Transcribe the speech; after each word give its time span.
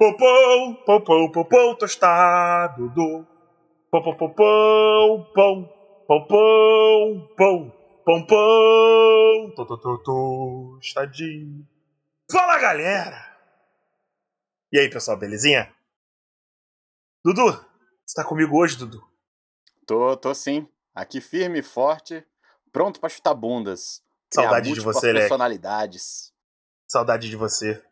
Pão, 0.00 0.16
pão, 0.16 1.44
pão, 1.44 1.76
tostado 1.76 2.88
do. 2.88 3.26
Pão, 3.90 4.02
pão, 4.02 4.16
pão, 4.16 4.32
pão, 5.34 5.68
pão, 6.08 7.70
pão, 8.06 8.26
pão, 8.26 9.52
tostadinho. 10.02 11.68
Fala, 12.32 12.58
galera! 12.58 13.36
E 14.72 14.78
aí, 14.78 14.88
pessoal, 14.88 15.18
belezinha? 15.18 15.70
Dudu, 17.22 17.52
você 18.06 18.14
tá 18.14 18.24
comigo 18.24 18.56
hoje, 18.56 18.78
Dudu? 18.78 19.06
Tô, 19.86 20.16
tô 20.16 20.34
sim. 20.34 20.66
Aqui 20.94 21.20
firme 21.20 21.58
e 21.58 21.62
forte, 21.62 22.26
pronto 22.72 23.00
para 23.00 23.10
chutar 23.10 23.34
bundas. 23.34 24.02
Saudade 24.32 24.72
de 24.72 24.80
você, 24.80 25.12
personalidades. 25.12 26.32
Saudade 26.88 27.28
de 27.28 27.36
você. 27.36 27.84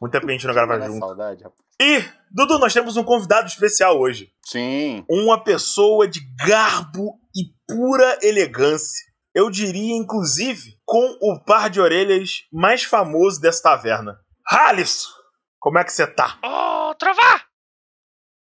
Muito 0.00 0.12
tempo 0.12 0.26
que 0.26 0.32
a 0.32 0.34
gente 0.34 0.46
não 0.46 0.54
grava 0.54 0.80
junto. 0.80 0.98
saudade, 0.98 1.42
rapaz. 1.42 1.60
E, 1.80 2.04
Dudu, 2.30 2.58
nós 2.58 2.72
temos 2.72 2.96
um 2.96 3.04
convidado 3.04 3.46
especial 3.48 3.98
hoje. 3.98 4.30
Sim. 4.46 5.04
Uma 5.10 5.42
pessoa 5.42 6.06
de 6.06 6.20
garbo 6.46 7.18
e 7.34 7.42
pura 7.66 8.18
elegância. 8.22 9.12
Eu 9.34 9.50
diria, 9.50 9.96
inclusive, 9.96 10.78
com 10.84 11.16
o 11.20 11.42
par 11.44 11.68
de 11.68 11.80
orelhas 11.80 12.44
mais 12.52 12.84
famoso 12.84 13.40
dessa 13.40 13.62
taverna. 13.64 14.18
Halisson! 14.46 15.10
Como 15.58 15.78
é 15.78 15.84
que 15.84 15.92
você 15.92 16.06
tá? 16.06 16.38
Ô, 16.44 16.94
Trovar! 16.94 17.46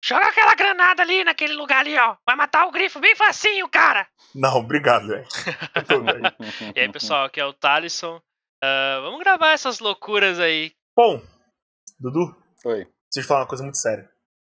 Joga 0.03 0.27
aquela 0.27 0.55
granada 0.55 1.01
ali 1.01 1.23
naquele 1.23 1.53
lugar 1.53 1.79
ali, 1.79 1.97
ó. 1.97 2.15
Vai 2.25 2.35
matar 2.35 2.65
o 2.67 2.71
grifo 2.71 2.99
bem 2.99 3.15
facinho, 3.15 3.67
cara. 3.67 4.07
Não, 4.33 4.57
obrigado, 4.57 5.07
velho. 5.07 5.27
E 6.75 6.79
aí, 6.79 6.91
pessoal, 6.91 7.25
aqui 7.25 7.41
é 7.41 7.45
o 7.45 7.51
Thalisson. 7.53 8.21
Ah, 8.63 8.99
vamos 9.01 9.19
gravar 9.19 9.51
essas 9.51 9.79
loucuras 9.79 10.39
aí. 10.39 10.71
Bom, 10.97 11.21
Dudu, 11.99 12.35
Oi. 12.65 12.85
preciso 12.85 12.91
te 13.11 13.21
falar 13.23 13.41
uma 13.41 13.47
coisa 13.47 13.63
muito 13.63 13.77
séria. 13.77 14.09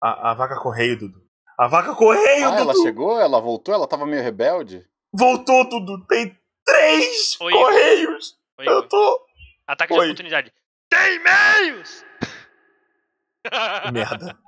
A, 0.00 0.31
a 0.31 0.34
vaca 0.34 0.55
correio, 0.61 0.97
Dudu. 0.97 1.20
A 1.58 1.67
vaca 1.67 1.97
correio, 1.97 2.47
Ah, 2.47 2.50
Dudu! 2.50 2.62
ela 2.62 2.75
chegou? 2.75 3.20
Ela 3.20 3.41
voltou? 3.41 3.75
Ela 3.75 3.89
tava 3.89 4.06
meio 4.06 4.22
rebelde? 4.22 4.89
Voltou, 5.12 5.69
Dudu. 5.69 6.06
Tem 6.06 6.39
três 6.64 7.36
Oi, 7.41 7.53
correios. 7.53 8.39
Oi, 8.61 8.69
Eu 8.69 8.86
tô. 8.89 9.27
Ataque 9.66 9.92
Oi. 9.94 9.98
de 9.98 10.05
oportunidade. 10.06 10.53
Tem 10.89 11.19
meios! 11.22 12.05
Merda. 13.92 14.39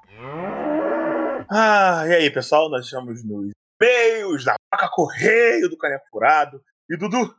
Ah, 1.51 2.05
e 2.07 2.15
aí, 2.15 2.31
pessoal? 2.31 2.71
Nós 2.71 2.85
estamos 2.85 3.25
nos 3.25 3.51
meios 3.81 4.45
da 4.45 4.55
vaca 4.73 4.89
correio 4.93 5.69
do 5.69 5.77
Caneco 5.77 6.07
Furado. 6.11 6.63
E 6.89 6.97
Dudu, 6.97 7.35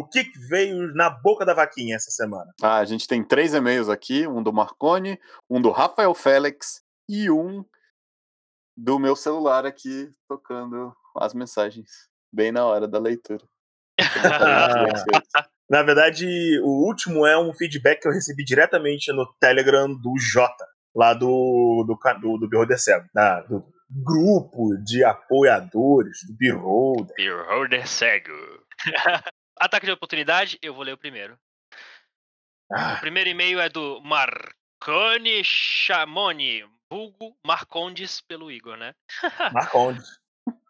o 0.00 0.08
que 0.08 0.24
veio 0.48 0.92
na 0.94 1.10
boca 1.10 1.44
da 1.44 1.54
vaquinha 1.54 1.96
essa 1.96 2.10
semana? 2.10 2.52
Ah, 2.62 2.78
a 2.78 2.84
gente 2.84 3.06
tem 3.06 3.22
três 3.24 3.54
e-mails 3.54 3.88
aqui: 3.88 4.26
um 4.26 4.42
do 4.42 4.52
Marconi, 4.52 5.18
um 5.48 5.60
do 5.60 5.70
Rafael 5.70 6.14
Félix 6.14 6.82
e 7.08 7.30
um 7.30 7.64
do 8.76 8.98
meu 8.98 9.16
celular 9.16 9.66
aqui 9.66 10.10
tocando 10.28 10.94
as 11.16 11.34
mensagens. 11.34 11.90
Bem 12.32 12.52
na 12.52 12.64
hora 12.64 12.86
da 12.86 12.98
leitura. 12.98 13.44
Na 15.70 15.82
verdade, 15.82 16.26
o 16.62 16.86
último 16.86 17.26
é 17.26 17.38
um 17.38 17.52
feedback 17.52 18.00
que 18.00 18.08
eu 18.08 18.12
recebi 18.12 18.42
diretamente 18.44 19.12
no 19.12 19.26
Telegram 19.38 19.86
do 19.92 20.14
Jota, 20.18 20.64
lá 20.94 21.12
do, 21.12 21.84
do, 21.86 21.98
do, 22.20 22.38
do 22.38 22.48
Beholder 22.48 22.78
Cego, 22.80 23.06
da- 23.12 23.42
do 23.42 23.62
grupo 23.90 24.76
de 24.84 25.04
apoiadores 25.04 26.18
do 26.26 26.34
Beholder. 26.36 27.14
Beholder 27.16 27.86
cego. 27.88 28.32
Ataque 29.60 29.86
de 29.86 29.92
oportunidade, 29.92 30.58
eu 30.62 30.72
vou 30.72 30.84
ler 30.84 30.92
o 30.92 30.98
primeiro. 30.98 31.38
O 32.70 32.74
Ah, 32.74 32.96
primeiro 33.00 33.28
e-mail 33.28 33.60
é 33.60 33.68
do 33.68 34.00
Marconi 34.02 35.42
Chamoni, 35.42 36.64
vulgo 36.90 37.36
Marcondes 37.44 38.20
pelo 38.20 38.50
Igor, 38.50 38.76
né? 38.76 38.94
Marcondes. 39.52 40.18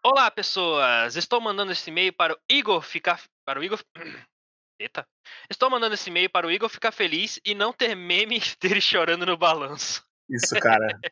Olá, 0.03 0.31
pessoas! 0.31 1.15
Estou 1.15 1.39
mandando 1.39 1.71
esse 1.71 1.89
e-mail 1.89 2.11
para 2.13 2.33
o 2.33 2.37
Igor 2.49 2.81
ficar. 2.81 3.21
Para 3.45 3.59
o 3.59 3.63
Igor. 3.63 3.79
Eita! 4.79 5.05
Estou 5.49 5.69
mandando 5.69 5.93
esse 5.93 6.09
e-mail 6.09 6.29
para 6.29 6.47
o 6.47 6.51
Igor 6.51 6.69
ficar 6.69 6.91
feliz 6.91 7.39
e 7.45 7.53
não 7.53 7.71
ter 7.73 7.95
meme 7.95 8.39
dele 8.59 8.81
chorando 8.81 9.25
no 9.25 9.37
balanço. 9.37 10.03
Isso, 10.29 10.55
cara. 10.59 10.87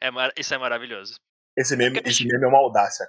É 0.00 0.08
Isso 0.40 0.54
é 0.54 0.58
maravilhoso. 0.58 1.16
Esse 1.56 1.76
meme, 1.76 2.00
esse 2.04 2.24
meme 2.24 2.44
é 2.44 2.46
uma 2.46 2.58
audácia. 2.58 3.08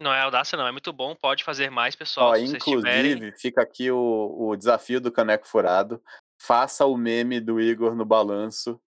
Não 0.00 0.12
é 0.12 0.20
audácia, 0.20 0.56
não. 0.56 0.66
É 0.66 0.72
muito 0.72 0.92
bom. 0.92 1.14
Pode 1.14 1.44
fazer 1.44 1.70
mais, 1.70 1.94
pessoal. 1.94 2.30
Ó, 2.30 2.34
se 2.34 2.46
vocês 2.46 2.64
tiverem. 2.64 3.12
inclusive, 3.12 3.38
fica 3.38 3.60
aqui 3.62 3.90
o, 3.90 4.34
o 4.48 4.56
desafio 4.56 5.00
do 5.00 5.12
Caneco 5.12 5.46
Furado. 5.46 6.02
Faça 6.40 6.86
o 6.86 6.96
meme 6.96 7.38
do 7.38 7.60
Igor 7.60 7.94
no 7.94 8.04
balanço 8.04 8.80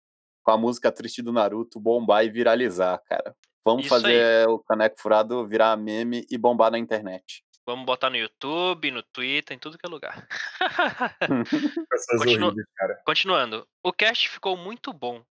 com 0.43 0.51
a 0.51 0.57
música 0.57 0.91
triste 0.91 1.21
do 1.23 1.33
Naruto 1.33 1.79
bombar 1.79 2.25
e 2.25 2.31
viralizar, 2.31 2.99
cara. 3.07 3.37
Vamos 3.65 3.85
Isso 3.85 3.95
aí. 3.95 4.01
fazer 4.01 4.49
o 4.49 4.59
Caneco 4.59 5.01
Furado 5.01 5.47
virar 5.47 5.77
meme 5.77 6.27
e 6.31 6.39
bombar 6.39 6.71
na 6.71 6.79
internet. 6.79 7.45
Vamos 7.65 7.85
botar 7.87 8.11
no 8.11 8.17
YouTube, 8.17 8.91
no 8.91 9.03
Twitter, 9.05 9.55
em 9.57 9.61
tudo 9.61 9.79
que 9.79 9.87
é 9.87 9.89
lugar. 9.89 10.27
Continua- 12.19 12.49
horríveis, 12.49 12.67
cara. 12.77 13.03
Continuando. 13.07 13.69
O 13.85 13.93
cast 13.93 14.29
ficou 14.29 14.57
muito 14.57 14.93
bom. 14.93 15.23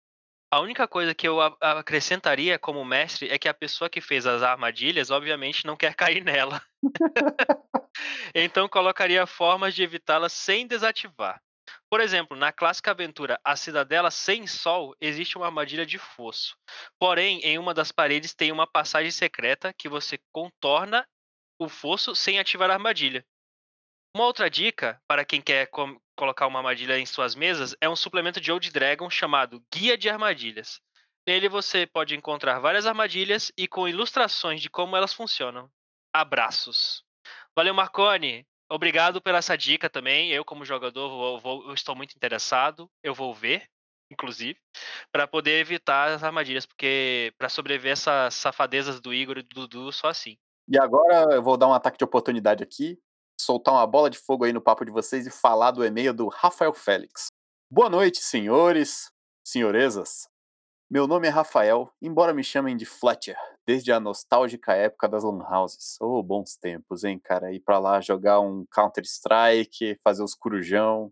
A 0.54 0.60
única 0.60 0.86
coisa 0.86 1.16
que 1.16 1.26
eu 1.26 1.40
acrescentaria 1.40 2.60
como 2.60 2.84
mestre 2.84 3.30
é 3.30 3.40
que 3.40 3.48
a 3.48 3.54
pessoa 3.54 3.90
que 3.90 4.02
fez 4.02 4.28
as 4.28 4.44
armadilhas, 4.44 5.10
obviamente, 5.10 5.66
não 5.66 5.78
quer 5.78 5.96
cair 5.96 6.26
nela. 6.26 6.62
então 8.36 8.68
colocaria 8.68 9.26
formas 9.26 9.74
de 9.74 9.82
evitá-las 9.82 10.34
sem 10.34 10.68
desativar. 10.68 11.42
Por 11.90 12.02
exemplo, 12.02 12.36
na 12.36 12.52
clássica 12.52 12.92
aventura 12.92 13.40
A 13.46 13.56
Cidadela 13.56 14.12
Sem 14.12 14.46
Sol, 14.46 14.94
existe 15.00 15.38
uma 15.38 15.46
armadilha 15.46 15.86
de 15.86 15.98
fosso. 15.98 16.58
Porém, 17.00 17.40
em 17.42 17.58
uma 17.58 17.74
das 17.74 17.92
paredes 17.92 18.34
tem 18.34 18.52
uma 18.52 18.68
passagem 18.68 19.12
secreta 19.12 19.74
que 19.74 19.88
você 19.88 20.20
contorna 20.34 21.08
o 21.58 21.70
fosso 21.70 22.14
sem 22.14 22.40
ativar 22.40 22.70
a 22.70 22.74
armadilha. 22.74 23.26
Uma 24.14 24.26
outra 24.26 24.50
dica 24.50 25.02
para 25.08 25.24
quem 25.24 25.42
quer 25.42 25.68
colocar 26.22 26.46
uma 26.46 26.60
armadilha 26.60 27.00
em 27.00 27.06
suas 27.06 27.34
mesas 27.34 27.76
é 27.82 27.90
um 27.90 27.96
suplemento 27.96 28.40
de 28.40 28.52
Old 28.52 28.70
Dragon 28.70 29.10
chamado 29.10 29.60
Guia 29.74 29.98
de 29.98 30.08
Armadilhas. 30.08 30.80
Nele 31.28 31.50
você 31.50 31.88
pode 31.88 32.14
encontrar 32.14 32.60
várias 32.60 32.86
armadilhas 32.86 33.52
e 33.58 33.68
com 33.68 33.88
ilustrações 33.88 34.62
de 34.62 34.70
como 34.70 34.96
elas 34.96 35.14
funcionam. 35.14 35.68
Abraços. 36.14 37.04
Valeu, 37.56 37.74
Marconi. 37.74 38.46
Obrigado 38.72 39.20
pela 39.20 39.40
essa 39.40 39.58
dica 39.58 39.90
também. 39.90 40.30
Eu, 40.30 40.46
como 40.46 40.64
jogador, 40.64 41.10
vou- 41.10 41.40
vou- 41.40 41.68
eu 41.70 41.74
estou 41.74 41.96
muito 41.96 42.16
interessado. 42.16 42.88
Eu 43.04 43.16
vou 43.16 43.34
ver, 43.34 43.68
inclusive, 44.12 44.60
para 45.12 45.28
poder 45.28 45.60
evitar 45.60 46.10
as 46.10 46.24
armadilhas, 46.24 46.68
porque 46.68 47.34
para 47.36 47.50
sobreviver 47.50 47.94
essas 47.94 48.36
safadezas 48.36 49.02
do 49.02 49.12
Igor 49.12 49.40
e 49.40 49.42
do 49.42 49.68
Dudu, 49.68 49.92
só 49.92 50.10
assim. 50.10 50.38
E 50.68 50.78
agora 50.78 51.34
eu 51.34 51.42
vou 51.42 51.58
dar 51.58 51.68
um 51.68 51.74
ataque 51.74 51.98
de 51.98 52.04
oportunidade 52.04 52.64
aqui, 52.64 53.00
soltar 53.42 53.74
uma 53.74 53.88
bola 53.88 54.10
de 54.10 54.18
fogo 54.18 54.46
aí 54.46 54.54
no 54.54 54.62
papo 54.62 54.86
de 54.86 54.92
vocês 54.92 55.26
e 55.26 55.32
falar 55.32 55.72
do 55.72 55.84
e-mail 55.84 56.14
do 56.14 56.28
Rafael 56.28 56.74
Félix. 56.74 57.28
Boa 57.70 57.90
noite, 57.90 58.20
senhores, 58.20 59.12
senhoresas. 59.44 60.28
Meu 60.90 61.08
nome 61.08 61.28
é 61.28 61.30
Rafael, 61.30 61.90
embora 62.02 62.34
me 62.34 62.44
chamem 62.44 62.76
de 62.76 62.86
Fletcher, 62.86 63.38
desde 63.66 63.92
a 63.92 64.00
nostálgica 64.00 64.74
época 64.74 65.08
das 65.08 65.24
Lan 65.24 65.42
Houses. 65.50 65.96
Oh, 66.02 66.22
bons 66.22 66.58
tempos, 66.58 67.04
hein, 67.04 67.18
cara? 67.18 67.54
Ir 67.54 67.62
pra 67.62 67.80
lá 67.80 68.02
jogar 68.02 68.42
um 68.42 68.66
Counter-Strike, 68.74 69.98
fazer 70.04 70.22
os 70.22 70.36
corujão. 70.36 71.12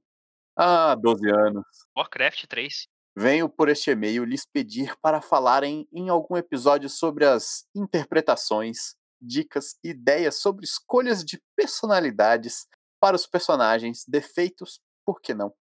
Ah, 0.56 0.96
12 0.96 1.30
anos. 1.30 1.66
Warcraft 1.96 2.46
3. 2.48 2.88
Venho 3.16 3.50
por 3.50 3.70
este 3.70 3.92
e-mail 3.92 4.26
lhes 4.26 4.46
pedir 4.46 4.96
para 5.02 5.22
falarem 5.22 5.88
em 5.92 6.10
algum 6.10 6.36
episódio 6.36 6.90
sobre 6.90 7.26
as 7.26 7.66
interpretações, 7.74 8.96
dicas, 9.22 9.78
ideias 9.84 10.36
sobre 10.42 10.66
escolhas 10.66 11.24
de 11.24 11.42
personalidades 11.56 12.68
para 13.00 13.16
os 13.16 13.26
personagens, 13.26 14.06
defeitos, 14.08 14.80
por 15.06 15.22
que 15.22 15.34
não? 15.34 15.54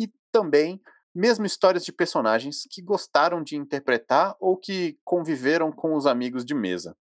E 0.00 0.10
também, 0.30 0.80
mesmo 1.14 1.46
histórias 1.46 1.84
de 1.84 1.92
personagens 1.92 2.66
que 2.70 2.82
gostaram 2.82 3.42
de 3.42 3.56
interpretar 3.56 4.36
ou 4.40 4.56
que 4.56 4.98
conviveram 5.04 5.72
com 5.72 5.94
os 5.94 6.06
amigos 6.06 6.44
de 6.44 6.54
mesa, 6.54 6.96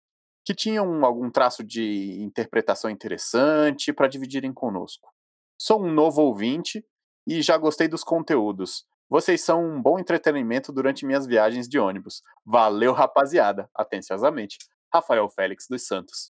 que 0.46 0.56
tinham 0.56 1.06
algum 1.06 1.30
traço 1.30 1.64
de 1.64 2.22
interpretação 2.22 2.90
interessante 2.90 3.94
para 3.94 4.08
dividirem 4.08 4.54
conosco. 4.54 5.12
Sou 5.58 5.84
um 5.84 5.92
novo 5.92 6.22
ouvinte 6.22 6.84
e 7.28 7.42
já 7.42 7.58
gostei 7.58 7.88
dos 7.88 8.04
conteúdos, 8.04 8.86
Vocês 9.10 9.42
são 9.42 9.66
um 9.66 9.82
bom 9.82 9.98
entretenimento 9.98 10.72
durante 10.72 11.06
minhas 11.06 11.26
viagens 11.26 11.68
de 11.68 11.80
ônibus. 11.80 12.22
Valeu, 12.46 12.94
rapaziada. 12.94 13.68
Atenciosamente. 13.74 14.60
Rafael 14.94 15.30
Félix 15.30 15.68
dos 15.70 15.86
Santos. 15.86 16.32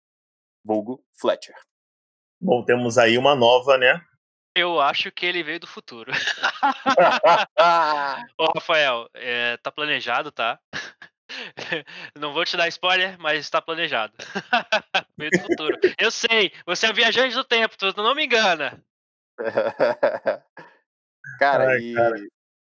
Vulgo 0.63 1.03
Fletcher. 1.19 1.56
Bom, 2.39 2.63
temos 2.63 2.98
aí 2.98 3.18
uma 3.18 3.36
nova, 3.36 3.77
né? 3.77 4.01
Eu 4.56 4.81
acho 4.81 5.12
que 5.12 5.25
ele 5.25 5.44
veio 5.44 5.59
do 5.59 5.68
futuro. 5.68 6.12
Ô, 8.38 8.45
Rafael, 8.53 9.09
é, 9.13 9.57
tá 9.57 9.71
planejado, 9.71 10.31
tá? 10.31 10.59
Não 12.19 12.33
vou 12.33 12.44
te 12.44 12.57
dar 12.57 12.68
spoiler, 12.68 13.18
mas 13.19 13.39
está 13.39 13.62
planejado. 13.62 14.13
veio 15.18 15.31
do 15.31 15.39
futuro. 15.39 15.80
Eu 15.97 16.12
sei, 16.12 16.51
você 16.65 16.88
é 16.88 16.94
viajante 16.94 17.36
do 17.36 17.45
tempo, 17.45 17.77
tu 17.77 17.94
não 17.95 18.13
me 18.13 18.25
engana. 18.25 18.83
cara, 21.39 21.69
Ai, 21.69 21.80
e, 21.80 21.94
cara. 21.94 22.15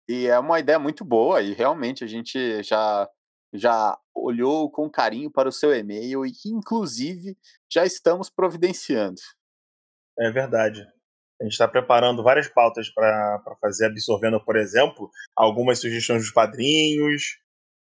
e 0.09 0.27
é 0.27 0.39
uma 0.39 0.61
ideia 0.61 0.79
muito 0.79 1.05
boa, 1.05 1.41
e 1.41 1.55
realmente 1.55 2.05
a 2.05 2.07
gente 2.07 2.63
já, 2.63 3.09
já 3.53 3.99
olhou 4.15 4.71
com 4.71 4.91
carinho 4.91 5.31
para 5.31 5.49
o 5.49 5.53
seu 5.53 5.75
e-mail 5.75 6.25
e, 6.25 6.33
inclusive, 6.47 7.37
já 7.71 7.85
estamos 7.85 8.31
providenciando. 8.31 9.21
É 10.19 10.31
verdade. 10.31 10.83
A 11.41 11.45
gente 11.45 11.53
está 11.53 11.67
preparando 11.67 12.23
várias 12.23 12.49
pautas 12.49 12.91
para 12.91 13.43
fazer, 13.61 13.87
absorvendo, 13.87 14.45
por 14.45 14.57
exemplo, 14.57 15.11
algumas 15.35 15.81
sugestões 15.81 16.23
dos 16.23 16.33
padrinhos. 16.33 17.39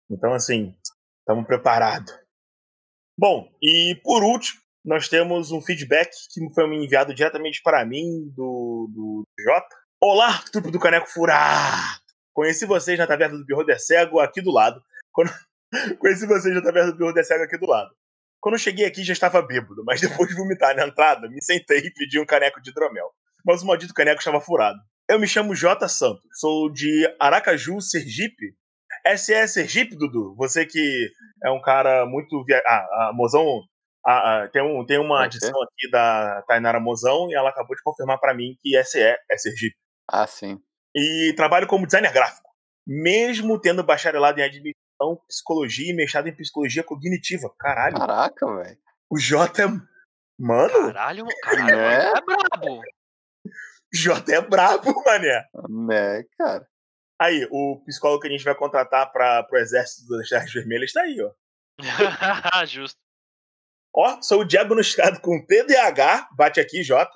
Então, 0.09 0.33
assim, 0.33 0.75
estamos 1.19 1.45
preparados. 1.47 2.13
Bom, 3.19 3.51
e 3.61 3.99
por 4.03 4.23
último, 4.23 4.61
nós 4.85 5.09
temos 5.09 5.51
um 5.51 5.59
feedback 5.59 6.11
que 6.31 6.53
foi 6.53 6.63
enviado 6.75 7.13
diretamente 7.13 7.61
para 7.63 7.83
mim, 7.83 8.31
do, 8.35 8.87
do 8.93 9.23
Jota. 9.39 9.75
Olá, 9.99 10.43
trupe 10.51 10.69
do 10.69 10.79
Caneco 10.79 11.09
Furado! 11.09 11.99
Conheci 12.31 12.67
vocês 12.67 12.99
na 12.99 13.07
Taverna 13.07 13.39
do 13.39 13.63
de 13.65 13.79
Cego, 13.79 14.19
aqui 14.19 14.39
do 14.41 14.51
lado. 14.51 14.79
Quando... 15.11 15.31
Conheci 15.99 16.25
vocês 16.25 16.53
na 16.53 16.61
Taverna 16.61 16.91
do 16.91 17.13
de 17.13 17.23
Cego, 17.23 17.43
aqui 17.43 17.57
do 17.57 17.67
lado. 17.67 17.89
Quando 18.39 18.55
eu 18.55 18.59
cheguei 18.59 18.85
aqui 18.85 19.03
já 19.03 19.13
estava 19.13 19.41
bêbado, 19.41 19.83
mas 19.85 19.99
depois 20.01 20.29
de 20.29 20.35
vomitar 20.35 20.75
na 20.75 20.87
entrada, 20.87 21.27
me 21.29 21.41
sentei 21.43 21.79
e 21.79 21.93
pedi 21.93 22.19
um 22.19 22.25
caneco 22.25 22.61
de 22.61 22.69
hidromel. 22.69 23.09
Mas 23.45 23.61
o 23.61 23.65
maldito 23.65 23.93
caneco 23.93 24.19
estava 24.19 24.41
furado. 24.41 24.77
Eu 25.09 25.19
me 25.19 25.27
chamo 25.27 25.55
J. 25.55 25.87
Santos, 25.87 26.21
sou 26.33 26.71
de 26.71 27.07
Aracaju, 27.19 27.79
Sergipe. 27.79 28.53
Esse 29.05 29.33
é 29.33 29.47
Sergipe, 29.47 29.95
Dudu? 29.95 30.35
Você 30.37 30.65
que 30.65 31.09
é 31.43 31.49
um 31.49 31.61
cara 31.61 32.05
muito. 32.05 32.43
Via... 32.43 32.61
Ah, 32.65 33.09
a 33.09 33.13
Mozão. 33.13 33.45
Ah, 34.05 34.43
ah, 34.43 34.47
tem, 34.49 34.61
um, 34.61 34.85
tem 34.85 34.97
uma 34.97 35.25
adição 35.25 35.61
aqui 35.63 35.89
da 35.91 36.41
Tainara 36.47 36.79
Mozão 36.79 37.29
e 37.29 37.35
ela 37.35 37.49
acabou 37.49 37.75
de 37.75 37.83
confirmar 37.83 38.17
para 38.19 38.33
mim 38.33 38.55
que 38.61 38.75
esse 38.77 39.01
é, 39.01 39.17
é 39.29 39.37
Sergipe. 39.37 39.75
Ah, 40.09 40.25
sim. 40.25 40.59
E 40.95 41.33
trabalho 41.35 41.67
como 41.67 41.85
designer 41.85 42.13
gráfico, 42.13 42.49
mesmo 42.85 43.59
tendo 43.59 43.83
bacharelado 43.83 44.39
em 44.39 44.43
administração, 44.43 44.86
psicologia 45.27 45.91
e 45.91 45.95
mestrado 45.95 46.27
em 46.27 46.35
psicologia 46.35 46.83
cognitiva. 46.83 47.53
Caralho, 47.59 47.97
Caraca, 47.97 48.45
velho. 48.55 48.77
o 49.09 49.17
J 49.19 49.63
é. 49.63 49.67
Mano, 50.39 50.93
Caralho, 50.93 51.25
caralho, 51.41 51.75
Né? 51.77 52.05
é 52.09 52.21
brabo. 52.21 52.81
J 53.93 54.33
é 54.35 54.41
brabo, 54.41 55.03
mané. 55.03 55.45
Né, 55.69 56.23
cara. 56.37 56.67
Aí, 57.19 57.47
o 57.49 57.81
psicólogo 57.85 58.21
que 58.21 58.27
a 58.27 58.31
gente 58.31 58.43
vai 58.43 58.53
contratar 58.53 59.11
para 59.11 59.47
o 59.51 59.57
exército 59.57 60.07
das 60.15 60.29
Terras 60.29 60.51
Vermelhas 60.53 60.91
tá 60.91 61.01
aí, 61.01 61.17
ó. 61.21 61.31
Justo. 62.67 62.97
Ó, 63.95 64.21
sou 64.21 64.43
diagnosticado 64.45 65.19
com 65.21 65.43
TDAH, 65.43 66.29
bate 66.37 66.59
aqui, 66.59 66.83
J. 66.83 67.09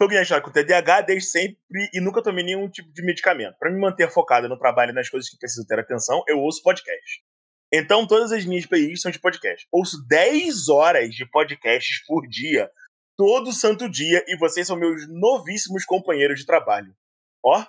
Sou 0.00 0.08
diagnosticado 0.08 0.42
com 0.42 0.50
TDAH 0.50 1.02
desde 1.02 1.28
sempre 1.28 1.58
e 1.92 2.00
nunca 2.00 2.22
tomei 2.22 2.42
nenhum 2.42 2.70
tipo 2.70 2.90
de 2.90 3.02
medicamento. 3.02 3.58
Para 3.58 3.70
me 3.70 3.78
manter 3.78 4.10
focado 4.10 4.48
no 4.48 4.58
trabalho 4.58 4.92
e 4.92 4.94
nas 4.94 5.10
coisas 5.10 5.28
que 5.28 5.36
preciso 5.36 5.66
ter 5.66 5.78
atenção, 5.78 6.24
eu 6.26 6.38
ouço 6.38 6.62
podcast. 6.62 7.22
Então, 7.70 8.06
todas 8.06 8.32
as 8.32 8.46
minhas 8.46 8.64
playlists 8.64 9.02
são 9.02 9.10
de 9.10 9.18
podcast. 9.18 9.68
Ouço 9.70 10.02
10 10.08 10.70
horas 10.70 11.14
de 11.14 11.26
podcasts 11.26 12.02
por 12.06 12.26
dia, 12.26 12.70
todo 13.14 13.52
santo 13.52 13.90
dia, 13.90 14.24
e 14.26 14.38
vocês 14.38 14.66
são 14.66 14.74
meus 14.74 15.06
novíssimos 15.06 15.84
companheiros 15.84 16.40
de 16.40 16.46
trabalho. 16.46 16.96
Ó, 17.44 17.62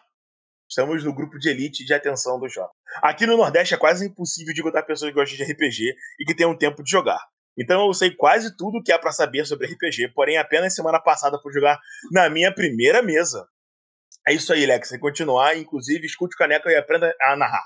estamos 0.70 1.04
no 1.04 1.14
grupo 1.14 1.38
de 1.38 1.50
elite 1.50 1.84
de 1.84 1.94
atenção 1.94 2.40
do 2.40 2.48
J. 2.48 2.66
Aqui 3.02 3.26
no 3.26 3.36
Nordeste 3.36 3.74
é 3.74 3.78
quase 3.78 4.08
impossível 4.08 4.54
de 4.54 4.62
encontrar 4.62 4.84
pessoas 4.84 5.12
que 5.12 5.20
gostam 5.20 5.36
de 5.36 5.52
RPG 5.52 5.94
e 6.18 6.24
que 6.24 6.34
tenham 6.34 6.58
tempo 6.58 6.82
de 6.82 6.92
jogar. 6.92 7.20
Então 7.62 7.86
eu 7.88 7.94
sei 7.94 8.12
quase 8.16 8.56
tudo 8.58 8.80
o 8.80 8.84
que 8.84 8.92
há 8.92 9.00
pra 9.00 9.12
saber 9.12 9.46
sobre 9.46 9.68
RPG, 9.68 10.10
porém 10.16 10.38
apenas 10.38 10.74
semana 10.76 11.00
passada 11.00 11.40
por 11.42 11.52
jogar 11.54 11.80
na 12.12 12.30
minha 12.30 12.54
primeira 12.54 13.02
mesa. 13.02 13.48
É 14.28 14.34
isso 14.34 14.52
aí, 14.54 14.66
Lex. 14.66 14.90
Sem 14.90 15.00
continuar, 15.00 15.58
inclusive, 15.58 16.06
escute 16.06 16.36
o 16.36 16.38
Caneca 16.38 16.70
e 16.72 16.76
aprenda 16.76 17.16
a 17.22 17.36
narrar. 17.36 17.66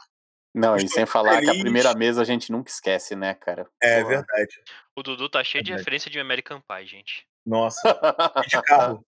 Não, 0.53 0.73
e 0.75 0.77
Estou 0.77 0.91
sem 0.93 1.05
falar 1.05 1.39
que 1.41 1.45
a 1.45 1.47
feliz. 1.49 1.61
primeira 1.63 1.93
mesa 1.93 2.21
a 2.21 2.25
gente 2.25 2.49
nunca 2.51 2.69
esquece, 2.71 3.13
né, 3.15 3.33
cara? 3.33 3.67
É 3.81 3.97
Porra. 4.01 4.09
verdade. 4.17 4.61
O 4.95 5.03
Dudu 5.03 5.27
tá 5.29 5.43
cheio 5.43 5.61
de 5.63 5.73
referência 5.73 6.09
de 6.09 6.17
American 6.17 6.61
Pie, 6.61 6.85
gente. 6.87 7.25
Nossa. 7.45 7.81
E 8.43 8.47
de 8.47 8.61
carro. 8.63 9.05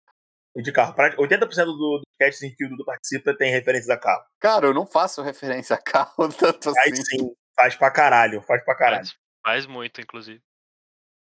E 0.56 0.62
de 0.62 0.72
carro. 0.72 0.92
Pra- 0.94 1.14
80% 1.16 1.64
do, 1.66 1.76
do 2.00 2.02
cast 2.18 2.44
em 2.44 2.52
que 2.52 2.64
o 2.66 2.68
Dudu 2.68 2.84
participa 2.84 3.32
tem 3.36 3.52
referência 3.52 3.86
da 3.86 3.96
carro. 4.00 4.24
Cara, 4.40 4.66
eu 4.66 4.74
não 4.74 4.84
faço 4.86 5.22
referência 5.22 5.76
a 5.76 5.80
carro 5.80 6.28
tanto 6.34 6.74
Faz 6.74 6.92
assim. 6.92 7.04
sim. 7.04 7.30
Faz 7.54 7.76
pra 7.76 7.92
caralho. 7.92 8.42
Faz 8.42 8.64
pra 8.64 8.74
caralho. 8.76 9.04
Faz, 9.06 9.14
faz 9.44 9.66
muito, 9.66 10.00
inclusive. 10.00 10.42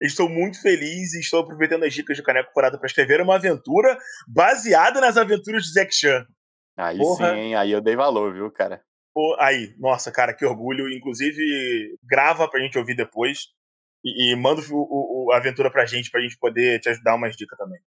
Estou 0.01 0.30
muito 0.30 0.62
feliz 0.62 1.13
e 1.13 1.19
estou 1.19 1.42
aproveitando 1.42 1.83
as 1.83 1.94
dicas 1.94 2.18
do 2.18 2.24
Caneco 2.24 2.51
Furado 2.53 2.77
para 2.77 2.88
escrever 2.88 3.21
uma 3.21 3.36
aventura 3.36 3.97
baseada 4.27 5.00
nas 5.00 5.15
aventuras 5.18 5.63
de 5.63 5.74
Zack 5.74 5.94
Chan. 5.95 6.25
Aí 6.77 6.97
Porra. 6.97 7.33
sim, 7.33 7.56
aí 7.56 7.71
eu 7.71 7.80
dei 7.81 7.95
valor, 7.95 8.33
viu, 8.33 8.51
cara? 8.51 8.81
Pô, 9.13 9.36
aí, 9.39 9.74
nossa, 9.80 10.12
cara, 10.12 10.33
que 10.33 10.45
orgulho. 10.45 10.89
Inclusive, 10.92 11.97
grava 12.03 12.50
pra 12.50 12.59
gente 12.59 12.77
ouvir 12.77 12.95
depois. 12.95 13.47
E, 14.03 14.33
e 14.33 14.36
manda 14.36 14.62
o, 14.62 14.75
o- 14.75 15.27
o- 15.27 15.31
a 15.31 15.38
aventura 15.38 15.71
pra 15.71 15.86
gente, 15.86 16.12
pra 16.12 16.19
gente 16.21 16.38
poder 16.38 16.80
te 16.81 16.89
ajudar 16.89 17.15
umas 17.15 17.36
dicas 17.38 17.57
também. 17.57 17.80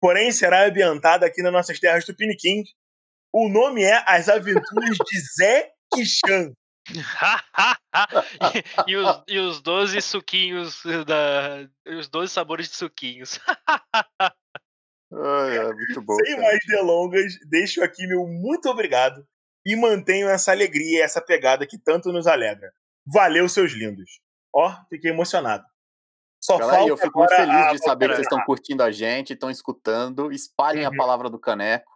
Porém, 0.00 0.32
será 0.32 0.64
ambientada 0.66 1.26
aqui 1.26 1.42
nas 1.42 1.52
nossas 1.52 1.78
terras 1.78 2.06
tupiniquins. 2.06 2.70
O 3.32 3.48
nome 3.50 3.82
é 3.84 4.02
As 4.06 4.28
Aventuras 4.30 4.96
de 4.96 5.20
Zé 5.38 5.70
Chan. 6.02 6.50
e, 8.86 8.96
os, 8.96 9.22
e 9.28 9.38
os 9.38 9.60
12 9.60 10.00
suquinhos 10.02 10.82
da. 11.06 11.68
Os 11.98 12.08
12 12.08 12.32
sabores 12.32 12.68
de 12.68 12.76
suquinhos. 12.76 13.38
Ai, 15.12 15.58
é 15.58 15.72
muito 15.72 16.02
bom. 16.02 16.14
Sem 16.16 16.36
cara. 16.36 16.42
mais 16.42 16.58
delongas, 16.66 17.32
deixo 17.48 17.82
aqui 17.82 18.06
meu 18.06 18.26
muito 18.26 18.68
obrigado 18.68 19.26
e 19.66 19.74
mantenho 19.76 20.28
essa 20.28 20.52
alegria 20.52 20.98
e 20.98 21.02
essa 21.02 21.20
pegada 21.20 21.66
que 21.66 21.78
tanto 21.78 22.12
nos 22.12 22.26
alegra. 22.26 22.72
Valeu, 23.06 23.48
seus 23.48 23.72
lindos. 23.72 24.20
Ó, 24.54 24.72
fiquei 24.88 25.10
emocionado. 25.10 25.64
Só 26.42 26.56
Galera, 26.58 26.78
falta 26.78 26.92
eu 26.92 26.96
fico 26.96 27.18
muito 27.18 27.34
feliz 27.34 27.54
a- 27.54 27.72
de 27.72 27.78
saber 27.78 28.06
que 28.08 28.14
vocês 28.14 28.26
a- 28.26 28.30
estão 28.30 28.44
curtindo 28.46 28.82
a 28.82 28.90
gente, 28.90 29.32
estão 29.34 29.50
escutando. 29.50 30.32
Espalhem 30.32 30.84
a 30.86 30.90
Uhum. 30.90 30.96
palavra 30.96 31.28
do 31.28 31.38
Caneco. 31.38 31.90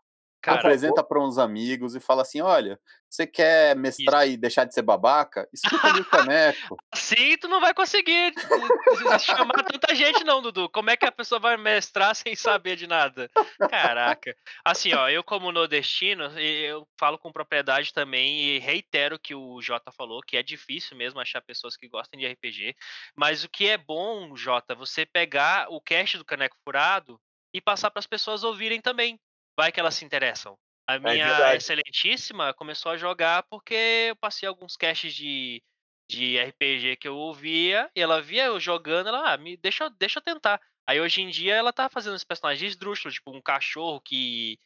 Cara, 0.45 0.59
apresenta 0.59 1.03
para 1.03 1.19
uns 1.19 1.39
amigos 1.39 1.95
e 1.95 2.01
fala 2.01 2.21
assim: 2.21 2.43
olha, 2.43 2.79
você 3.09 3.27
quer 3.27 3.75
mestrar 3.75 4.29
e 4.29 4.37
deixar 4.37 4.65
de 4.65 4.75
ser 4.75 4.83
babaca? 4.83 5.49
Escuta 5.51 5.87
ali 5.87 6.01
o 6.03 6.05
Caneco. 6.05 6.77
assim 6.93 7.39
tu 7.39 7.49
não 7.49 7.63
vai 7.63 7.73
conseguir 7.73 8.35
eh, 8.35 9.19
chamar 9.21 9.63
tanta 9.65 9.95
gente, 9.95 10.23
não, 10.23 10.43
Dudu. 10.43 10.69
Como 10.69 10.91
é 10.91 10.99
que 10.99 11.07
a 11.07 11.13
pessoa 11.13 11.39
vai 11.39 11.57
mestrar 11.57 12.15
sem 12.15 12.37
saber 12.37 12.77
de 12.77 12.87
nada? 12.87 13.31
Caraca. 13.71 14.37
Assim, 14.63 14.93
ó, 14.93 15.09
eu 15.09 15.25
como 15.25 15.51
nordestino, 15.51 16.25
eu 16.39 16.87
falo 17.01 17.19
com 17.19 17.33
propriedade 17.33 17.95
também 17.95 18.41
e 18.41 18.59
reitero 18.59 19.17
o 19.17 19.19
que 19.19 19.35
o 19.35 19.63
Jota 19.63 19.91
falou, 19.93 20.21
que 20.21 20.37
é 20.37 20.43
difícil 20.43 20.95
mesmo 20.95 21.21
achar 21.21 21.41
pessoas 21.41 21.75
que 21.75 21.89
gostem 21.89 22.21
de 22.21 22.27
RPG. 22.27 22.77
Mas 23.17 23.45
o 23.45 23.49
que 23.49 23.67
é 23.67 23.79
bom, 23.79 24.37
Jota, 24.37 24.75
você 24.75 25.07
pegar 25.07 25.69
o 25.71 25.81
cast 25.81 26.19
do 26.19 26.25
Caneco 26.25 26.59
Furado 26.63 27.19
e 27.55 27.63
passar 27.63 27.91
para 27.91 28.01
as 28.01 28.07
pessoas 28.07 28.45
ouvirem 28.45 28.83
também. 28.83 29.19
Vai 29.57 29.71
que 29.73 29.81
elas 29.81 29.95
se 29.95 30.05
interessam. 30.05 30.57
A 30.87 30.99
minha 30.99 31.29
verdade. 31.29 31.57
excelentíssima 31.57 32.53
começou 32.55 32.93
a 32.93 32.97
jogar 32.97 33.45
porque 33.45 34.09
eu 34.11 34.17
passei 34.17 34.47
alguns 34.49 34.77
casts 34.77 35.15
de, 35.15 35.63
de 36.11 36.37
RPG 36.37 36.97
que 36.97 37.09
eu 37.09 37.17
ouvia 37.17 37.91
e 37.97 38.01
ela 38.01 38.21
via 38.21 38.47
eu 38.47 38.61
jogando, 38.61 39.09
ela, 39.09 39.33
ah, 39.33 39.37
me, 39.39 39.57
deixa, 39.57 39.85
eu- 39.85 39.91
deixa 39.91 40.19
eu 40.19 40.23
tentar. 40.23 40.61
Aí 40.87 41.01
hoje 41.01 41.23
em 41.23 41.31
dia 41.31 41.55
ela 41.55 41.73
tá 41.73 41.89
fazendo 41.89 42.17
esse 42.17 42.27
personagem 42.27 42.69
esdrúxulo, 42.69 43.15
tipo 43.15 43.35
um 43.35 43.41
cachorro 43.41 44.01
que, 44.01 44.59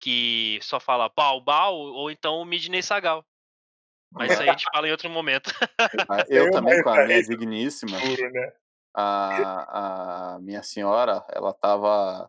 que 0.00 0.58
só 0.62 0.80
fala 0.80 1.08
bau, 1.08 1.76
ou 1.78 2.10
então 2.10 2.40
o 2.40 2.44
Midney 2.44 2.82
Sagal. 2.82 3.24
Mas 4.12 4.32
isso 4.32 4.42
aí 4.42 4.48
a 4.48 4.52
gente 4.52 4.66
fala 4.72 4.88
em 4.88 4.90
outro 4.90 5.08
momento. 5.08 5.52
Ah, 5.78 5.88
Eu 6.28 6.46
Eu 6.46 6.50
também, 6.50 6.82
com 6.82 6.88
a 6.90 7.06
minha 7.06 7.22
digníssima, 7.22 7.98
né? 8.32 8.52
a, 8.92 10.34
a 10.34 10.38
minha 10.40 10.62
senhora, 10.64 11.24
ela 11.32 11.52
tava 11.52 12.28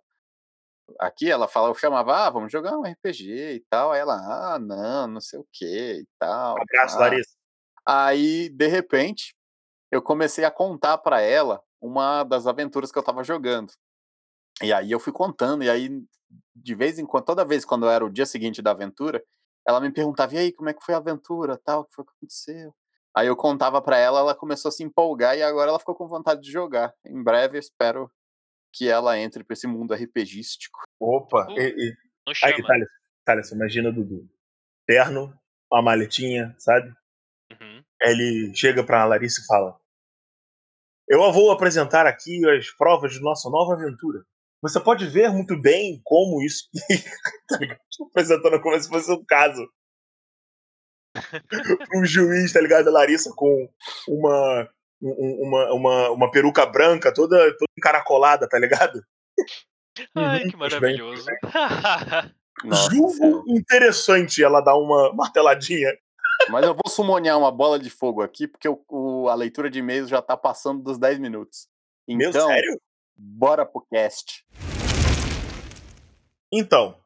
aqui, 1.00 1.30
ela 1.30 1.48
fala, 1.48 1.70
eu 1.70 1.76
chamava, 1.76 2.26
ah, 2.28 2.30
vamos 2.30 2.52
jogar 2.52 2.78
um 2.78 2.84
RPG 2.84 3.56
e 3.56 3.66
tal. 3.70 3.92
Aí 3.92 4.00
ela, 4.00 4.16
ah, 4.16 4.60
não, 4.60 5.08
não 5.08 5.22
sei 5.22 5.40
o 5.40 5.48
que 5.52 6.02
e 6.02 6.08
tal. 6.20 6.58
Abraço, 6.60 6.98
ah. 6.98 7.00
Larissa. 7.00 7.36
Aí, 7.86 8.50
de 8.50 8.68
repente, 8.68 9.36
eu 9.92 10.02
comecei 10.02 10.46
a 10.46 10.52
contar 10.52 10.98
pra 11.00 11.22
ela 11.22 11.62
uma 11.82 12.24
das 12.24 12.48
aventuras 12.48 12.92
que 12.92 12.98
eu 12.98 13.04
tava 13.04 13.24
jogando. 13.24 13.74
E 14.62 14.72
aí 14.72 14.92
eu 14.92 15.00
fui 15.00 15.12
contando, 15.12 15.64
e 15.64 15.70
aí, 15.70 15.90
de 16.56 16.76
vez 16.76 17.00
em 17.00 17.06
quando, 17.06 17.26
toda 17.26 17.46
vez 17.46 17.66
quando 17.66 17.90
era 17.90 18.06
o 18.06 18.10
dia 18.10 18.26
seguinte 18.26 18.62
da 18.62 18.72
aventura, 18.72 19.24
ela 19.68 19.80
me 19.80 19.92
perguntava, 19.92 20.36
e 20.36 20.38
aí, 20.38 20.52
como 20.52 20.70
é 20.70 20.74
que 20.74 20.84
foi 20.84 20.94
a 20.94 20.98
aventura, 20.98 21.58
tal, 21.58 21.82
o 21.82 21.86
que 21.86 21.96
foi 21.96 22.06
que 22.06 22.12
aconteceu? 22.12 22.74
Aí 23.14 23.28
eu 23.28 23.36
contava 23.36 23.82
para 23.82 23.98
ela, 23.98 24.20
ela 24.20 24.36
começou 24.36 24.70
a 24.70 24.72
se 24.72 24.84
empolgar 24.84 25.38
e 25.38 25.44
agora 25.44 25.70
ela 25.70 25.80
ficou 25.80 25.96
com 25.96 26.08
vontade 26.08 26.42
de 26.42 26.52
jogar. 26.52 26.94
Em 27.06 27.22
breve, 27.22 27.58
espero 27.58 28.10
que 28.74 28.88
ela 28.90 29.18
entre 29.20 29.44
para 29.44 29.54
esse 29.54 29.68
mundo 29.68 29.94
RPGístico. 29.94 30.80
Opa, 31.00 31.46
Uh, 31.50 31.60
e, 31.60 31.90
e... 31.90 31.96
Aí. 32.44 32.62
Thales, 32.64 32.88
Thales, 33.26 33.52
imagina 33.52 33.90
o 33.90 33.94
Dudu. 33.94 34.30
Terno, 34.88 35.34
uma 35.72 35.82
maletinha, 35.82 36.56
sabe? 36.60 36.90
Uhum. 37.52 37.84
Ele 38.02 38.52
chega 38.56 38.84
pra 38.84 39.06
Larissa 39.06 39.42
e 39.42 39.46
fala: 39.46 39.80
Eu 41.08 41.32
vou 41.32 41.52
apresentar 41.52 42.06
aqui 42.06 42.48
as 42.50 42.70
provas 42.72 43.14
de 43.14 43.20
nossa 43.22 43.50
nova 43.50 43.74
aventura. 43.74 44.24
Você 44.62 44.80
pode 44.80 45.08
ver 45.08 45.30
muito 45.32 45.60
bem 45.60 46.00
como 46.04 46.42
isso. 46.44 46.70
tá 47.50 47.58
ligado? 47.58 47.80
Apresentando 48.10 48.62
como 48.62 48.80
se 48.80 48.88
fosse 48.88 49.12
um 49.12 49.26
caso. 49.26 49.68
um 51.96 52.06
juiz, 52.06 52.54
tá 52.54 52.62
ligado? 52.62 52.88
A 52.88 52.92
Larissa 52.92 53.32
com 53.36 53.70
uma, 54.08 54.62
um- 54.64 54.68
uma, 55.02 55.74
uma, 55.74 56.10
uma 56.12 56.32
peruca 56.32 56.66
branca, 56.66 57.14
toda, 57.14 57.38
toda 57.58 57.72
encaracolada, 57.78 58.48
tá 58.48 58.58
ligado? 58.60 59.02
Ai, 60.16 60.44
Uhum, 60.44 60.50
que 60.50 60.56
maravilhoso. 60.58 61.26
Julgo 62.92 63.44
interessante 63.48 64.44
ela 64.44 64.62
dar 64.62 64.76
uma 64.78 65.12
marteladinha. 65.14 65.92
Mas 66.50 66.64
eu 66.66 66.74
vou 66.74 66.90
sumonear 66.90 67.38
uma 67.38 67.52
bola 67.52 67.78
de 67.80 67.90
fogo 67.90 68.22
aqui, 68.22 68.48
porque 68.48 68.68
o, 68.70 68.84
o- 68.90 69.28
a 69.30 69.36
leitura 69.36 69.70
de 69.70 69.80
e-mails 69.80 70.10
já 70.10 70.22
tá 70.22 70.38
passando 70.38 70.82
dos 70.82 70.98
10 70.98 71.20
minutos. 71.20 71.68
Meu, 72.08 72.30
Então, 72.30 72.48
sério? 72.48 72.80
bora 73.16 73.66
pro 73.66 73.86
cast. 73.92 74.46
Então, 76.52 76.98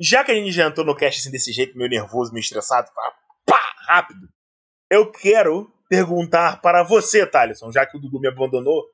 já 0.00 0.24
que 0.24 0.30
a 0.32 0.34
gente 0.34 0.52
já 0.52 0.66
entrou 0.66 0.84
no 0.86 0.96
cast 0.96 1.20
assim 1.20 1.30
desse 1.30 1.52
jeito, 1.52 1.76
meio 1.76 1.90
nervoso, 1.90 2.32
meio 2.32 2.42
estressado, 2.42 2.88
pá, 2.94 3.14
pá, 3.44 3.74
rápido, 3.86 4.28
eu 4.90 5.10
quero 5.10 5.72
perguntar 5.88 6.60
para 6.60 6.82
você, 6.82 7.26
Thaleson, 7.26 7.70
já 7.72 7.86
que 7.86 7.96
o 7.96 8.00
Dudu 8.00 8.20
me 8.20 8.28
abandonou, 8.28 8.84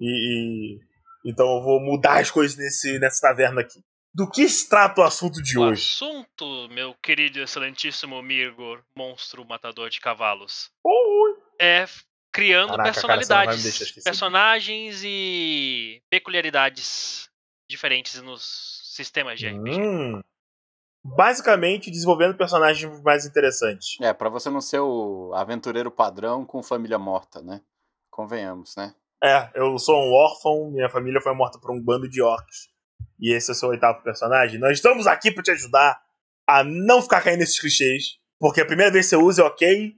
e, 0.00 0.06
e- 0.76 0.80
então 1.30 1.46
eu 1.56 1.62
vou 1.62 1.80
mudar 1.80 2.20
as 2.20 2.30
coisas 2.30 2.56
nesse, 2.56 2.98
nessa 2.98 3.20
taverna 3.28 3.60
aqui. 3.60 3.80
Do 4.14 4.28
que 4.30 4.46
se 4.48 4.68
trata 4.68 5.00
o 5.00 5.04
assunto 5.04 5.42
de 5.42 5.58
o 5.58 5.62
hoje? 5.62 5.82
assunto, 5.82 6.68
meu 6.70 6.94
querido 7.02 7.38
e 7.38 7.42
excelentíssimo 7.42 8.16
amigo 8.16 8.78
monstro 8.94 9.44
matador 9.46 9.88
de 9.88 10.00
cavalos, 10.00 10.70
Oi. 10.84 11.34
é 11.58 11.78
f- 11.82 12.04
criando 12.30 12.68
Caraca, 12.70 12.82
cara, 12.82 12.92
personalidades, 12.92 13.64
esquecer. 13.64 14.02
personagens 14.02 15.02
e 15.04 16.02
peculiaridades 16.10 17.28
diferentes 17.70 18.20
nos 18.20 18.82
sistemas 18.94 19.38
de 19.38 19.46
RPG. 19.46 19.80
Hum. 19.80 20.20
Basicamente, 21.04 21.90
desenvolvendo 21.90 22.36
personagens 22.36 23.02
mais 23.02 23.26
interessantes. 23.26 23.96
É, 24.00 24.12
pra 24.12 24.28
você 24.28 24.48
não 24.48 24.60
ser 24.60 24.80
o 24.80 25.32
aventureiro 25.34 25.90
padrão 25.90 26.44
com 26.44 26.62
família 26.62 26.98
morta, 26.98 27.42
né? 27.42 27.60
Convenhamos, 28.10 28.76
né? 28.76 28.94
É, 29.22 29.50
eu 29.54 29.78
sou 29.78 29.96
um 29.96 30.12
órfão, 30.12 30.70
minha 30.70 30.88
família 30.88 31.20
foi 31.20 31.34
morta 31.34 31.58
por 31.58 31.70
um 31.72 31.80
bando 31.82 32.08
de 32.08 32.22
orcs. 32.22 32.68
E 33.20 33.32
esse 33.32 33.50
é 33.50 33.52
o 33.52 33.54
seu 33.54 33.68
oitavo 33.70 34.02
personagem. 34.02 34.58
Nós 34.60 34.72
estamos 34.78 35.06
aqui 35.06 35.30
para 35.32 35.42
te 35.42 35.50
ajudar 35.52 36.00
a 36.46 36.62
não 36.64 37.00
ficar 37.02 37.20
caindo 37.20 37.40
nesses 37.40 37.58
clichês. 37.58 38.18
Porque 38.38 38.60
a 38.60 38.66
primeira 38.66 38.90
vez 38.90 39.06
que 39.06 39.10
você 39.10 39.16
usa 39.16 39.42
é 39.42 39.44
ok. 39.44 39.94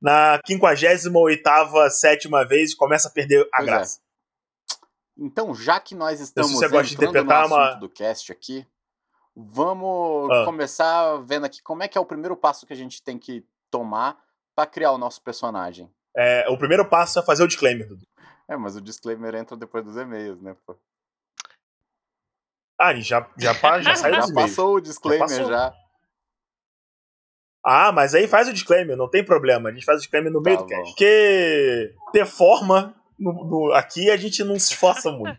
Na 0.00 0.40
58 0.46 1.90
sétima 1.90 2.44
vez 2.46 2.72
começa 2.74 3.08
a 3.08 3.10
perder 3.10 3.42
a 3.52 3.56
Pois 3.58 3.62
é. 3.68 3.70
graça. 3.70 4.00
Então, 5.16 5.52
já 5.54 5.80
que 5.80 5.96
nós 5.96 6.20
estamos 6.20 6.52
você 6.52 6.68
gosta 6.68 6.84
de 6.86 6.94
entrando 6.94 7.12
no 7.14 7.18
interpretar 7.20 7.44
assunto 7.46 7.56
uma- 7.58 7.74
do 7.74 7.88
cast 7.88 8.30
aqui, 8.30 8.64
vamos 9.40 10.28
Ah. 10.30 10.44
começar 10.44 11.16
vendo 11.18 11.46
aqui 11.46 11.62
como 11.62 11.82
é 11.82 11.88
que 11.88 11.96
é 11.96 12.00
o 12.00 12.04
primeiro 12.06 12.36
passo 12.36 12.66
que 12.66 12.72
a 12.72 12.76
gente 12.76 13.02
tem 13.02 13.16
que 13.18 13.46
tomar 13.70 14.18
pra 14.54 14.66
criar 14.66 14.90
o 14.92 14.98
nosso 14.98 15.22
personagem. 15.22 15.88
É, 16.16 16.48
o 16.48 16.58
primeiro 16.58 16.88
passo 16.88 17.18
é 17.18 17.22
fazer 17.22 17.44
o 17.44 17.46
disclaimer, 17.46 17.86
Dudu. 17.86 18.04
É, 18.48 18.56
mas 18.56 18.74
o 18.76 18.80
disclaimer 18.80 19.34
entra 19.36 19.56
depois 19.56 19.84
dos 19.84 19.96
e-mails, 19.96 20.40
né? 20.40 20.56
pô? 20.66 20.76
Ah, 22.80 22.94
já, 22.94 23.28
já, 23.36 23.52
já 23.80 23.96
saiu 23.96 24.14
Já 24.14 24.32
passou 24.34 24.76
o 24.76 24.80
disclaimer 24.80 25.28
passou. 25.28 25.46
já. 25.48 25.74
Ah, 27.64 27.92
mas 27.92 28.14
aí 28.14 28.26
faz 28.28 28.48
o 28.48 28.52
disclaimer, 28.52 28.96
não 28.96 29.08
tem 29.10 29.24
problema. 29.24 29.68
A 29.68 29.72
gente 29.72 29.84
faz 29.84 29.98
o 29.98 30.00
disclaimer 30.00 30.32
no 30.32 30.40
meio 30.40 30.56
Tá 30.58 30.62
do 30.62 30.68
bom. 30.68 30.74
cast. 30.76 30.90
Porque 30.92 31.94
ter 32.12 32.24
forma 32.26 32.94
no- 33.18 33.44
no- 33.44 33.72
aqui 33.72 34.10
a 34.10 34.16
gente 34.16 34.42
não 34.44 34.58
se 34.58 34.72
esforça 34.72 35.10
muito. 35.10 35.38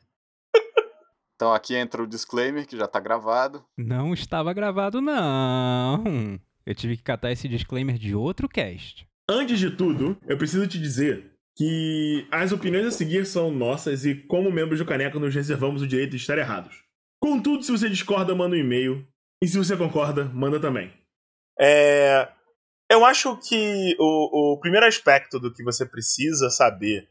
Então 1.40 1.54
aqui 1.54 1.74
entra 1.74 2.04
o 2.04 2.08
disclaimer 2.08 2.68
que 2.68 2.76
já 2.76 2.86
tá 2.86 3.00
gravado. 3.00 3.64
Não 3.78 4.14
estava 4.14 4.52
gravado, 4.52 5.00
não. 5.00 6.04
Eu 6.66 6.76
tive 6.76 6.98
que 6.98 7.04
catar 7.04 7.32
esse 7.32 7.48
disclaimer 7.48 7.98
de 7.98 8.14
outro 8.14 8.50
cast. 8.50 9.08
Antes 9.30 9.58
de 9.58 9.72
tudo, 9.72 10.18
eu 10.28 10.38
preciso 10.38 10.68
te 10.68 10.78
dizer 10.78 11.32
que 11.56 12.28
as 12.30 12.52
opiniões 12.52 12.88
a 12.88 12.92
seguir 12.92 13.26
são 13.26 13.50
nossas 13.52 14.04
e, 14.04 14.16
como 14.16 14.52
membros 14.52 14.80
do 14.80 14.86
Caneco, 14.86 15.18
nos 15.18 15.34
reservamos 15.34 15.82
o 15.82 15.88
direito 15.88 16.10
de 16.12 16.18
estar 16.18 16.38
errados. 16.38 16.84
Contudo, 17.24 17.64
se 17.64 17.72
você 17.72 17.88
discorda, 17.90 18.36
manda 18.36 18.58
um 18.58 18.60
e-mail. 18.60 19.08
E 19.42 19.48
se 19.48 19.58
você 19.58 19.78
concorda, 19.78 20.26
manda 20.26 20.60
também. 20.60 20.92
É, 21.58 22.28
eu 22.92 23.06
acho 23.06 23.38
que 23.38 23.96
o, 23.98 24.56
o 24.56 24.60
primeiro 24.60 24.86
aspecto 24.86 25.40
do 25.40 25.54
que 25.54 25.64
você 25.64 25.86
precisa 25.86 26.50
saber 26.50 27.08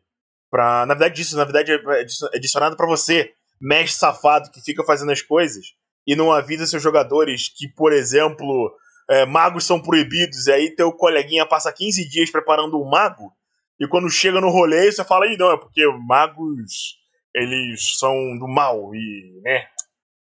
para, 0.50 0.85
na 0.85 0.92
verdade, 0.92 1.23
isso 1.23 1.35
na 1.35 1.44
verdade 1.44 1.73
é 1.73 1.76
adi- 2.00 2.37
adicionado 2.37 2.76
para 2.76 2.87
você, 2.87 3.32
mestre 3.60 3.98
safado 3.98 4.50
que 4.50 4.60
fica 4.60 4.84
fazendo 4.84 5.12
as 5.12 5.22
coisas 5.22 5.66
e 6.06 6.14
não 6.16 6.32
avisa 6.32 6.66
seus 6.66 6.82
jogadores 6.82 7.48
que, 7.54 7.68
por 7.68 7.92
exemplo, 7.92 8.72
é, 9.10 9.26
magos 9.26 9.64
são 9.64 9.80
proibidos 9.80 10.46
e 10.46 10.52
aí 10.52 10.74
teu 10.74 10.92
coleguinha 10.92 11.46
passa 11.46 11.72
15 11.72 12.08
dias 12.08 12.30
preparando 12.30 12.80
um 12.80 12.88
mago 12.88 13.32
e 13.80 13.86
quando 13.86 14.10
chega 14.10 14.40
no 14.40 14.48
rolê 14.50 14.90
você 14.90 15.04
fala, 15.04 15.26
Ih, 15.26 15.36
não, 15.36 15.52
é 15.52 15.56
porque 15.58 15.86
magos 16.06 16.96
eles 17.34 17.98
são 17.98 18.14
do 18.38 18.48
mal 18.48 18.94
e, 18.94 19.40
né, 19.44 19.66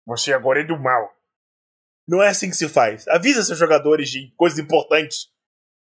você 0.05 0.33
agora 0.33 0.61
é 0.61 0.63
do 0.63 0.77
mal. 0.77 1.09
Não 2.07 2.21
é 2.21 2.27
assim 2.29 2.49
que 2.49 2.55
se 2.55 2.67
faz. 2.69 3.07
Avisa 3.07 3.43
seus 3.43 3.57
jogadores 3.57 4.09
de 4.09 4.31
coisas 4.35 4.59
importantes 4.59 5.27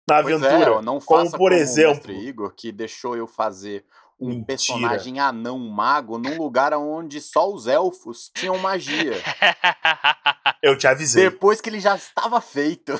na 0.08 0.22
Pois 0.22 0.34
aventura. 0.42 0.78
é, 0.78 0.82
não 0.82 1.00
como, 1.00 1.24
faça 1.24 1.36
por 1.38 1.50
como 1.50 1.60
exemplo- 1.60 1.92
o 1.92 1.94
mestre 2.08 2.28
Igor, 2.28 2.54
que 2.54 2.70
deixou 2.72 3.16
eu 3.16 3.26
fazer 3.26 3.84
um 4.22 4.28
Mentira. 4.28 4.46
personagem 4.46 5.18
anão 5.20 5.58
mago 5.58 6.18
num 6.18 6.36
lugar 6.38 6.72
onde 6.74 7.20
só 7.20 7.50
os 7.50 7.66
elfos 7.66 8.30
tinham 8.34 8.56
magia. 8.58 9.12
Eu 10.62 10.78
te 10.78 10.86
avisei. 10.86 11.28
Depois 11.30 11.60
que 11.60 11.68
ele 11.68 11.80
já 11.80 11.96
estava 11.96 12.40
feito. 12.40 12.92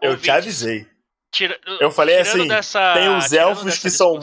Eu 0.00 0.16
te 0.18 0.30
avisei. 0.30 0.86
tira- 1.32 1.58
Eu 1.80 1.90
falei 1.90 2.18
assim, 2.18 2.48
dessa- 2.48 2.94
tem 2.94 3.16
os 3.16 3.32
elfos 3.32 3.78
que 3.78 3.90
são- 3.90 4.18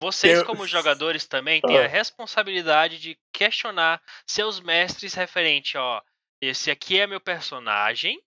Vocês, 0.00 0.38
Tem- 0.38 0.46
como 0.46 0.66
jogadores, 0.66 1.24
também 1.26 1.60
têm 1.62 1.78
Ah. 1.78 1.84
a 1.84 1.88
responsabilidade 1.88 2.98
de 2.98 3.16
questionar 3.32 4.00
seus 4.26 4.60
mestres 4.60 5.14
referente, 5.14 5.78
ó. 5.78 6.02
Esse 6.40 6.70
aqui 6.70 7.00
é 7.00 7.06
meu 7.06 7.18
personagem. 7.20 8.20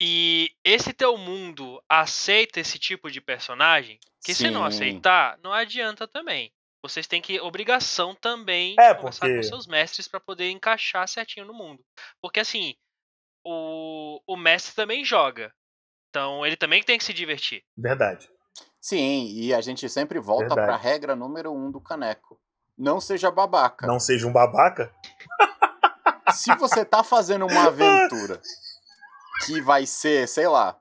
E 0.00 0.50
esse 0.64 0.92
teu 0.92 1.16
mundo 1.18 1.82
aceita 1.88 2.58
esse 2.60 2.78
tipo 2.78 3.10
de 3.10 3.20
personagem? 3.20 3.98
Que 4.24 4.34
se 4.34 4.50
não 4.50 4.62
Sim. 4.62 4.66
aceitar, 4.68 5.38
não 5.42 5.52
adianta 5.52 6.08
também. 6.08 6.52
Vocês 6.82 7.06
têm 7.06 7.20
que 7.20 7.38
obrigação 7.40 8.14
também 8.14 8.74
É, 8.78 8.94
de 8.94 9.00
conversar 9.00 9.20
porque- 9.26 9.36
com 9.36 9.42
seus 9.42 9.66
mestres 9.66 10.08
para 10.08 10.18
poder 10.20 10.50
encaixar 10.50 11.06
certinho 11.06 11.44
no 11.44 11.52
mundo. 11.52 11.84
Porque 12.22 12.40
assim, 12.40 12.74
o, 13.44 14.20
o 14.26 14.36
mestre 14.36 14.74
também 14.74 15.04
joga. 15.04 15.52
Então 16.08 16.44
ele 16.46 16.56
também 16.56 16.82
tem 16.82 16.96
que 16.96 17.04
se 17.04 17.12
divertir. 17.12 17.62
Verdade. 17.76 18.30
Sim, 18.80 19.26
e 19.30 19.52
a 19.52 19.60
gente 19.60 19.86
sempre 19.90 20.18
volta 20.18 20.46
Verdade. 20.54 20.66
pra 20.66 20.76
regra 20.76 21.14
número 21.14 21.52
um 21.52 21.70
do 21.70 21.80
caneco. 21.80 22.40
Não 22.76 22.98
seja 22.98 23.30
babaca. 23.30 23.86
Não 23.86 24.00
seja 24.00 24.26
um 24.26 24.32
babaca. 24.32 24.90
Se 26.32 26.54
você 26.56 26.84
tá 26.84 27.04
fazendo 27.04 27.46
uma 27.46 27.66
aventura 27.66 28.40
que 29.44 29.60
vai 29.60 29.86
ser, 29.86 30.28
sei 30.28 30.48
lá, 30.48 30.80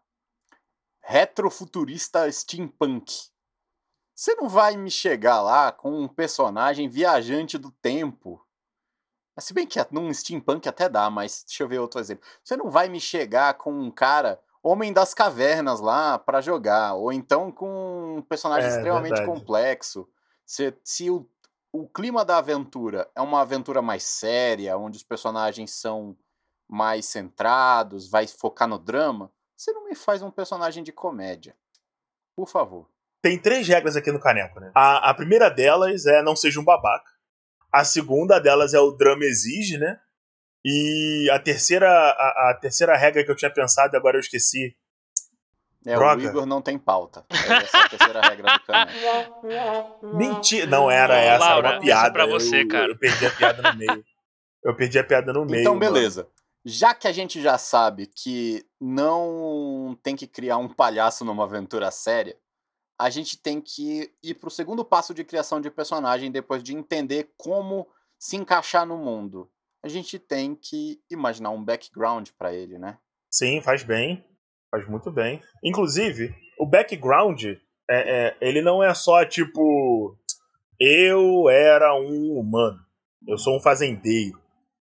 retrofuturista 1.01 2.32
steampunk, 2.32 3.30
você 4.16 4.36
não 4.36 4.50
vai 4.50 4.75
me 4.75 4.92
chegar 4.92 5.42
lá 5.42 5.72
com 5.72 5.92
um 5.92 6.08
personagem 6.08 6.89
viajante 6.89 7.58
do 7.58 7.72
tempo. 7.72 8.46
Se 9.39 9.54
bem 9.54 9.66
que 9.66 9.80
num 9.92 10.13
steampunk 10.13 10.68
até 10.68 10.89
dá, 10.89 11.10
mas 11.10 11.44
deixa 11.48 11.63
eu 11.63 11.68
ver 11.70 11.80
outro 11.80 12.01
exemplo. 12.01 12.28
Você 12.44 12.58
não 12.58 12.70
vai 12.70 12.89
me 12.89 13.00
chegar 13.00 13.54
com 13.54 13.72
um 13.72 13.89
cara 13.89 14.39
homem 14.62 14.92
das 14.92 15.13
cavernas 15.13 15.80
lá 15.80 16.20
pra 16.20 16.42
jogar, 16.42 16.96
ou 16.96 17.13
então 17.13 17.50
com 17.50 18.18
um 18.18 18.22
personagem 18.22 18.68
É, 18.68 18.75
extremamente 18.75 19.16
verdade. 19.16 19.39
complexo. 19.39 20.10
Se, 20.46 20.78
se 20.84 21.10
o, 21.10 21.25
o 21.72 21.88
clima 21.88 22.25
da 22.25 22.38
aventura 22.39 23.10
é 23.16 23.22
uma 23.22 23.39
aventura 23.39 23.82
mais 23.82 24.04
séria, 24.04 24.78
onde 24.78 24.98
os 24.98 25.04
personagens 25.04 25.72
são 25.72 26.18
mais 26.70 27.08
centrados, 27.08 28.08
vai 28.10 28.28
focar 28.28 28.68
no 28.68 28.78
drama, 28.78 29.32
você 29.58 29.72
não 29.72 29.86
me 29.86 29.96
faz 29.96 30.22
um 30.22 30.30
personagem 30.30 30.84
de 30.84 30.92
comédia. 30.92 31.56
Por 32.36 32.48
favor. 32.48 32.88
Tem 33.22 33.38
três 33.38 33.68
regras 33.68 33.96
aqui 33.98 34.12
no 34.12 34.20
Caneco, 34.20 34.60
né? 34.60 34.72
A, 34.74 35.10
a 35.10 35.14
primeira 35.14 35.50
delas 35.50 36.06
é 36.06 36.22
não 36.22 36.36
seja 36.36 36.60
um 36.60 36.64
babaca. 36.64 37.12
A 37.72 37.84
segunda 37.84 38.40
delas 38.40 38.74
é 38.74 38.80
o 38.80 38.92
drama 38.92 39.26
exige, 39.26 39.78
né? 39.78 40.00
E 40.64 41.30
a 41.32 41.40
terceira, 41.40 41.90
a, 41.90 42.52
a 42.52 42.58
terceira 42.60 42.96
regra 42.96 43.24
que 43.24 43.32
eu 43.32 43.36
tinha 43.36 43.52
pensado 43.52 43.94
e 43.94 43.98
agora 43.98 44.18
eu 44.18 44.22
esqueci. 44.22 44.76
É, 45.86 45.96
Droga. 45.96 46.22
o 46.22 46.26
Igor 46.26 46.46
não 46.46 46.62
tem 46.62 46.78
pauta. 46.78 47.26
Essa 47.30 47.78
é 47.78 47.82
a 47.82 47.90
terceira 47.90 48.22
regra 48.22 48.54
do 48.54 48.64
canal. 48.66 50.00
Mentira! 50.16 50.68
Não 50.68 50.92
era 50.92 51.16
essa, 51.18 51.46
era 51.46 51.54
Laura, 51.54 51.68
uma 51.68 51.76
essa 51.76 51.82
piada. 51.82 52.08
é 52.08 52.12
pra 52.12 52.26
você, 52.26 52.64
eu, 52.64 52.68
cara. 52.68 52.88
Eu 52.88 52.98
perdi 52.98 53.26
a 53.26 53.32
piada 53.32 53.62
no 53.62 53.78
meio. 53.78 54.06
Eu 54.64 54.76
perdi 54.76 55.00
a 55.00 55.04
piada 55.04 55.34
no 55.34 55.46
meio. 55.46 55.62
Então, 55.62 55.76
mano. 55.76 56.30
Já 56.66 56.94
que 56.94 57.08
a 57.08 57.12
gente 57.12 57.42
já 57.42 57.58
sabe 57.58 58.08
que 58.08 58.66
não 58.80 59.98
tem 60.04 60.16
que 60.16 60.28
criar 60.28 60.58
um 60.58 60.68
palhaço 60.68 61.24
numa 61.24 61.44
aventura 61.44 61.89
séria, 61.89 62.38
a 63.00 63.10
gente 63.10 63.42
tem 63.42 63.62
que 63.62 64.12
ir 64.22 64.34
pro 64.36 64.50
segundo 64.50 64.84
passo 64.84 65.13
de 65.13 65.24
criação 65.24 65.62
de 65.62 65.72
personagem 65.72 66.30
depois 66.30 66.62
de 66.62 66.75
entender 66.75 67.32
como 67.38 67.88
se 68.20 68.36
encaixar 68.36 68.86
no 68.86 68.98
mundo. 68.98 69.50
A 69.82 69.88
gente 69.88 70.20
tem 70.20 70.54
que 70.54 71.00
imaginar 71.10 71.51
um 71.51 71.63
background 71.63 72.30
pra 72.38 72.54
ele, 72.54 72.78
né? 72.78 72.98
Sim, 73.32 73.62
faz 73.62 73.84
bem. 73.84 74.25
Faz 74.70 74.88
muito 74.88 75.10
bem. 75.10 75.42
Inclusive, 75.63 76.36
o 76.60 76.66
background, 76.66 77.44
é, 77.46 77.58
é, 77.89 78.38
ele 78.42 78.62
não 78.62 78.84
é 78.84 78.94
só 78.94 79.24
tipo. 79.25 80.18
Eu 80.80 81.50
era 81.50 81.96
um 81.96 82.38
humano. 82.38 82.80
Eu 83.28 83.38
sou 83.38 83.58
um 83.58 83.62
fazendeiro. 83.62 84.38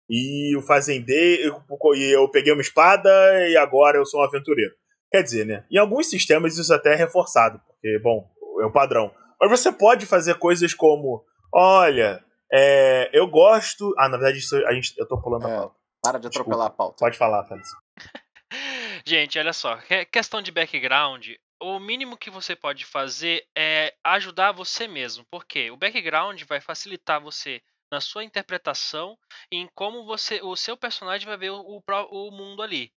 E 0.09 0.57
o 0.57 0.63
fazendeiro. 0.63 1.63
e 1.97 2.11
Eu 2.13 2.29
peguei 2.31 2.53
uma 2.53 2.63
espada 2.63 3.11
e 3.49 3.57
agora 3.57 3.99
eu 3.99 4.07
sou 4.07 4.21
um 4.21 4.25
aventureiro. 4.25 4.73
Quer 5.11 5.23
dizer, 5.23 5.45
né? 5.47 5.65
Em 5.71 5.79
alguns 5.79 6.09
sistemas 6.11 6.57
isso 6.59 6.73
até 6.73 6.93
é 6.93 6.97
reforçado, 6.97 7.61
porque, 7.67 7.99
bom, 8.01 8.29
é 8.61 8.67
o 8.67 8.73
padrão. 8.73 9.13
Mas 9.41 9.51
você 9.51 9.71
pode 9.73 10.05
fazer 10.07 10.35
coisas 10.39 10.75
como: 10.75 11.25
olha, 11.55 12.23
é, 12.53 13.09
eu 13.13 13.27
gosto. 13.27 13.95
Ah, 13.99 14.09
na 14.09 14.17
verdade, 14.19 14.39
isso, 14.39 14.57
a 14.67 14.73
gente, 14.75 14.95
eu 14.99 15.07
tô 15.07 15.21
pulando 15.21 15.47
a 15.47 15.51
É. 15.51 15.57
pauta. 15.57 15.77
Para 16.03 16.19
de 16.19 16.29
Desculpa. 16.29 16.51
atropelar 16.51 16.67
a 16.67 16.71
pauta. 16.71 16.97
Pode 17.01 17.17
falar, 17.19 17.43
Thales. 17.45 17.69
Gente, 19.07 19.39
olha 19.39 19.53
só, 19.53 19.77
que- 19.77 20.05
questão 20.07 20.43
de 20.43 20.51
background, 20.53 21.29
o 21.61 21.79
mínimo 21.79 22.17
que 22.17 22.31
você 22.31 22.55
pode 22.55 22.85
fazer 22.85 23.45
é 23.57 23.95
ajudar 24.05 24.53
você 24.53 24.87
mesmo. 24.87 25.25
Porque 25.31 25.71
o 25.71 25.77
background 25.77 26.43
vai 26.49 26.61
facilitar 26.61 27.21
você 27.21 27.61
na 27.91 28.01
sua 28.01 28.25
interpretação 28.25 29.19
em 29.51 29.69
como 29.75 30.05
você, 30.05 30.41
o 30.43 30.57
seu 30.57 30.77
personagem 30.77 31.27
vai 31.27 31.37
ver 31.37 31.51
o, 31.51 31.61
o 31.61 31.83
o 32.11 32.31
mundo 32.31 32.63
ali. 32.63 32.93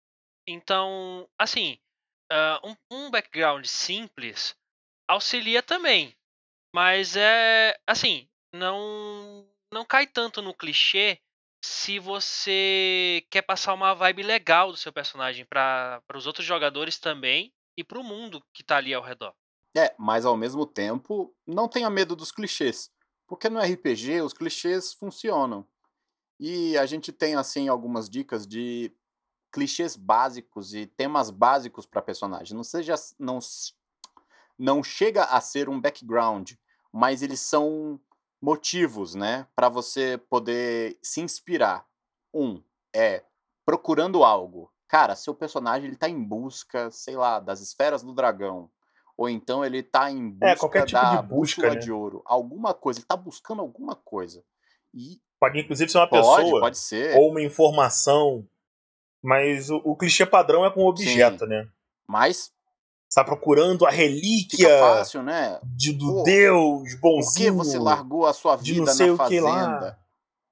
Então, 0.47 1.27
assim, 1.37 1.77
ah, 2.31 2.59
um, 2.63 2.75
um 2.91 3.11
background 3.11 3.65
simples 3.65 4.55
auxilia 5.07 5.61
também. 5.63 6.15
Mas 6.73 7.15
é 7.15 7.79
assim, 7.87 8.29
não 8.53 9.47
não 9.71 9.85
cai 9.85 10.07
tanto 10.07 10.41
no 10.41 10.53
clichê 10.53 11.19
se 11.63 11.99
você 11.99 13.25
quer 13.29 13.41
passar 13.41 13.73
uma 13.73 13.93
vibe 13.93 14.23
legal 14.23 14.71
do 14.71 14.77
seu 14.77 14.93
personagem 14.93 15.45
para 15.45 16.01
os 16.15 16.25
outros 16.25 16.45
jogadores 16.45 16.97
também 16.97 17.53
e 17.77 17.83
para 17.83 17.99
o 17.99 18.03
mundo 18.03 18.43
que 18.53 18.63
tá 18.63 18.77
ali 18.77 18.93
ao 18.93 19.03
redor. 19.03 19.33
É, 19.75 19.93
mas 19.99 20.25
ao 20.25 20.35
mesmo 20.35 20.65
tempo, 20.65 21.35
não 21.45 21.67
tenha 21.67 21.89
medo 21.89 22.15
dos 22.15 22.31
clichês. 22.31 22.91
Porque 23.29 23.47
no 23.47 23.59
RPG 23.59 24.21
os 24.21 24.33
clichês 24.33 24.91
funcionam. 24.91 25.65
E 26.39 26.75
a 26.77 26.85
gente 26.87 27.11
tem, 27.11 27.35
assim, 27.35 27.67
algumas 27.67 28.09
dicas 28.09 28.47
de 28.47 28.91
clichês 29.51 29.95
básicos 29.95 30.73
e 30.73 30.87
temas 30.87 31.29
básicos 31.29 31.85
para 31.85 32.01
personagem. 32.01 32.57
Não 32.57 32.63
seja. 32.63 32.95
Não, 33.19 33.37
não 34.57 34.83
chega 34.83 35.25
a 35.25 35.39
ser 35.39 35.69
um 35.69 35.79
background, 35.79 36.53
mas 36.91 37.21
eles 37.21 37.39
são 37.39 37.99
motivos, 38.41 39.13
né? 39.13 39.47
Para 39.55 39.69
você 39.69 40.17
poder 40.29 40.97
se 41.03 41.21
inspirar. 41.21 41.87
Um 42.33 42.63
é 42.93 43.23
procurando 43.63 44.23
algo. 44.23 44.73
Cara, 44.87 45.15
seu 45.15 45.35
personagem 45.35 45.87
ele 45.87 45.95
tá 45.95 46.09
em 46.09 46.23
busca, 46.23 46.89
sei 46.89 47.15
lá, 47.15 47.39
das 47.39 47.61
esferas 47.61 48.01
do 48.01 48.13
dragão. 48.13 48.71
Ou 49.19 49.27
então 49.27 49.65
ele 49.65 49.83
tá 49.83 50.09
em 50.09 50.29
busca 50.29 50.47
É, 50.47 50.55
qualquer 50.55 50.85
tipo 50.85 51.01
da 51.01 51.21
de 51.21 51.27
busca, 51.27 51.69
né? 51.71 51.75
de 51.75 51.91
ouro. 51.91 52.21
Alguma 52.25 52.73
coisa, 52.73 52.99
ele 52.99 53.05
tá 53.05 53.17
buscando 53.17 53.59
alguma 53.61 53.93
coisa. 53.93 54.41
E 54.93 55.19
Pode 55.37 55.59
inclusive 55.59 55.91
ser 55.91 55.97
uma 55.97 56.07
pode, 56.09 56.25
pessoa 56.41 56.61
pode 56.61 56.77
ser. 56.77 57.17
ou 57.17 57.29
uma 57.29 57.41
informação. 57.41 58.47
Mas 59.21 59.69
o, 59.69 59.75
o 59.83 59.97
clichê 59.97 60.25
padrão 60.25 60.65
é 60.65 60.71
com 60.71 60.85
objeto, 60.85 61.45
né? 61.45 61.67
Mas 62.07 62.53
Você 63.09 63.19
tá 63.19 63.25
procurando 63.25 63.85
a 63.85 63.89
relíquia 63.89 64.69
fácil, 64.79 65.21
né? 65.21 65.59
de, 65.65 65.91
do 65.91 66.13
Pô, 66.13 66.23
Deus 66.23 66.83
Por 66.95 66.95
que 66.95 66.97
bonzinho. 67.01 67.55
você 67.55 67.77
largou 67.77 68.25
a 68.25 68.31
sua 68.31 68.55
vida 68.55 68.85
na 68.95 69.17
fazenda? 69.17 69.99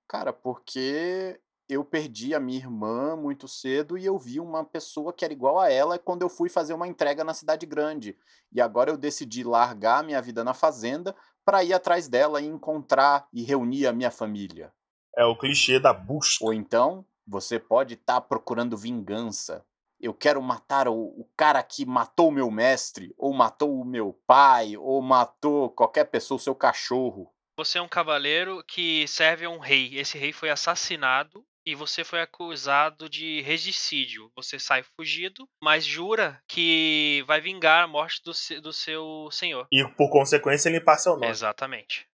Cara, 0.10 0.34
porque 0.34 1.40
eu 1.70 1.84
perdi 1.84 2.34
a 2.34 2.40
minha 2.40 2.60
irmã 2.60 3.16
muito 3.16 3.48
cedo 3.48 3.98
e 3.98 4.06
eu 4.06 4.18
vi 4.18 4.40
uma 4.40 4.64
pessoa 4.64 5.12
que 5.12 5.26
era 5.26 5.34
igual 5.34 5.60
a 5.60 5.70
ela 5.70 6.00
quando 6.00 6.22
eu 6.22 6.30
fui 6.30 6.50
fazer 6.50 6.74
uma 6.74 6.88
entrega 6.88 7.24
na 7.24 7.34
cidade 7.34 7.66
grande. 7.66 8.18
E 8.54 8.62
agora 8.62 8.90
eu 8.90 8.98
decidi 8.98 9.44
largar 9.44 10.04
minha 10.04 10.22
vida 10.22 10.44
na 10.44 10.54
fazenda 10.54 11.16
para 11.44 11.64
ir 11.64 11.74
atrás 11.74 12.08
dela 12.08 12.42
e 12.42 12.46
encontrar 12.46 13.28
e 13.34 13.44
reunir 13.44 13.86
a 13.86 13.94
minha 13.94 14.12
família. 14.12 14.72
É 15.16 15.26
o 15.26 15.36
clichê 15.36 15.80
da 15.80 15.94
busca. 15.94 16.46
Ou 16.46 16.54
então, 16.54 17.06
você 17.26 17.60
pode 17.60 17.96
estar 17.96 18.22
procurando 18.22 18.78
vingança. 18.78 19.66
Eu 20.00 20.14
quero 20.14 20.42
matar 20.42 20.88
o, 20.88 20.94
o 20.94 21.28
cara 21.36 21.62
que 21.64 21.86
matou 21.86 22.30
o 22.30 22.32
meu 22.32 22.52
mestre, 22.52 23.14
ou 23.18 23.34
matou 23.34 23.82
o 23.82 23.84
meu 23.84 24.14
pai, 24.26 24.78
ou 24.78 25.02
matou 25.02 25.72
qualquer 25.72 26.06
pessoa, 26.06 26.38
o 26.38 26.42
seu 26.42 26.54
cachorro. 26.54 27.34
Você 27.58 27.80
é 27.80 27.82
um 27.82 27.88
cavaleiro 27.88 28.64
que 28.68 29.08
serve 29.08 29.46
a 29.46 29.50
um 29.50 29.58
rei. 29.58 29.98
Esse 29.98 30.18
rei 30.18 30.32
foi 30.32 30.52
assassinado 30.52 31.44
e 31.68 31.76
você 31.76 32.02
foi 32.02 32.22
acusado 32.22 33.10
de 33.10 33.42
regicídio. 33.42 34.32
Você 34.38 34.58
sai 34.58 34.84
fugido, 34.84 35.46
mas 35.62 35.84
jura 35.84 36.42
que 36.48 37.22
vai 37.28 37.42
vingar 37.42 37.84
a 37.84 37.88
morte 37.88 38.24
do, 38.24 38.34
se- 38.34 38.62
do 38.62 38.72
seu 38.72 39.28
senhor. 39.34 39.68
E 39.70 39.86
por 39.98 40.10
consequência 40.10 40.70
limpar 40.70 40.98
seu 40.98 41.16
nome. 41.16 41.28
Exatamente. 41.28 42.08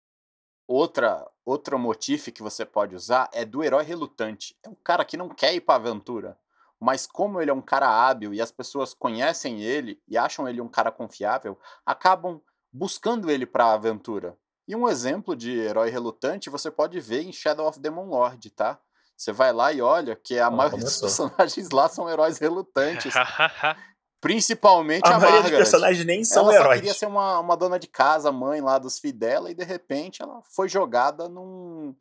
Outra, 0.66 1.28
outro 1.44 1.78
motif 1.78 2.28
que 2.32 2.42
você 2.42 2.64
pode 2.64 2.94
usar 2.94 3.28
é 3.30 3.44
do 3.44 3.62
herói 3.62 3.84
relutante. 3.84 4.56
É 4.64 4.70
um 4.70 4.74
cara 4.74 5.04
que 5.04 5.18
não 5.18 5.28
quer 5.28 5.54
ir 5.54 5.60
pra 5.60 5.74
aventura, 5.74 6.38
mas 6.80 7.06
como 7.06 7.38
ele 7.38 7.50
é 7.50 7.54
um 7.54 7.60
cara 7.60 7.86
hábil 7.90 8.32
e 8.32 8.40
as 8.40 8.50
pessoas 8.50 8.94
conhecem 8.94 9.60
ele 9.62 10.00
e 10.08 10.16
acham 10.16 10.48
ele 10.48 10.62
um 10.62 10.68
cara 10.68 10.90
confiável, 10.90 11.60
acabam 11.84 12.40
buscando 12.72 13.30
ele 13.30 13.44
pra 13.44 13.74
aventura. 13.74 14.34
E 14.66 14.74
um 14.74 14.88
exemplo 14.88 15.36
de 15.36 15.50
herói 15.58 15.90
relutante 15.90 16.48
você 16.48 16.70
pode 16.70 16.98
ver 17.00 17.20
em 17.22 17.32
Shadow 17.34 17.68
of 17.68 17.78
Demon 17.78 18.06
Lord, 18.06 18.48
tá? 18.50 18.80
Você 19.22 19.30
vai 19.30 19.52
lá 19.52 19.72
e 19.72 19.80
olha 19.80 20.16
que 20.16 20.36
a 20.36 20.46
Ah, 20.46 20.50
maioria 20.50 20.78
dos 20.80 20.98
começou. 20.98 21.28
personagens 21.30 21.70
lá 21.70 21.88
são 21.88 22.10
heróis 22.10 22.38
relutantes. 22.38 23.14
Principalmente 24.20 25.06
A 25.06 25.14
a, 25.14 25.18
maioria 25.20 25.30
dos 25.30 25.42
Margaret. 25.42 25.58
personagens 25.58 26.04
nem 26.04 26.24
são 26.24 26.44
ela 26.50 26.54
heróis. 26.56 26.80
queria 26.80 26.94
ser 26.94 27.06
uma, 27.06 27.38
uma 27.38 27.56
dona 27.56 27.78
de 27.78 27.86
casa, 27.86 28.32
mãe 28.32 28.60
lá 28.60 28.78
dos 28.78 28.98
filhos 28.98 29.18
dela, 29.20 29.48
e 29.50 29.54
de 29.54 29.62
repente 29.62 30.22
ela 30.22 30.42
foi 30.56 30.68
jogada 30.68 31.28
num, 31.28 31.94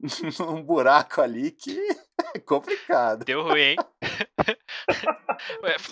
num 0.40 0.62
buraco 0.62 1.22
ali 1.22 1.52
que 1.52 1.74
é 2.34 2.38
complicado. 2.38 3.24
Deu 3.24 3.42
ruim, 3.42 3.60
hein? 3.60 3.76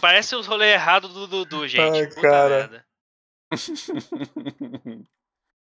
Parece 0.00 0.36
os 0.36 0.46
rolês 0.46 0.74
errados 0.74 1.14
do 1.14 1.26
Dudu, 1.26 1.66
gente. 1.66 2.00
Ai, 2.00 2.06
Puta 2.06 2.20
cara. 2.20 2.48
merda. 2.58 2.86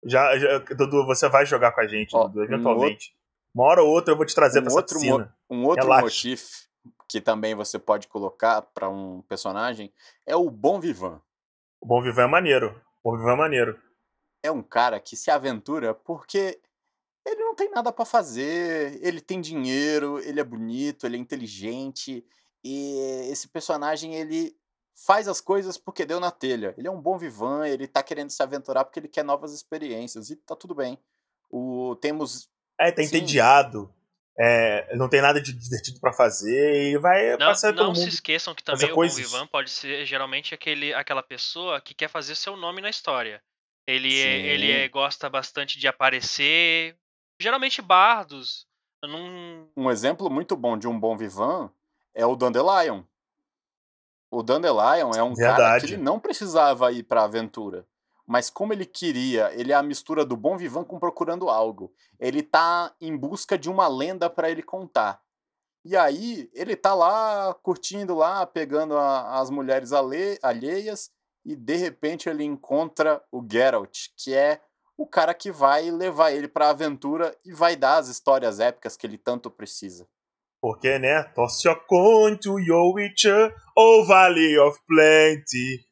Já, 0.04 0.38
já- 0.38 0.60
Dudu, 0.60 1.06
você 1.06 1.28
vai 1.30 1.46
jogar 1.46 1.72
com 1.72 1.82
a 1.82 1.88
gente, 1.88 2.16
Ó, 2.16 2.28
Dudu, 2.28 2.40
um 2.40 2.44
eventualmente. 2.44 3.17
Uma 3.58 3.66
hora 3.72 3.82
ou 3.82 3.90
outra 3.90 4.14
eu 4.14 4.18
vou 4.18 4.24
te 4.24 4.36
trazer 4.36 4.60
Um 4.60 4.62
pra 4.62 4.70
essa 4.70 4.78
outro, 4.80 5.00
piscina. 5.00 5.36
um 5.50 5.66
outro 5.66 5.84
Relaxa. 5.86 6.04
motif 6.04 6.68
que 7.10 7.20
também 7.20 7.56
você 7.56 7.80
pode 7.80 8.08
colocar 8.08 8.62
para 8.62 8.88
um 8.88 9.24
personagem 9.24 9.92
é 10.28 10.36
o 10.36 10.48
Bom 10.52 10.80
Vivan. 10.80 11.20
O 11.82 11.88
Bom 11.88 12.00
Vivan 12.04 12.26
é 12.26 12.28
maneiro. 12.28 12.80
O 13.04 13.10
Bom 13.10 13.18
Vivan 13.18 13.34
é 13.34 13.36
maneiro. 13.36 13.82
É 14.44 14.52
um 14.52 14.62
cara 14.62 15.00
que 15.00 15.16
se 15.16 15.32
aventura 15.32 15.96
porque 15.96 16.62
ele 17.26 17.44
não 17.44 17.56
tem 17.56 17.72
nada 17.72 17.92
para 17.92 18.06
fazer, 18.06 19.04
ele 19.04 19.20
tem 19.20 19.42
dinheiro, 19.42 20.20
ele 20.20 20.40
é 20.40 20.44
bonito, 20.44 21.08
ele 21.08 21.18
é 21.18 21.20
inteligente 21.20 22.24
e 22.64 23.26
esse 23.32 23.48
personagem 23.48 24.14
ele 24.14 24.56
faz 24.94 25.28
as 25.28 25.42
coisas 25.42 25.80
porque 25.80 26.06
deu 26.06 26.20
na 26.20 26.30
telha. 26.30 26.76
Ele 26.78 26.88
é 26.88 26.92
um 26.92 27.02
bom 27.02 27.18
vivan, 27.18 27.66
ele 27.68 27.88
tá 27.88 28.04
querendo 28.04 28.30
se 28.30 28.44
aventurar 28.44 28.86
porque 28.86 29.00
ele 29.00 29.08
quer 29.08 29.24
novas 29.24 29.52
experiências 29.52 30.30
e 30.30 30.36
tá 30.36 30.56
tudo 30.56 30.76
bem. 30.76 31.00
O 31.50 31.96
temos 32.00 32.48
É, 32.80 32.92
tá 32.92 33.02
Sim. 33.02 33.08
entediado. 33.08 33.94
É, 34.40 34.96
não 34.96 35.10
tem 35.10 35.20
nada 35.20 35.42
de 35.42 35.52
divertido 35.52 36.00
pra 36.00 36.14
fazer 36.14 36.92
e 36.92 36.98
vai 37.00 37.32
Não, 37.32 37.38
passar 37.48 37.74
não 37.74 37.96
se 37.96 38.08
esqueçam 38.08 38.54
que 38.54 38.64
também 38.64 38.86
o 38.86 38.90
Bom 38.90 38.96
coisas. 38.96 39.18
Vivan 39.18 39.48
pode 39.48 39.72
ser 39.72 40.06
geralmente 40.06 40.54
aquele, 40.54 40.94
aquela 40.94 41.24
pessoa 41.24 41.82
que 41.82 41.96
quer 41.96 42.08
fazer 42.08 42.36
seu 42.36 42.56
nome 42.56 42.80
na 42.80 42.90
história. 42.90 43.42
Ele, 43.88 44.16
é, 44.20 44.38
ele 44.54 44.72
é- 44.72 44.88
gosta 44.90 45.28
bastante 45.28 45.80
de 45.80 45.88
aparecer. 45.88 46.96
Geralmente 47.42 47.82
bardos. 47.82 48.68
Num, 49.04 49.68
um 49.76 49.90
exemplo 49.90 50.30
muito 50.30 50.56
bom 50.56 50.78
de 50.78 50.88
um 50.88 51.00
bom 51.00 51.18
vivan 51.18 51.72
é 52.14 52.26
o 52.26 52.36
Dandelion. 52.36 53.02
O 54.30 54.44
Dandelion 54.44 55.12
é 55.16 55.24
um 55.24 55.34
cara 55.36 55.52
Verdade. 55.56 55.88
que 55.88 55.94
ele 55.94 56.02
não 56.04 56.20
precisava 56.20 56.92
ir 56.92 57.04
pra 57.04 57.24
aventura. 57.24 57.88
Mas 58.28 58.50
como 58.50 58.74
ele 58.74 58.86
queria, 58.86 59.52
ele 59.54 59.72
é 59.72 59.76
a 59.76 59.82
mistura 59.82 60.26
do 60.26 60.36
bom 60.36 60.58
vivan 60.58 60.84
com 60.84 61.00
procurando 61.00 61.50
algo. 61.50 61.94
Ele 62.20 62.44
tá 62.44 62.94
em 63.00 63.16
busca 63.16 63.58
de 63.58 63.70
uma 63.70 63.88
lenda 63.88 64.30
para 64.30 64.50
ele 64.50 64.62
contar. 64.62 65.22
E 65.86 65.96
aí 65.96 66.50
ele 66.54 66.76
tá 66.76 66.94
lá 66.94 67.54
curtindo 67.64 68.16
lá, 68.16 68.46
pegando 68.46 68.98
a- 68.98 69.40
as 69.40 69.50
mulheres 69.50 69.94
ale- 69.94 70.38
alheias 70.44 71.10
e 71.46 71.56
de 71.56 71.78
repente 71.78 72.28
ele 72.28 72.44
encontra 72.44 73.24
o 73.32 73.42
Geralt, 73.50 74.10
que 74.18 74.34
é 74.34 74.60
o 74.98 75.08
cara 75.08 75.34
que 75.34 75.50
vai 75.50 75.90
levar 75.90 76.32
ele 76.32 76.50
pra 76.50 76.72
aventura 76.72 77.34
e 77.46 77.54
vai 77.54 77.78
dar 77.78 77.98
as 77.98 78.10
histórias 78.10 78.60
épicas 78.60 78.98
que 78.98 79.08
ele 79.08 79.18
tanto 79.18 79.50
precisa. 79.50 80.06
Porque, 80.60 81.00
né? 81.00 81.24
Tosse 81.36 81.68
your 81.68 81.80
coin 81.88 82.36
to 82.36 82.60
your 82.60 82.94
witcher, 82.94 83.56
O 83.78 84.04
Valley 84.04 84.58
of 84.58 84.78
Plenty. 84.88 85.87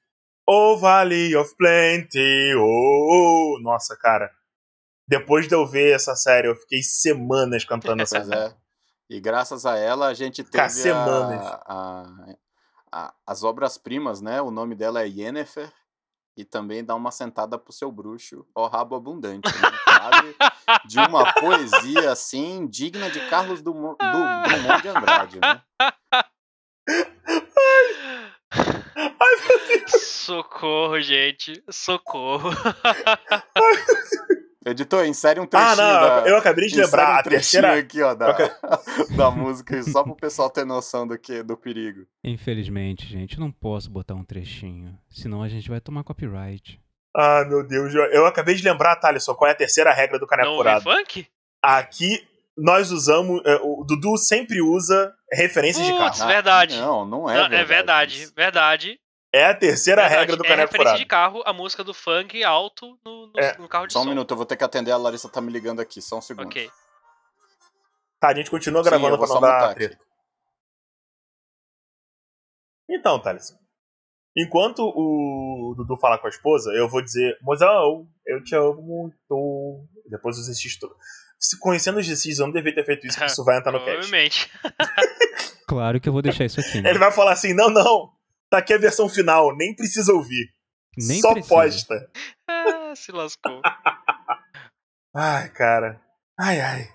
O 0.47 0.77
Valley 0.77 1.35
of 1.35 1.55
Plenty. 1.57 2.53
Oh, 2.55 3.55
oh. 3.57 3.59
Nossa, 3.61 3.95
cara. 3.97 4.29
Depois 5.07 5.47
de 5.47 5.55
eu 5.55 5.65
ver 5.67 5.93
essa 5.95 6.15
série, 6.15 6.47
eu 6.47 6.55
fiquei 6.55 6.81
semanas 6.83 7.63
cantando 7.65 8.01
essa 8.03 8.17
Pois 8.19 8.29
é. 8.31 8.55
E 9.09 9.19
graças 9.19 9.65
a 9.65 9.77
ela 9.77 10.07
a 10.07 10.13
gente 10.13 10.43
teve 10.43 10.69
semanas. 10.69 11.45
a, 11.45 11.63
a- 11.67 12.35
a- 12.91 13.13
as 13.27 13.43
obras-primas, 13.43 14.21
né? 14.21 14.41
O 14.41 14.49
nome 14.51 14.73
dela 14.75 15.01
é 15.03 15.07
Yennefer. 15.07 15.71
E 16.37 16.43
também 16.43 16.83
dá 16.83 16.93
uma 16.95 17.11
sentada 17.11 17.57
pro 17.57 17.71
seu 17.71 17.89
bruxo, 17.89 18.45
ó 18.53 18.67
rabo 18.67 18.93
abundante. 18.95 19.47
Né? 19.47 20.33
De 20.85 20.99
uma 20.99 21.31
poesia 21.33 22.11
assim, 22.11 22.67
digna 22.67 23.09
de 23.09 23.21
Carlos 23.29 23.61
Drummond, 23.61 23.95
do, 23.97 24.49
Drummond 24.49 24.81
de 24.81 24.87
Andrade. 24.89 25.39
Né? 25.39 25.61
Socorro, 29.87 30.99
gente. 31.01 31.61
Socorro. 31.69 32.49
Editor, 34.65 35.05
insere 35.05 35.39
um 35.39 35.45
trechinho 35.45 35.71
Ah, 35.73 35.75
não, 35.75 36.23
da, 36.23 36.29
eu 36.29 36.37
acabei 36.37 36.67
de 36.67 36.75
lembrar. 36.81 37.17
um 37.17 37.19
a 37.19 37.23
trechinho 37.23 37.61
terceira. 37.61 37.79
aqui, 37.79 38.01
ó, 38.01 38.15
da, 38.15 38.35
da 39.15 39.29
música, 39.29 39.81
só 39.83 40.03
pro 40.03 40.15
pessoal 40.15 40.49
ter 40.49 40.65
noção 40.65 41.05
do, 41.07 41.19
que, 41.19 41.43
do 41.43 41.55
perigo. 41.55 42.07
Infelizmente, 42.23 43.05
gente, 43.05 43.35
eu 43.35 43.39
não 43.41 43.51
posso 43.51 43.91
botar 43.91 44.15
um 44.15 44.23
trechinho. 44.23 44.97
Senão 45.07 45.43
a 45.43 45.47
gente 45.47 45.69
vai 45.69 45.79
tomar 45.79 46.03
copyright. 46.03 46.81
Ah, 47.15 47.45
meu 47.47 47.63
Deus. 47.65 47.93
Eu, 47.93 48.05
eu 48.05 48.25
acabei 48.25 48.55
de 48.55 48.63
lembrar, 48.63 48.95
Thaleson, 48.95 49.35
qual 49.35 49.49
é 49.49 49.51
a 49.51 49.55
terceira 49.57 49.93
regra 49.93 50.17
do 50.17 50.25
Caneco 50.25 50.47
Não 50.49 50.55
ouvi 50.57 50.69
Furado. 50.69 50.83
funk? 50.83 51.27
Aqui 51.61 52.27
nós 52.57 52.89
usamos. 52.91 53.43
é, 53.45 53.59
o 53.61 53.83
Dudu 53.87 54.17
sempre 54.17 54.63
usa 54.63 55.13
referências 55.31 55.85
de 55.85 55.91
Putz, 55.93 56.17
carro. 56.17 56.31
verdade. 56.31 56.77
Não, 56.77 57.05
não 57.05 57.29
é 57.29 57.35
Não, 57.35 57.41
verdade. 57.49 57.55
é 57.55 57.63
verdade, 57.65 58.23
isso. 58.23 58.33
verdade. 58.35 58.99
É 59.35 59.45
a 59.47 59.53
terceira 59.55 60.01
verdade. 60.03 60.19
regra 60.21 60.37
do 60.37 60.45
é 60.45 60.47
Caneco 60.47 60.75
Furado. 60.75 60.97
de 60.97 61.05
carro, 61.05 61.43
a 61.45 61.51
música 61.51 61.83
do 61.83 61.93
funk 61.93 62.41
alto 62.43 62.97
no, 63.03 63.27
no, 63.27 63.33
É. 63.39 63.57
no 63.57 63.67
carro 63.67 63.87
de 63.87 63.93
Só 63.93 63.99
um 63.99 64.03
som. 64.03 64.09
minuto, 64.09 64.31
eu 64.31 64.37
vou 64.37 64.45
ter 64.45 64.55
que 64.55 64.63
atender, 64.63 64.91
a 64.91 64.97
Larissa 64.97 65.27
tá 65.27 65.41
me 65.41 65.51
ligando 65.51 65.81
aqui, 65.81 66.01
só 66.01 66.17
um 66.17 66.21
segundo. 66.21 66.45
Ok. 66.47 66.69
Tá, 68.19 68.29
a 68.29 68.33
gente 68.35 68.49
continua 68.49 68.81
Sim, 68.83 68.89
gravando 68.89 69.17
vou 69.17 69.25
pra 69.27 69.35
não 69.35 69.41
dar 69.41 69.73
treta. 69.75 69.99
Então, 72.89 73.19
Thales. 73.21 73.53
Enquanto 74.37 74.79
o 74.79 75.73
Dudu 75.77 75.97
fala 75.99 76.17
com 76.17 76.27
a 76.27 76.29
esposa, 76.29 76.71
eu 76.73 76.89
vou 76.89 77.01
dizer, 77.01 77.37
mozão, 77.41 78.07
eu 78.25 78.43
te 78.43 78.55
amo 78.55 78.81
muito. 78.81 79.87
Depois 80.09 80.37
os 80.37 80.43
exercícios 80.43 80.77
todos. 80.79 80.95
Se 81.39 81.59
conhecendo 81.59 81.99
os 81.99 82.05
exercícios, 82.05 82.39
eu 82.39 82.45
não 82.47 82.53
devia 82.53 82.73
ter 82.75 82.85
feito 82.85 83.05
isso, 83.07 83.17
porque 83.17 83.31
isso 83.31 83.43
vai 83.45 83.57
entrar 83.57 83.71
no 83.71 83.79
cast. 83.85 83.91
Provavelmente. 84.09 84.51
Claro 85.67 85.99
que 85.99 86.07
eu 86.07 86.13
vou 86.13 86.21
deixar 86.21 86.45
isso 86.45 86.59
aqui. 86.59 86.79
né? 86.79 86.91
Ele 86.91 86.99
vai 86.99 87.11
falar 87.11 87.31
assim: 87.33 87.51
não, 87.55 87.71
não, 87.71 88.11
tá 88.49 88.59
aqui 88.59 88.73
a 88.73 88.77
versão 88.77 89.09
final, 89.09 89.55
nem 89.55 89.75
precisa 89.75 90.13
ouvir. 90.13 90.53
Nem 90.97 91.19
Só 91.19 91.33
precisa. 91.33 91.55
posta. 91.55 92.11
Ah, 92.47 92.93
se 92.95 93.11
lascou. 93.11 93.61
Ai, 95.13 95.49
cara. 95.49 96.01
Ai, 96.37 96.59
ai. 96.59 96.89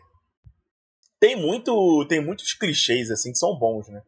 Tem 1.18 1.34
muito. 1.34 2.04
Tem 2.06 2.22
muitos 2.22 2.52
clichês, 2.52 3.10
assim, 3.10 3.32
que 3.32 3.38
são 3.38 3.58
bons, 3.58 3.88
né? 3.88 4.02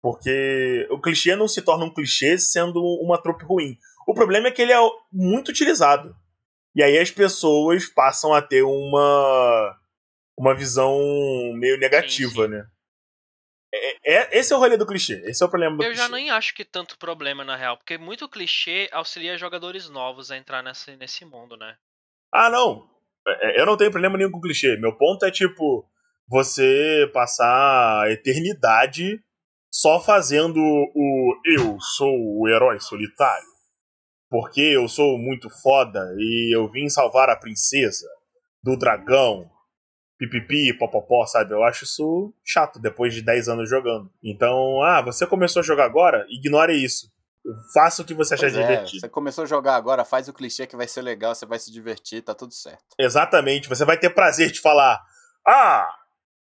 Porque 0.00 0.86
o 0.90 1.00
clichê 1.00 1.34
não 1.34 1.48
se 1.48 1.60
torna 1.60 1.84
um 1.84 1.92
clichê 1.92 2.38
sendo 2.38 2.80
uma 3.02 3.20
trope 3.20 3.44
ruim. 3.44 3.76
O 4.06 4.14
problema 4.14 4.48
é 4.48 4.50
que 4.50 4.62
ele 4.62 4.72
é 4.72 4.78
muito 5.12 5.48
utilizado. 5.48 6.14
E 6.74 6.82
aí 6.82 6.96
as 6.96 7.10
pessoas 7.10 7.86
passam 7.86 8.32
a 8.32 8.40
ter 8.40 8.62
uma. 8.62 9.76
uma 10.38 10.54
visão 10.54 10.96
meio 11.54 11.76
negativa, 11.76 12.44
sim. 12.44 12.48
né? 12.48 12.66
É, 14.10 14.14
é- 14.14 14.38
esse 14.38 14.52
é 14.52 14.56
o 14.56 14.58
rolê 14.58 14.76
do 14.76 14.86
clichê. 14.86 15.22
Esse 15.24 15.42
é 15.42 15.46
o 15.46 15.48
problema 15.48 15.76
do 15.76 15.82
Eu 15.82 15.90
clichê. 15.90 16.02
já 16.02 16.08
nem 16.08 16.30
acho 16.30 16.54
que 16.54 16.64
tanto 16.64 16.98
problema 16.98 17.44
na 17.44 17.56
real, 17.56 17.76
porque 17.76 17.96
muito 17.98 18.28
clichê 18.28 18.88
auxilia 18.92 19.38
jogadores 19.38 19.88
novos 19.88 20.30
a 20.30 20.36
entrar 20.36 20.62
nesse, 20.62 20.96
nesse 20.96 21.24
mundo, 21.24 21.56
né? 21.56 21.76
Ah, 22.32 22.50
não. 22.50 22.88
É, 23.26 23.60
Eu 23.60 23.66
não 23.66 23.76
tenho 23.76 23.90
problema 23.90 24.16
nenhum 24.18 24.30
com 24.30 24.40
clichê. 24.40 24.76
Meu 24.76 24.96
ponto 24.96 25.24
é, 25.24 25.30
tipo, 25.30 25.84
você 26.28 27.08
passar 27.12 28.02
a 28.04 28.10
eternidade 28.10 29.20
só 29.72 30.00
fazendo 30.00 30.58
o 30.58 31.40
eu 31.44 31.78
sou 31.80 32.12
o 32.40 32.48
herói 32.48 32.80
solitário. 32.80 33.46
Porque 34.28 34.60
eu 34.60 34.88
sou 34.88 35.18
muito 35.18 35.48
foda 35.62 36.00
e 36.18 36.56
eu 36.56 36.68
vim 36.70 36.88
salvar 36.88 37.28
a 37.30 37.36
princesa 37.36 38.08
do 38.62 38.76
dragão. 38.76 39.50
Pipipi, 40.20 40.76
popopó, 40.76 41.24
sabe? 41.24 41.54
Eu 41.54 41.64
acho 41.64 41.84
isso 41.84 42.30
chato 42.44 42.78
depois 42.78 43.14
de 43.14 43.22
10 43.22 43.48
anos 43.48 43.70
jogando. 43.70 44.12
Então, 44.22 44.82
ah, 44.82 45.00
você 45.00 45.26
começou 45.26 45.60
a 45.60 45.62
jogar 45.62 45.86
agora? 45.86 46.26
Ignore 46.28 46.74
isso. 46.74 47.10
Faça 47.72 48.02
o 48.02 48.04
que 48.04 48.12
você 48.12 48.34
achar 48.34 48.48
é, 48.48 48.50
divertido. 48.50 49.00
você 49.00 49.08
começou 49.08 49.44
a 49.44 49.46
jogar 49.46 49.76
agora, 49.76 50.04
faz 50.04 50.28
o 50.28 50.32
clichê 50.34 50.66
que 50.66 50.76
vai 50.76 50.86
ser 50.86 51.00
legal, 51.00 51.34
você 51.34 51.46
vai 51.46 51.58
se 51.58 51.72
divertir, 51.72 52.20
tá 52.20 52.34
tudo 52.34 52.52
certo. 52.52 52.84
Exatamente. 52.98 53.66
Você 53.66 53.82
vai 53.82 53.96
ter 53.96 54.10
prazer 54.10 54.50
de 54.50 54.60
falar: 54.60 55.00
Ah, 55.48 55.88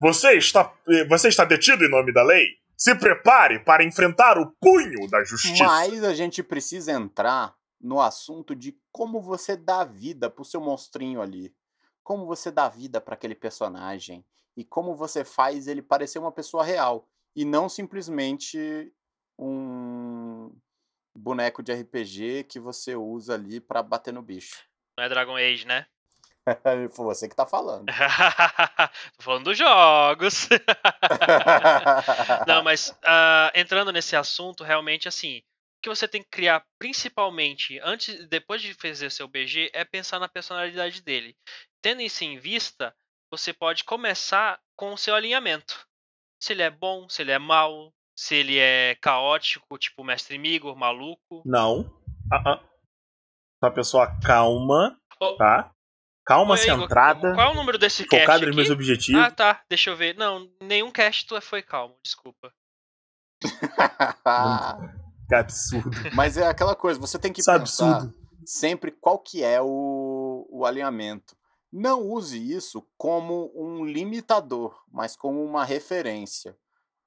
você 0.00 0.34
está, 0.34 0.72
você 1.08 1.26
está 1.26 1.44
detido 1.44 1.84
em 1.84 1.90
nome 1.90 2.12
da 2.12 2.22
lei? 2.22 2.46
Se 2.78 2.94
prepare 2.94 3.58
para 3.58 3.82
enfrentar 3.82 4.38
o 4.38 4.52
punho 4.60 5.10
da 5.10 5.24
justiça. 5.24 5.64
Mas 5.64 6.04
a 6.04 6.14
gente 6.14 6.44
precisa 6.44 6.92
entrar 6.92 7.52
no 7.80 8.00
assunto 8.00 8.54
de 8.54 8.76
como 8.92 9.20
você 9.20 9.56
dá 9.56 9.82
vida 9.82 10.30
pro 10.30 10.44
seu 10.44 10.60
monstrinho 10.60 11.20
ali. 11.20 11.52
Como 12.04 12.26
você 12.26 12.50
dá 12.52 12.68
vida 12.68 13.00
para 13.00 13.14
aquele 13.14 13.34
personagem. 13.34 14.24
E 14.56 14.64
como 14.64 14.94
você 14.94 15.24
faz 15.24 15.66
ele 15.66 15.82
parecer 15.82 16.20
uma 16.20 16.30
pessoa 16.30 16.62
real. 16.62 17.08
E 17.34 17.44
não 17.44 17.68
simplesmente 17.68 18.92
um 19.36 20.54
boneco 21.16 21.62
de 21.62 21.72
RPG 21.72 22.44
que 22.44 22.60
você 22.60 22.94
usa 22.94 23.34
ali 23.34 23.60
pra 23.60 23.82
bater 23.82 24.12
no 24.12 24.22
bicho. 24.22 24.62
Não 24.96 25.04
é 25.04 25.08
Dragon 25.08 25.36
Age, 25.36 25.66
né? 25.66 25.86
Foi 26.92 27.04
você 27.06 27.28
que 27.28 27.34
tá 27.34 27.46
falando. 27.46 27.86
Tô 29.16 29.22
falando 29.22 29.44
dos 29.44 29.58
jogos. 29.58 30.48
Não, 32.46 32.62
mas 32.62 32.96
ah, 33.02 33.50
entrando 33.54 33.90
nesse 33.92 34.14
assunto, 34.14 34.62
realmente 34.62 35.08
assim, 35.08 35.38
o 35.38 35.42
que 35.82 35.88
você 35.88 36.06
tem 36.06 36.22
que 36.22 36.28
criar 36.28 36.64
principalmente 36.78 37.80
antes, 37.82 38.26
depois 38.28 38.60
de 38.60 38.74
fazer 38.74 39.10
seu 39.10 39.26
BG, 39.26 39.70
é 39.72 39.84
pensar 39.84 40.18
na 40.18 40.28
personalidade 40.28 41.02
dele. 41.02 41.36
Tendo 41.84 42.00
isso 42.00 42.24
em 42.24 42.38
vista, 42.38 42.96
você 43.30 43.52
pode 43.52 43.84
começar 43.84 44.58
com 44.74 44.94
o 44.94 44.96
seu 44.96 45.14
alinhamento. 45.14 45.86
Se 46.40 46.54
ele 46.54 46.62
é 46.62 46.70
bom, 46.70 47.06
se 47.10 47.20
ele 47.20 47.30
é 47.30 47.38
mau, 47.38 47.92
se 48.16 48.36
ele 48.36 48.58
é 48.58 48.94
caótico, 49.02 49.76
tipo 49.76 50.02
mestre 50.02 50.38
Migor, 50.38 50.74
maluco. 50.74 51.42
Não. 51.44 51.84
Ah, 52.32 52.52
ah. 52.52 52.64
Uma 53.62 53.70
pessoa 53.70 54.18
calma, 54.24 54.98
Ô, 55.20 55.36
tá? 55.36 55.74
Calma, 56.24 56.54
Oi, 56.54 56.64
Igor, 56.64 56.80
centrada, 56.80 57.34
Qual 57.34 57.48
é 57.48 57.52
o 57.52 57.54
número 57.54 57.76
desse 57.76 58.06
cast 58.06 58.24
focada 58.24 58.46
nos 58.46 58.56
meus 58.56 58.70
objetivos. 58.70 59.20
Ah, 59.20 59.30
tá. 59.30 59.62
Deixa 59.68 59.90
eu 59.90 59.96
ver. 59.96 60.16
Não, 60.16 60.50
nenhum 60.62 60.90
cast 60.90 61.26
tu 61.26 61.38
foi 61.42 61.60
calmo, 61.60 61.98
desculpa. 62.02 62.50
Que 65.28 65.34
absurdo. 65.34 65.90
Mas 66.14 66.38
é 66.38 66.46
aquela 66.46 66.74
coisa, 66.74 66.98
você 66.98 67.18
tem 67.18 67.30
que 67.30 67.40
Isso 67.42 67.50
é 67.50 67.58
pensar 67.58 67.96
absurdo. 67.96 68.14
sempre 68.46 68.90
qual 68.90 69.18
que 69.18 69.44
é 69.44 69.60
o, 69.60 70.46
o 70.50 70.64
alinhamento. 70.64 71.36
Não 71.76 72.02
use 72.02 72.38
isso 72.38 72.86
como 72.96 73.50
um 73.52 73.84
limitador, 73.84 74.80
mas 74.92 75.16
como 75.16 75.44
uma 75.44 75.64
referência. 75.64 76.56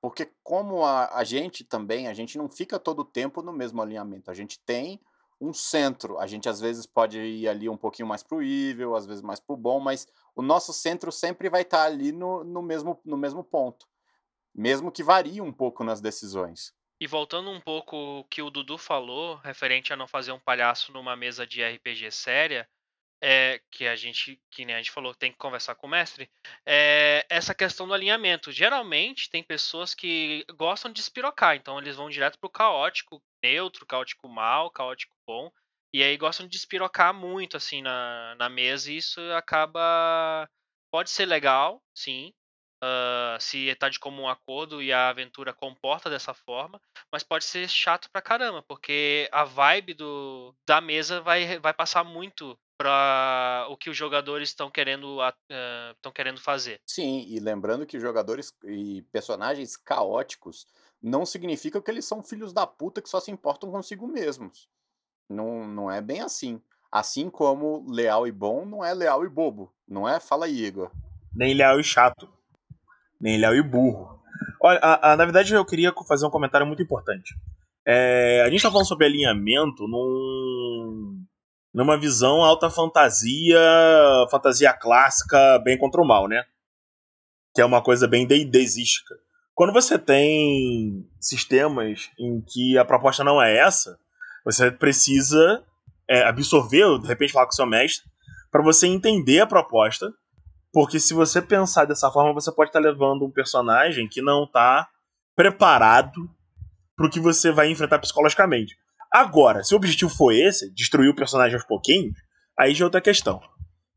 Porque 0.01 0.29
como 0.43 0.83
a, 0.83 1.17
a 1.17 1.23
gente 1.23 1.63
também, 1.63 2.09
a 2.09 2.13
gente 2.13 2.37
não 2.37 2.49
fica 2.49 2.77
todo 2.77 2.99
o 2.99 3.05
tempo 3.05 3.41
no 3.41 3.53
mesmo 3.53 3.81
alinhamento. 3.81 4.29
A 4.29 4.33
gente 4.33 4.59
tem 4.65 4.99
um 5.39 5.53
centro. 5.53 6.19
A 6.19 6.27
gente 6.27 6.49
às 6.49 6.59
vezes 6.59 6.85
pode 6.85 7.17
ir 7.17 7.47
ali 7.47 7.69
um 7.69 7.77
pouquinho 7.77 8.09
mais 8.09 8.23
pro 8.23 8.43
evil, 8.43 8.93
às 8.93 9.05
vezes 9.05 9.21
mais 9.21 9.39
pro 9.39 9.55
bom, 9.55 9.79
mas 9.79 10.05
o 10.35 10.41
nosso 10.41 10.73
centro 10.73 11.13
sempre 11.13 11.49
vai 11.49 11.61
estar 11.61 11.83
ali 11.85 12.11
no, 12.11 12.43
no, 12.43 12.61
mesmo, 12.61 12.99
no 13.05 13.15
mesmo 13.15 13.45
ponto. 13.45 13.87
Mesmo 14.53 14.91
que 14.91 15.01
varie 15.01 15.39
um 15.39 15.53
pouco 15.53 15.81
nas 15.81 16.01
decisões. 16.01 16.73
E 16.99 17.07
voltando 17.07 17.49
um 17.49 17.61
pouco 17.61 17.95
o 17.95 18.23
que 18.25 18.41
o 18.41 18.49
Dudu 18.49 18.77
falou, 18.77 19.37
referente 19.37 19.93
a 19.93 19.95
não 19.95 20.09
fazer 20.09 20.33
um 20.33 20.39
palhaço 20.41 20.91
numa 20.91 21.15
mesa 21.15 21.47
de 21.47 21.63
RPG 21.63 22.11
séria, 22.11 22.67
é, 23.21 23.61
que 23.71 23.87
a 23.87 23.95
gente, 23.95 24.39
que 24.51 24.65
nem 24.65 24.75
a 24.75 24.77
gente 24.77 24.91
falou, 24.91 25.13
tem 25.13 25.31
que 25.31 25.37
conversar 25.37 25.75
com 25.75 25.87
o 25.87 25.89
mestre, 25.89 26.29
é 26.65 27.25
essa 27.29 27.53
questão 27.55 27.87
do 27.87 27.93
alinhamento. 27.93 28.51
Geralmente 28.51 29.29
tem 29.29 29.43
pessoas 29.43 29.93
que 29.93 30.45
gostam 30.55 30.91
de 30.91 30.99
espirocar, 30.99 31.55
então 31.55 31.79
eles 31.79 31.95
vão 31.95 32.09
direto 32.09 32.39
pro 32.39 32.49
caótico 32.49 33.21
neutro, 33.43 33.85
caótico 33.85 34.27
mal, 34.27 34.69
caótico 34.71 35.15
bom, 35.27 35.51
e 35.93 36.03
aí 36.03 36.17
gostam 36.17 36.47
de 36.47 36.57
espirocar 36.57 37.13
muito 37.13 37.57
assim 37.57 37.81
na, 37.81 38.35
na 38.35 38.49
mesa, 38.49 38.91
e 38.91 38.97
isso 38.97 39.19
acaba. 39.33 40.49
Pode 40.91 41.09
ser 41.09 41.25
legal, 41.25 41.83
sim, 41.93 42.33
ah, 42.81 43.37
se 43.39 43.73
tá 43.75 43.89
de 43.89 43.99
comum 43.99 44.27
acordo 44.27 44.81
e 44.81 44.93
a 44.93 45.09
aventura 45.09 45.53
comporta 45.53 46.09
dessa 46.09 46.33
forma, 46.33 46.79
mas 47.11 47.23
pode 47.23 47.45
ser 47.45 47.67
chato 47.67 48.09
pra 48.11 48.21
caramba, 48.21 48.61
porque 48.63 49.27
a 49.31 49.43
vibe 49.43 49.93
do, 49.95 50.55
da 50.67 50.79
mesa 50.79 51.19
vai, 51.21 51.59
vai 51.59 51.73
passar 51.73 52.03
muito 52.03 52.57
para 52.77 53.65
o 53.69 53.75
que 53.75 53.89
os 53.89 53.97
jogadores 53.97 54.49
estão 54.49 54.69
querendo 54.69 55.17
estão 55.95 56.11
querendo 56.13 56.39
fazer. 56.39 56.79
Sim, 56.85 57.25
e 57.27 57.39
lembrando 57.39 57.85
que 57.85 57.99
jogadores 57.99 58.53
e 58.63 59.01
personagens 59.11 59.75
caóticos 59.75 60.67
não 61.01 61.25
significa 61.25 61.81
que 61.81 61.89
eles 61.89 62.05
são 62.05 62.23
filhos 62.23 62.53
da 62.53 62.67
puta 62.67 63.01
que 63.01 63.09
só 63.09 63.19
se 63.19 63.31
importam 63.31 63.71
consigo 63.71 64.07
mesmos. 64.07 64.69
Não, 65.29 65.67
não 65.67 65.91
é 65.91 66.01
bem 66.01 66.21
assim. 66.21 66.61
Assim 66.91 67.29
como 67.29 67.85
leal 67.89 68.27
e 68.27 68.31
bom 68.31 68.65
não 68.65 68.83
é 68.83 68.93
leal 68.93 69.25
e 69.25 69.29
bobo, 69.29 69.73
não 69.87 70.07
é? 70.07 70.19
Fala 70.19 70.45
aí, 70.45 70.65
Igor. 70.65 70.91
Nem 71.35 71.53
leal 71.53 71.79
e 71.79 71.83
chato. 71.83 72.29
Nem 73.19 73.37
leal 73.37 73.55
e 73.55 73.61
burro. 73.61 74.21
Olha, 74.61 74.79
a, 74.79 75.13
a, 75.13 75.17
na 75.17 75.25
verdade 75.25 75.53
eu 75.53 75.65
queria 75.65 75.93
fazer 76.07 76.25
um 76.25 76.31
comentário 76.31 76.65
muito 76.65 76.81
importante. 76.81 77.35
É, 77.85 78.43
a 78.45 78.49
gente 78.49 78.61
tá 78.61 78.69
falando 78.69 78.87
sobre 78.87 79.05
alinhamento 79.05 79.87
num, 79.87 81.25
numa 81.77 81.95
visão 81.95 82.43
alta 82.43 82.71
fantasia, 82.71 83.59
fantasia 84.31 84.73
clássica, 84.73 85.59
bem 85.59 85.77
contra 85.77 86.01
o 86.01 86.07
mal, 86.07 86.27
né? 86.27 86.43
Que 87.53 87.61
é 87.61 87.65
uma 87.65 87.83
coisa 87.83 88.07
bem 88.07 88.25
deidesística. 88.25 89.13
Quando 89.53 89.71
você 89.71 89.99
tem 89.99 91.07
sistemas 91.21 92.09
em 92.17 92.41
que 92.41 92.79
a 92.79 92.83
proposta 92.83 93.23
não 93.23 93.39
é 93.39 93.55
essa, 93.55 93.99
você 94.43 94.71
precisa 94.71 95.63
é, 96.09 96.23
absorver, 96.23 96.99
de 96.99 97.07
repente 97.07 97.31
falar 97.31 97.45
com 97.45 97.51
o 97.51 97.55
seu 97.55 97.67
mestre, 97.67 98.09
para 98.49 98.63
você 98.63 98.87
entender 98.87 99.41
a 99.41 99.45
proposta 99.45 100.11
porque 100.73 100.99
se 100.99 101.13
você 101.13 101.43
pensar 101.43 101.85
dessa 101.85 102.09
forma, 102.09 102.33
você 102.33 102.51
pode 102.51 102.69
estar 102.69 102.79
levando 102.79 103.23
um 103.23 103.31
personagem 103.31 104.07
que 104.07 104.19
não 104.21 104.45
está 104.45 104.89
preparado 105.35 106.27
para 106.95 107.05
o 107.05 107.09
que 107.09 107.19
você 107.19 107.51
vai 107.51 107.69
enfrentar 107.69 107.99
psicologicamente. 107.99 108.75
Agora, 109.17 109.63
se 109.63 109.73
o 109.73 109.77
objetivo 109.77 110.11
for 110.11 110.31
esse, 110.31 110.71
destruir 110.75 111.09
o 111.09 111.15
personagem 111.15 111.55
aos 111.55 111.65
pouquinhos, 111.65 112.13
aí 112.55 112.75
já 112.75 112.83
é 112.83 112.85
outra 112.85 113.01
questão. 113.01 113.41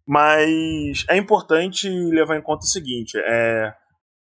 Mas 0.08 1.04
é 1.10 1.18
importante 1.18 1.90
levar 1.90 2.38
em 2.38 2.42
conta 2.42 2.64
o 2.64 2.68
seguinte: 2.68 3.18
é, 3.18 3.70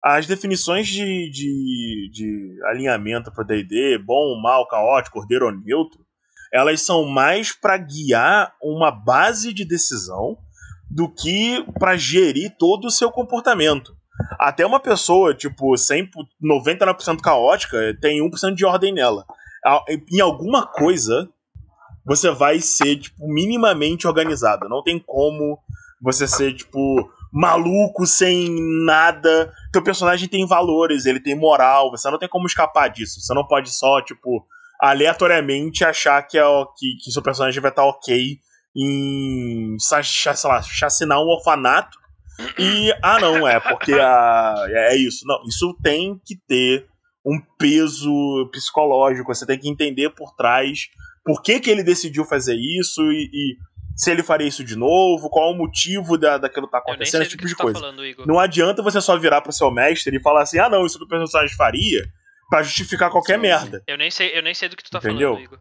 as 0.00 0.24
definições 0.28 0.87
de, 0.87 1.30
de, 1.33 2.11
de 2.12 2.59
alinhamento 2.66 3.33
para 3.33 3.42
D&D, 3.42 3.98
bom, 3.98 4.40
mal, 4.40 4.68
caótico, 4.68 5.18
ordeiro 5.18 5.46
ou 5.46 5.52
neutro, 5.52 5.98
elas 6.52 6.80
são 6.83 7.04
mais 7.07 7.52
para 7.52 7.76
guiar 7.76 8.54
uma 8.62 8.92
base 8.92 9.52
de 9.52 9.64
decisão 9.64 10.38
do 10.88 11.12
que 11.12 11.61
para 11.76 11.96
gerir 11.96 12.54
todo 12.57 12.85
o 12.85 12.90
seu 12.90 13.11
comportamento. 13.11 13.96
Até 14.38 14.64
uma 14.64 14.78
pessoa, 14.78 15.35
tipo, 15.35 15.76
100, 15.76 16.09
99% 16.40 17.20
caótica, 17.20 17.98
tem 18.00 18.20
1% 18.20 18.54
de 18.54 18.64
ordem 18.64 18.94
nela. 18.94 19.24
Em 20.11 20.20
alguma 20.20 20.66
coisa, 20.66 21.29
você 22.05 22.31
vai 22.31 22.61
ser, 22.61 22.96
tipo, 22.96 23.27
minimamente 23.27 24.07
organizado. 24.07 24.68
Não 24.68 24.83
tem 24.83 24.98
como 24.98 25.59
você 26.00 26.29
ser, 26.29 26.55
tipo, 26.55 27.11
maluco, 27.33 28.07
sem 28.07 28.48
nada. 28.85 29.53
Teu 29.72 29.83
personagem 29.83 30.29
tem 30.29 30.46
valores, 30.46 31.07
ele 31.07 31.18
tem 31.18 31.35
moral, 31.35 31.90
você 31.90 32.11
não 32.11 32.18
tem 32.18 32.29
como 32.29 32.46
escapar 32.46 32.88
disso. 32.88 33.20
Você 33.20 33.33
não 33.33 33.46
pode 33.46 33.70
só, 33.70 34.00
tipo, 34.03 34.46
aleatoriamente 34.81 35.85
achar 35.85 36.22
que, 36.22 36.38
é, 36.38 36.42
que, 36.77 36.96
que 37.03 37.11
seu 37.11 37.22
personagem 37.22 37.61
vai 37.61 37.70
estar 37.70 37.85
ok 37.85 38.38
em 38.77 39.77
sei 39.79 40.50
lá, 40.50 40.61
chacinar 40.62 41.20
um 41.20 41.29
orfanato. 41.29 41.98
E, 42.59 42.92
ah, 43.03 43.20
não, 43.20 43.46
é 43.46 43.61
porque 43.61 43.92
a, 43.94 44.66
é 44.68 44.96
isso. 44.96 45.24
Não, 45.27 45.42
isso 45.46 45.77
tem 45.83 46.20
que 46.24 46.37
ter 46.37 46.87
um 47.25 47.41
peso 47.59 48.49
psicológico. 48.53 49.35
Você 49.35 49.47
tem 49.47 49.59
que 49.59 49.69
entender 49.69 50.11
por 50.11 50.35
trás 50.35 50.89
por 51.25 51.43
que, 51.43 51.59
que 51.59 51.71
ele 51.71 51.83
decidiu 51.83 52.25
fazer 52.25 52.55
isso 52.55 53.01
e, 53.03 53.31
e 53.33 53.57
se 53.97 54.11
ele 54.11 54.23
faria 54.23 54.47
isso 54.47 54.65
de 54.65 54.77
novo, 54.77 55.31
qual 55.31 55.53
o 55.53 55.57
motivo 55.57 56.19
da, 56.19 56.37
daquilo 56.37 56.69
tá 56.69 56.79
acontecendo, 56.79 57.23
esse 57.23 57.31
tipo 57.31 57.47
de 57.47 57.57
tá 57.57 57.63
coisa. 57.63 57.81
Tá 57.81 57.87
falando, 57.87 58.27
não 58.27 58.39
adianta 58.39 58.83
você 58.83 59.01
só 59.01 59.17
virar 59.17 59.41
pro 59.41 59.53
seu 59.53 59.71
mestre 59.71 60.17
e 60.17 60.21
falar 60.21 60.43
assim: 60.43 60.59
ah, 60.59 60.69
não, 60.69 60.85
isso 60.85 60.99
que 60.99 61.05
o 61.05 61.09
personagem 61.09 61.57
faria 61.57 62.05
para 62.51 62.63
justificar 62.63 63.11
qualquer 63.11 63.37
Sim. 63.37 63.43
merda. 63.43 63.83
Eu 63.87 63.97
nem 63.97 64.11
sei, 64.11 64.37
eu 64.37 64.43
nem 64.43 64.53
sei 64.53 64.69
do 64.69 64.77
que 64.77 64.85
tu 64.85 64.91
tá 64.91 64.99
Entendeu? 64.99 65.35
falando, 65.35 65.45
Igor. 65.45 65.61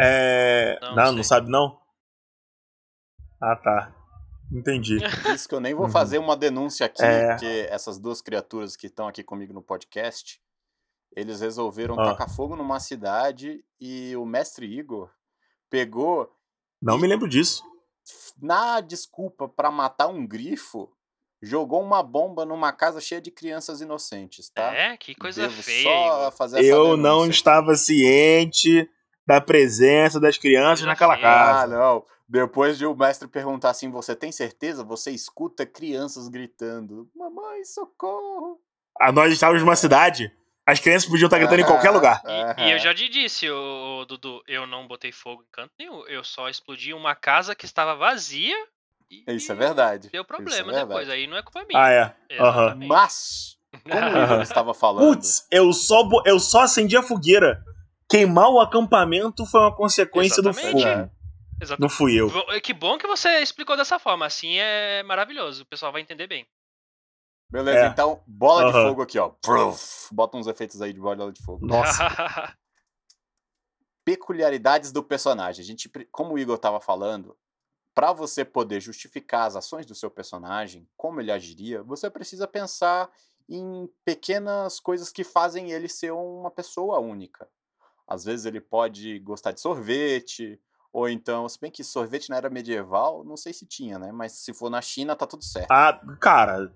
É. 0.00 0.78
Não, 0.80 0.94
não, 0.94 1.12
não, 1.12 1.22
sabe 1.22 1.50
não? 1.50 1.78
Ah, 3.42 3.56
tá. 3.56 3.92
Entendi. 4.52 4.98
Isso 5.34 5.48
que 5.48 5.54
eu 5.54 5.60
nem 5.60 5.74
vou 5.74 5.86
uhum. 5.86 5.92
fazer 5.92 6.18
uma 6.18 6.36
denúncia 6.36 6.86
aqui, 6.86 7.02
é... 7.02 7.28
porque 7.28 7.66
essas 7.70 7.98
duas 7.98 8.20
criaturas 8.20 8.76
que 8.76 8.86
estão 8.86 9.06
aqui 9.06 9.22
comigo 9.22 9.52
no 9.52 9.62
podcast, 9.62 10.40
eles 11.14 11.40
resolveram 11.40 11.98
ah. 11.98 12.10
tacar 12.10 12.28
fogo 12.28 12.56
numa 12.56 12.80
cidade 12.80 13.64
e 13.80 14.14
o 14.16 14.24
mestre 14.24 14.66
Igor 14.66 15.10
pegou. 15.68 16.30
Não 16.82 16.98
me 16.98 17.06
lembro 17.06 17.28
disso. 17.28 17.62
Na 18.40 18.80
desculpa 18.80 19.48
para 19.48 19.70
matar 19.70 20.08
um 20.08 20.26
grifo, 20.26 20.90
jogou 21.42 21.82
uma 21.82 22.02
bomba 22.02 22.44
numa 22.44 22.72
casa 22.72 23.00
cheia 23.00 23.20
de 23.20 23.30
crianças 23.30 23.80
inocentes, 23.80 24.50
tá? 24.50 24.74
É, 24.74 24.96
que 24.96 25.14
coisa 25.14 25.42
Devo 25.42 25.62
feia. 25.62 25.84
Só 25.84 26.30
fazer 26.32 26.64
eu 26.64 26.96
não 26.96 27.26
estava 27.26 27.74
ciente 27.76 28.88
da 29.26 29.40
presença 29.40 30.18
das 30.18 30.36
crianças 30.36 30.86
naquela 30.86 31.16
casa. 31.16 31.62
Ah, 31.62 31.66
não. 31.66 32.04
Depois 32.30 32.78
de 32.78 32.86
o 32.86 32.94
mestre 32.94 33.26
perguntar 33.26 33.70
assim, 33.70 33.90
você 33.90 34.14
tem 34.14 34.30
certeza? 34.30 34.84
Você 34.84 35.10
escuta 35.10 35.66
crianças 35.66 36.28
gritando, 36.28 37.10
mamãe, 37.12 37.64
socorro. 37.64 38.60
Ah, 39.00 39.10
nós 39.10 39.32
estávamos 39.32 39.64
numa 39.64 39.74
cidade, 39.74 40.32
as 40.64 40.78
crianças 40.78 41.10
podiam 41.10 41.26
estar 41.26 41.38
gritando 41.38 41.62
em 41.62 41.66
qualquer 41.66 41.90
lugar. 41.90 42.22
E, 42.56 42.68
e 42.68 42.70
eu 42.70 42.78
já 42.78 42.94
te 42.94 43.08
disse, 43.08 43.50
o, 43.50 44.04
Dudu, 44.04 44.40
eu 44.46 44.64
não 44.64 44.86
botei 44.86 45.10
fogo 45.10 45.42
em 45.42 45.50
canto 45.50 45.72
nenhum, 45.76 46.06
eu 46.06 46.22
só 46.22 46.48
explodi 46.48 46.94
uma 46.94 47.16
casa 47.16 47.52
que 47.56 47.64
estava 47.64 47.96
vazia. 47.96 48.56
Isso 49.26 49.50
é 49.50 49.54
verdade. 49.56 50.08
Deu 50.12 50.24
problema 50.24 50.72
é 50.72 50.86
depois, 50.86 51.10
aí 51.10 51.26
não 51.26 51.36
é 51.36 51.42
culpa 51.42 51.64
minha. 51.64 51.82
Ah, 51.82 51.90
é. 51.90 52.40
Uhum. 52.40 52.86
Mas, 52.86 53.58
como 53.82 54.04
o 54.04 54.22
Igor 54.22 54.40
estava 54.40 54.72
falando... 54.72 55.16
Putz, 55.16 55.48
eu 55.50 55.72
só, 55.72 56.08
eu 56.24 56.38
só 56.38 56.60
acendi 56.60 56.96
a 56.96 57.02
fogueira 57.02 57.60
queimar 58.08 58.50
o 58.50 58.60
acampamento 58.60 59.44
foi 59.46 59.60
uma 59.60 59.74
consequência 59.74 60.40
Exatamente. 60.40 60.76
do 60.76 60.80
fogo. 60.80 61.19
Exatamente. 61.60 61.80
Não 61.80 61.88
fui 61.88 62.14
eu. 62.14 62.30
Que 62.60 62.72
bom 62.72 62.96
que 62.96 63.06
você 63.06 63.40
explicou 63.40 63.76
dessa 63.76 63.98
forma. 63.98 64.26
Assim 64.26 64.56
é 64.58 65.02
maravilhoso. 65.02 65.62
O 65.62 65.66
pessoal 65.66 65.92
vai 65.92 66.00
entender 66.00 66.26
bem. 66.26 66.46
Beleza, 67.50 67.86
é. 67.86 67.88
então, 67.88 68.22
bola 68.26 68.66
uhum. 68.66 68.66
de 68.68 68.72
fogo 68.72 69.02
aqui, 69.02 69.18
ó. 69.18 69.32
Bota 70.12 70.36
uns 70.36 70.46
efeitos 70.46 70.80
aí 70.80 70.92
de 70.92 71.00
bola 71.00 71.32
de 71.32 71.42
fogo. 71.42 71.66
Nossa. 71.66 72.04
Peculiaridades 74.04 74.92
do 74.92 75.02
personagem. 75.02 75.62
A 75.62 75.66
gente, 75.66 75.90
como 76.10 76.34
o 76.34 76.38
Igor 76.38 76.56
estava 76.56 76.80
falando, 76.80 77.36
para 77.92 78.12
você 78.12 78.44
poder 78.44 78.80
justificar 78.80 79.46
as 79.46 79.56
ações 79.56 79.84
do 79.84 79.94
seu 79.94 80.10
personagem, 80.10 80.88
como 80.96 81.20
ele 81.20 81.32
agiria, 81.32 81.82
você 81.82 82.08
precisa 82.08 82.46
pensar 82.46 83.10
em 83.48 83.88
pequenas 84.04 84.78
coisas 84.78 85.10
que 85.10 85.24
fazem 85.24 85.72
ele 85.72 85.88
ser 85.88 86.12
uma 86.12 86.52
pessoa 86.52 87.00
única. 87.00 87.48
Às 88.06 88.24
vezes 88.24 88.46
ele 88.46 88.60
pode 88.60 89.18
gostar 89.20 89.50
de 89.52 89.60
sorvete, 89.60 90.60
ou 90.92 91.08
então, 91.08 91.48
se 91.48 91.58
bem 91.60 91.70
que 91.70 91.84
sorvete 91.84 92.30
na 92.30 92.36
era 92.36 92.50
medieval, 92.50 93.24
não 93.24 93.36
sei 93.36 93.52
se 93.52 93.64
tinha, 93.64 93.98
né? 93.98 94.10
Mas 94.10 94.32
se 94.32 94.52
for 94.52 94.68
na 94.68 94.82
China, 94.82 95.14
tá 95.14 95.26
tudo 95.26 95.44
certo. 95.44 95.70
Ah, 95.70 96.00
cara, 96.20 96.74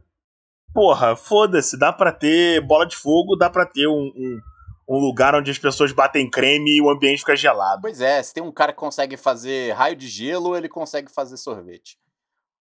porra, 0.73 1.17
foda-se, 1.17 1.77
dá 1.77 1.93
pra 1.93 2.13
ter 2.13 2.61
bola 2.61 2.87
de 2.87 2.97
fogo, 2.97 3.35
dá 3.35 3.51
pra 3.51 3.67
ter 3.67 3.89
um, 3.89 4.13
um, 4.17 4.41
um, 4.89 4.99
lugar 4.99 5.35
onde 5.35 5.51
as 5.51 5.59
pessoas 5.59 5.91
batem 5.91 6.31
creme 6.31 6.77
e 6.77 6.81
o 6.81 6.89
ambiente 6.89 7.21
fica 7.21 7.35
gelado. 7.35 7.83
Pois 7.83 8.01
é, 8.01 8.23
se 8.23 8.33
tem 8.33 8.43
um 8.43 8.53
cara 8.53 8.73
que 8.73 8.79
consegue 8.79 9.17
fazer 9.17 9.73
raio 9.73 9.97
de 9.97 10.07
gelo, 10.07 10.57
ele 10.57 10.69
consegue 10.69 11.11
fazer 11.11 11.37
sorvete. 11.37 11.99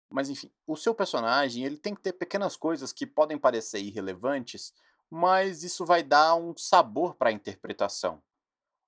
Mas 0.09 0.29
enfim, 0.29 0.51
o 0.65 0.75
seu 0.75 0.93
personagem, 0.93 1.63
ele 1.63 1.77
tem 1.77 1.93
que 1.93 2.01
ter 2.01 2.13
pequenas 2.13 2.55
coisas 2.55 2.91
que 2.91 3.05
podem 3.05 3.37
parecer 3.37 3.79
irrelevantes, 3.79 4.73
mas 5.09 5.63
isso 5.63 5.85
vai 5.85 6.01
dar 6.01 6.35
um 6.35 6.55
sabor 6.57 7.13
para 7.15 7.29
a 7.29 7.33
interpretação. 7.33 8.21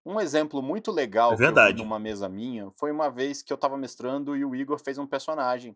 Um 0.05 0.19
exemplo 0.19 0.61
muito 0.61 0.91
legal 0.91 1.33
é 1.33 1.37
que 1.37 1.43
eu 1.43 1.53
vi 1.53 1.73
numa 1.73 1.97
mesa 1.97 2.29
minha 2.29 2.69
foi 2.77 2.91
uma 2.91 3.09
vez 3.09 3.41
que 3.41 3.51
eu 3.51 3.57
tava 3.57 3.75
mestrando 3.75 4.35
e 4.35 4.45
o 4.45 4.55
Igor 4.55 4.77
fez 4.79 4.97
um 4.97 5.07
personagem. 5.07 5.75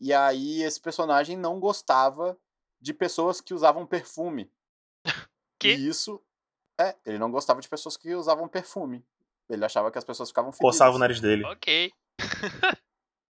E 0.00 0.12
aí 0.12 0.62
esse 0.62 0.80
personagem 0.80 1.36
não 1.36 1.60
gostava 1.60 2.38
de 2.80 2.94
pessoas 2.94 3.40
que 3.40 3.52
usavam 3.54 3.86
perfume. 3.86 4.50
Que? 5.58 5.68
E 5.68 5.88
isso 5.88 6.20
é, 6.78 6.94
ele 7.06 7.18
não 7.18 7.30
gostava 7.30 7.62
de 7.62 7.68
pessoas 7.68 7.96
que 7.96 8.14
usavam 8.14 8.46
perfume. 8.46 9.02
Ele 9.48 9.64
achava 9.64 9.90
que 9.90 9.96
as 9.96 10.04
pessoas 10.04 10.28
ficavam 10.28 10.52
fedidas. 10.52 10.74
Coçava 10.74 10.94
o 10.94 10.98
nariz 10.98 11.18
dele. 11.18 11.44
Ok. 11.46 11.90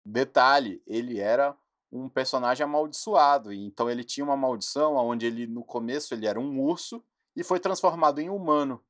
Detalhe, 0.05 0.81
ele 0.85 1.17
era 1.17 1.55
um 1.91 2.09
personagem 2.09 2.63
amaldiçoado, 2.63 3.53
então 3.53 3.89
ele 3.89 4.03
tinha 4.03 4.25
uma 4.25 4.35
maldição 4.35 4.95
onde 4.95 5.25
ele 5.25 5.47
no 5.47 5.63
começo 5.63 6.13
ele 6.13 6.27
era 6.27 6.39
um 6.39 6.59
urso 6.59 7.03
e 7.35 7.43
foi 7.43 7.59
transformado 7.59 8.19
em 8.19 8.29
humano. 8.29 8.83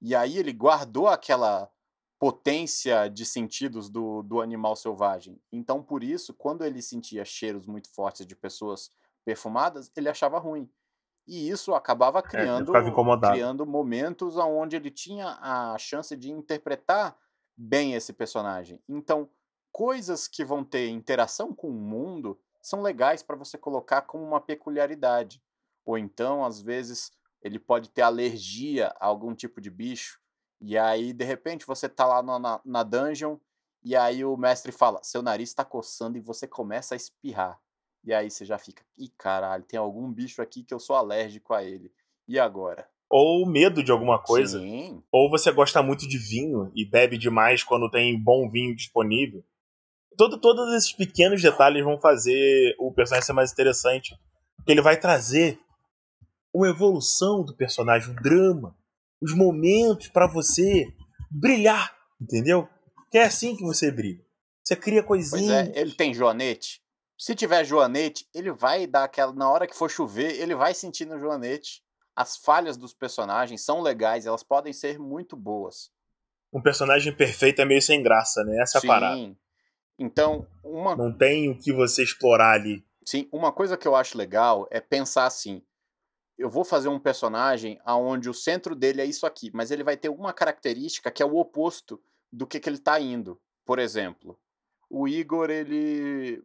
E 0.00 0.14
aí 0.14 0.38
ele 0.38 0.52
guardou 0.52 1.08
aquela 1.08 1.70
potência 2.18 3.08
de 3.08 3.24
sentidos 3.24 3.88
do, 3.88 4.22
do 4.22 4.40
animal 4.40 4.74
selvagem. 4.74 5.40
Então, 5.52 5.82
por 5.82 6.02
isso, 6.02 6.34
quando 6.34 6.64
ele 6.64 6.82
sentia 6.82 7.24
cheiros 7.24 7.66
muito 7.66 7.88
fortes 7.94 8.26
de 8.26 8.34
pessoas 8.34 8.90
perfumadas, 9.24 9.90
ele 9.96 10.08
achava 10.08 10.38
ruim. 10.38 10.68
E 11.26 11.48
isso 11.48 11.74
acabava 11.74 12.22
criando, 12.22 12.66
ficava 12.66 12.88
incomodado. 12.88 13.34
criando 13.34 13.66
momentos 13.66 14.36
onde 14.36 14.74
ele 14.74 14.90
tinha 14.90 15.38
a 15.40 15.76
chance 15.78 16.16
de 16.16 16.30
interpretar 16.30 17.16
bem 17.56 17.94
esse 17.94 18.12
personagem. 18.12 18.80
Então, 18.88 19.28
coisas 19.70 20.26
que 20.26 20.44
vão 20.44 20.64
ter 20.64 20.88
interação 20.88 21.52
com 21.54 21.68
o 21.68 21.74
mundo 21.74 22.40
são 22.62 22.80
legais 22.80 23.22
para 23.22 23.36
você 23.36 23.58
colocar 23.58 24.02
como 24.02 24.24
uma 24.24 24.40
peculiaridade. 24.40 25.42
Ou 25.84 25.98
então, 25.98 26.44
às 26.44 26.60
vezes, 26.60 27.12
ele 27.42 27.58
pode 27.58 27.90
ter 27.90 28.02
alergia 28.02 28.88
a 29.00 29.06
algum 29.06 29.34
tipo 29.34 29.60
de 29.60 29.70
bicho. 29.70 30.18
E 30.60 30.76
aí, 30.76 31.12
de 31.12 31.24
repente, 31.24 31.66
você 31.66 31.88
tá 31.88 32.04
lá 32.04 32.22
na, 32.22 32.60
na, 32.64 32.82
dungeon 32.82 33.38
e 33.84 33.94
aí 33.94 34.24
o 34.24 34.36
mestre 34.36 34.72
fala: 34.72 35.02
seu 35.02 35.22
nariz 35.22 35.50
está 35.50 35.64
coçando 35.64 36.18
e 36.18 36.20
você 36.20 36.46
começa 36.46 36.94
a 36.94 36.96
espirrar. 36.96 37.58
E 38.04 38.12
aí 38.12 38.30
você 38.30 38.44
já 38.44 38.58
fica, 38.58 38.82
ih, 38.96 39.10
caralho, 39.18 39.64
tem 39.64 39.78
algum 39.78 40.12
bicho 40.12 40.40
aqui 40.40 40.62
que 40.62 40.72
eu 40.72 40.80
sou 40.80 40.96
alérgico 40.96 41.52
a 41.52 41.62
ele. 41.62 41.92
E 42.26 42.38
agora? 42.38 42.88
Ou 43.10 43.46
medo 43.46 43.82
de 43.82 43.90
alguma 43.90 44.18
coisa. 44.18 44.60
Sim. 44.60 45.02
Ou 45.10 45.30
você 45.30 45.50
gosta 45.50 45.82
muito 45.82 46.06
de 46.06 46.18
vinho 46.18 46.70
e 46.74 46.84
bebe 46.84 47.16
demais 47.16 47.62
quando 47.62 47.90
tem 47.90 48.22
bom 48.22 48.50
vinho 48.50 48.74
disponível. 48.74 49.44
Todo, 50.16 50.38
todos 50.40 50.74
esses 50.74 50.92
pequenos 50.92 51.40
detalhes 51.40 51.84
vão 51.84 51.98
fazer 52.00 52.74
o 52.78 52.92
personagem 52.92 53.26
ser 53.26 53.32
mais 53.32 53.52
interessante. 53.52 54.14
Porque 54.56 54.72
ele 54.72 54.82
vai 54.82 54.98
trazer 54.98 55.58
uma 56.52 56.68
evolução 56.68 57.44
do 57.44 57.54
personagem, 57.56 58.10
um 58.10 58.14
drama, 58.14 58.76
os 59.20 59.34
momentos 59.34 60.08
para 60.08 60.26
você 60.26 60.86
brilhar, 61.30 61.94
entendeu? 62.20 62.68
Que 63.10 63.18
é 63.18 63.24
assim 63.24 63.56
que 63.56 63.62
você 63.64 63.90
brilha. 63.90 64.24
Você 64.64 64.76
cria 64.76 65.02
Pois 65.02 65.30
coisinhas. 65.30 65.68
é, 65.68 65.80
ele 65.80 65.92
tem 65.92 66.12
joanete. 66.12 66.82
Se 67.16 67.34
tiver 67.34 67.64
joanete, 67.64 68.26
ele 68.34 68.52
vai 68.52 68.86
dar 68.86 69.04
aquela. 69.04 69.32
Na 69.32 69.50
hora 69.50 69.66
que 69.66 69.74
for 69.74 69.90
chover, 69.90 70.38
ele 70.40 70.54
vai 70.54 70.72
sentir 70.74 71.04
no 71.06 71.18
joanete. 71.18 71.82
As 72.14 72.36
falhas 72.36 72.76
dos 72.76 72.92
personagens 72.92 73.64
são 73.64 73.80
legais, 73.80 74.26
elas 74.26 74.42
podem 74.42 74.72
ser 74.72 74.98
muito 74.98 75.36
boas. 75.36 75.90
Um 76.52 76.60
personagem 76.62 77.14
perfeito 77.14 77.60
é 77.60 77.64
meio 77.64 77.82
sem 77.82 78.02
graça, 78.02 78.42
né? 78.44 78.60
Essa 78.60 78.78
é 78.78 78.80
a 78.80 78.86
parada. 78.86 79.16
Sim. 79.16 79.36
Então, 79.98 80.46
uma, 80.62 80.94
Não 80.96 81.12
tem 81.12 81.50
o 81.50 81.58
que 81.58 81.72
você 81.72 82.02
explorar 82.02 82.52
ali. 82.54 82.84
sim, 83.04 83.28
uma 83.32 83.50
coisa 83.52 83.76
que 83.76 83.86
eu 83.88 83.96
acho 83.96 84.16
legal 84.16 84.68
é 84.70 84.80
pensar 84.80 85.26
assim: 85.26 85.62
eu 86.38 86.48
vou 86.48 86.64
fazer 86.64 86.88
um 86.88 87.00
personagem 87.00 87.80
aonde 87.84 88.30
o 88.30 88.34
centro 88.34 88.76
dele 88.76 89.00
é 89.00 89.04
isso 89.04 89.26
aqui, 89.26 89.50
mas 89.52 89.72
ele 89.72 89.82
vai 89.82 89.96
ter 89.96 90.08
uma 90.08 90.32
característica 90.32 91.10
que 91.10 91.22
é 91.22 91.26
o 91.26 91.36
oposto 91.36 92.00
do 92.32 92.46
que, 92.46 92.60
que 92.60 92.68
ele 92.68 92.76
está 92.76 93.00
indo. 93.00 93.40
Por 93.64 93.78
exemplo, 93.78 94.38
o 94.88 95.08
Igor, 95.08 95.50
ele. 95.50 96.42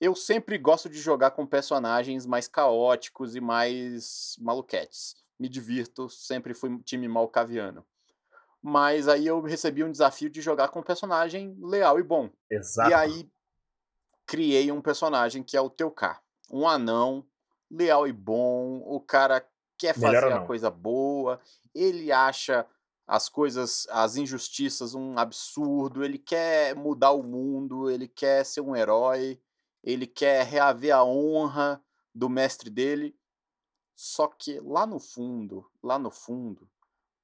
Eu 0.00 0.14
sempre 0.14 0.56
gosto 0.56 0.88
de 0.88 1.00
jogar 1.00 1.32
com 1.32 1.44
personagens 1.44 2.24
mais 2.24 2.46
caóticos 2.46 3.34
e 3.34 3.40
mais 3.40 4.36
maluquetes. 4.38 5.16
Me 5.38 5.48
divirto, 5.48 6.08
sempre 6.08 6.54
fui 6.54 6.70
um 6.70 6.78
time 6.78 7.08
malcaviano. 7.08 7.84
Mas 8.62 9.08
aí 9.08 9.26
eu 9.26 9.40
recebi 9.40 9.82
um 9.82 9.90
desafio 9.90 10.30
de 10.30 10.40
jogar 10.40 10.68
com 10.68 10.78
um 10.78 10.84
personagem 10.84 11.56
leal 11.60 11.98
e 11.98 12.02
bom. 12.04 12.30
Exato. 12.48 12.90
E 12.90 12.94
aí 12.94 13.30
criei 14.24 14.70
um 14.70 14.80
personagem 14.80 15.42
que 15.42 15.56
é 15.56 15.60
o 15.60 15.70
Teucar. 15.70 16.22
Um 16.50 16.68
anão, 16.68 17.26
leal 17.70 18.06
e 18.06 18.12
bom, 18.12 18.82
o 18.86 19.00
cara 19.00 19.46
quer 19.76 19.94
fazer 19.94 20.32
a 20.32 20.44
coisa 20.44 20.70
boa, 20.70 21.40
ele 21.74 22.10
acha 22.10 22.66
as 23.06 23.28
coisas, 23.28 23.86
as 23.90 24.16
injustiças 24.16 24.94
um 24.94 25.18
absurdo, 25.18 26.04
ele 26.04 26.18
quer 26.18 26.74
mudar 26.74 27.12
o 27.12 27.22
mundo, 27.22 27.90
ele 27.90 28.06
quer 28.06 28.44
ser 28.44 28.60
um 28.60 28.76
herói, 28.76 29.40
ele 29.82 30.06
quer 30.06 30.44
reaver 30.44 30.94
a 30.94 31.04
honra 31.04 31.82
do 32.14 32.28
mestre 32.28 32.68
dele. 32.68 33.16
Só 33.96 34.28
que 34.28 34.60
lá 34.60 34.86
no 34.86 35.00
fundo, 35.00 35.66
lá 35.82 35.98
no 35.98 36.10
fundo, 36.10 36.68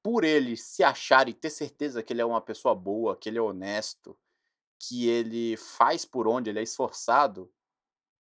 por 0.02 0.24
ele 0.24 0.56
se 0.56 0.82
achar 0.82 1.28
e 1.28 1.34
ter 1.34 1.50
certeza 1.50 2.02
que 2.02 2.12
ele 2.12 2.22
é 2.22 2.24
uma 2.24 2.40
pessoa 2.40 2.74
boa, 2.74 3.16
que 3.16 3.28
ele 3.28 3.38
é 3.38 3.42
honesto, 3.42 4.18
que 4.78 5.08
ele 5.08 5.56
faz 5.56 6.04
por 6.04 6.26
onde, 6.26 6.50
ele 6.50 6.60
é 6.60 6.62
esforçado, 6.62 7.52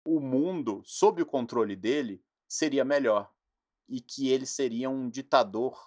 o 0.06 0.20
mundo, 0.20 0.82
sob 0.84 1.22
o 1.22 1.26
controle 1.26 1.76
dele, 1.76 2.22
seria 2.48 2.84
melhor. 2.84 3.30
E 3.88 4.00
que 4.00 4.28
ele 4.28 4.46
seria 4.46 4.88
um 4.90 5.08
ditador 5.08 5.78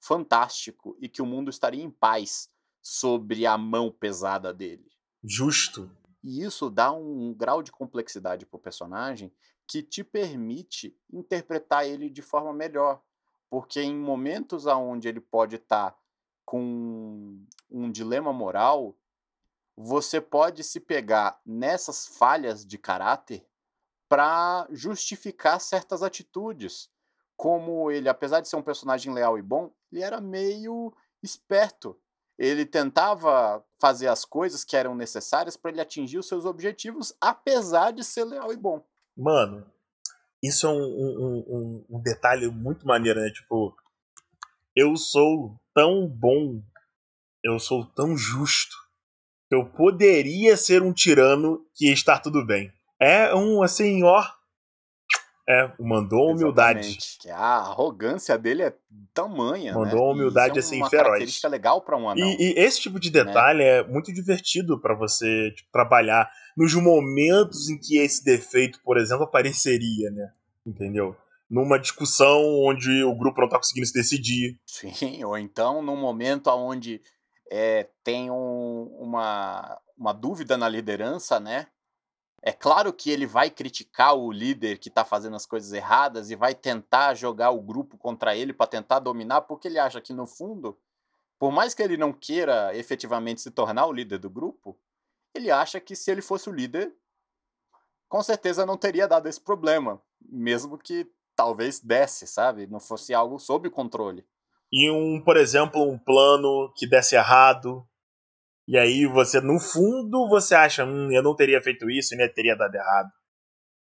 fantástico 0.00 0.96
e 1.00 1.08
que 1.08 1.22
o 1.22 1.26
mundo 1.26 1.50
estaria 1.50 1.82
em 1.82 1.90
paz 1.90 2.48
sobre 2.82 3.46
a 3.46 3.56
mão 3.56 3.90
pesada 3.90 4.52
dele. 4.52 4.90
Justo. 5.22 5.90
E 6.22 6.42
isso 6.42 6.70
dá 6.70 6.92
um 6.92 7.32
grau 7.34 7.62
de 7.62 7.72
complexidade 7.72 8.46
pro 8.46 8.58
personagem 8.58 9.32
que 9.66 9.82
te 9.82 10.04
permite 10.04 10.96
interpretar 11.10 11.86
ele 11.86 12.10
de 12.10 12.22
forma 12.22 12.52
melhor. 12.52 13.02
Porque 13.48 13.80
em 13.80 13.96
momentos 13.96 14.66
onde 14.66 15.08
ele 15.08 15.20
pode 15.20 15.56
estar 15.56 15.96
com 16.44 17.42
um 17.70 17.90
dilema 17.90 18.32
moral, 18.32 18.96
você 19.76 20.20
pode 20.20 20.62
se 20.62 20.78
pegar 20.78 21.40
nessas 21.44 22.06
falhas 22.06 22.64
de 22.64 22.78
caráter 22.78 23.46
para 24.08 24.66
justificar 24.70 25.60
certas 25.60 26.02
atitudes. 26.02 26.88
Como 27.36 27.90
ele, 27.90 28.08
apesar 28.08 28.40
de 28.40 28.48
ser 28.48 28.56
um 28.56 28.62
personagem 28.62 29.12
leal 29.12 29.36
e 29.38 29.42
bom, 29.42 29.70
ele 29.90 30.02
era 30.02 30.20
meio 30.20 30.92
esperto. 31.22 31.98
Ele 32.38 32.64
tentava 32.66 33.64
fazer 33.80 34.08
as 34.08 34.24
coisas 34.24 34.64
que 34.64 34.76
eram 34.76 34.94
necessárias 34.94 35.56
para 35.56 35.70
ele 35.70 35.80
atingir 35.80 36.18
os 36.18 36.26
seus 36.28 36.44
objetivos, 36.44 37.12
apesar 37.20 37.92
de 37.92 38.02
ser 38.04 38.24
leal 38.24 38.52
e 38.52 38.56
bom. 38.56 38.84
Mano, 39.16 39.64
isso 40.42 40.66
é 40.66 40.70
um, 40.70 40.74
um- 40.74 41.44
um- 41.48 41.84
um 41.96 42.00
detalhe 42.02 42.48
muito 42.48 42.86
maneiro, 42.86 43.20
né? 43.20 43.30
Tipo, 43.30 43.74
eu 44.76 44.96
sou 44.96 45.54
tão 45.72 46.06
bom, 46.08 46.60
eu 47.44 47.58
sou 47.60 47.84
tão 47.86 48.16
justo, 48.16 48.76
eu 49.50 49.64
poderia 49.70 50.56
ser 50.56 50.82
um 50.82 50.92
tirano 50.92 51.64
que 51.74 51.92
estar 51.92 52.18
tudo 52.20 52.44
bem. 52.44 52.72
É 53.00 53.34
um, 53.34 53.62
assim, 53.62 54.02
ó. 54.04 54.22
É, 55.46 55.70
mandou 55.78 56.30
humildade. 56.30 56.78
Exatamente. 56.80 57.30
A 57.30 57.56
arrogância 57.58 58.38
dele 58.38 58.62
é 58.62 58.74
tamanha. 59.12 59.74
Mandou 59.74 59.98
né? 59.98 60.02
uma 60.04 60.10
E 60.12 60.14
humildade, 60.14 60.56
é 60.56 60.60
assim, 60.60 60.76
uma 60.78 60.88
feroz. 60.88 61.04
característica 61.06 61.48
legal 61.48 61.82
para 61.82 61.98
um 61.98 62.08
anão. 62.08 62.26
E, 62.26 62.36
e 62.54 62.58
esse 62.58 62.80
tipo 62.80 62.98
de 62.98 63.10
detalhe 63.10 63.62
é 63.62 63.84
muito 63.86 64.10
divertido 64.12 64.80
pra 64.80 64.94
você 64.94 65.50
tipo, 65.50 65.68
trabalhar 65.70 66.30
nos 66.56 66.72
momentos 66.74 67.68
em 67.68 67.78
que 67.78 67.98
esse 67.98 68.24
defeito, 68.24 68.80
por 68.82 68.96
exemplo, 68.96 69.24
apareceria, 69.24 70.10
né? 70.10 70.32
Entendeu? 70.66 71.14
Numa 71.50 71.78
discussão 71.78 72.40
onde 72.64 73.04
o 73.04 73.14
grupo 73.14 73.42
não 73.42 73.48
tá 73.50 73.58
conseguindo 73.58 73.86
se 73.86 73.92
decidir. 73.92 74.58
Sim, 74.64 75.22
ou 75.24 75.36
então 75.36 75.82
num 75.82 75.96
momento 75.96 76.48
onde 76.48 77.02
é, 77.52 77.86
tem 78.02 78.30
um- 78.30 78.88
uma, 78.98 79.78
uma 79.98 80.14
dúvida 80.14 80.56
na 80.56 80.70
liderança, 80.70 81.38
né? 81.38 81.66
É 82.46 82.52
claro 82.52 82.92
que 82.92 83.10
ele 83.10 83.26
vai 83.26 83.48
criticar 83.48 84.14
o 84.14 84.30
líder 84.30 84.76
que 84.76 84.90
está 84.90 85.02
fazendo 85.02 85.34
as 85.34 85.46
coisas 85.46 85.72
erradas 85.72 86.30
e 86.30 86.36
vai 86.36 86.54
tentar 86.54 87.14
jogar 87.14 87.50
o 87.50 87.62
grupo 87.62 87.96
contra 87.96 88.36
ele 88.36 88.52
para 88.52 88.66
tentar 88.66 88.98
dominar, 88.98 89.40
porque 89.40 89.66
ele 89.66 89.78
acha 89.78 89.98
que 89.98 90.12
no 90.12 90.26
fundo, 90.26 90.78
por 91.38 91.50
mais 91.50 91.72
que 91.72 91.82
ele 91.82 91.96
não 91.96 92.12
queira 92.12 92.76
efetivamente 92.76 93.40
se 93.40 93.50
tornar 93.50 93.86
o 93.86 93.92
líder 93.92 94.18
do 94.18 94.28
grupo, 94.28 94.78
ele 95.34 95.50
acha 95.50 95.80
que 95.80 95.96
se 95.96 96.10
ele 96.10 96.20
fosse 96.20 96.50
o 96.50 96.52
líder, 96.52 96.94
com 98.10 98.22
certeza 98.22 98.66
não 98.66 98.76
teria 98.76 99.08
dado 99.08 99.26
esse 99.26 99.40
problema, 99.40 99.98
mesmo 100.20 100.76
que 100.76 101.10
talvez 101.34 101.80
desse, 101.80 102.26
sabe? 102.26 102.66
Não 102.66 102.78
fosse 102.78 103.14
algo 103.14 103.38
sob 103.38 103.70
controle. 103.70 104.22
E 104.70 104.90
um, 104.90 105.18
por 105.18 105.38
exemplo, 105.38 105.82
um 105.82 105.98
plano 105.98 106.70
que 106.76 106.86
desse 106.86 107.16
errado. 107.16 107.88
E 108.66 108.78
aí 108.78 109.06
você, 109.06 109.40
no 109.40 109.58
fundo, 109.60 110.28
você 110.28 110.54
acha, 110.54 110.84
hum, 110.84 111.10
eu 111.12 111.22
não 111.22 111.36
teria 111.36 111.62
feito 111.62 111.90
isso 111.90 112.14
e 112.14 112.16
nem 112.16 112.32
teria 112.32 112.56
dado 112.56 112.74
errado. 112.74 113.10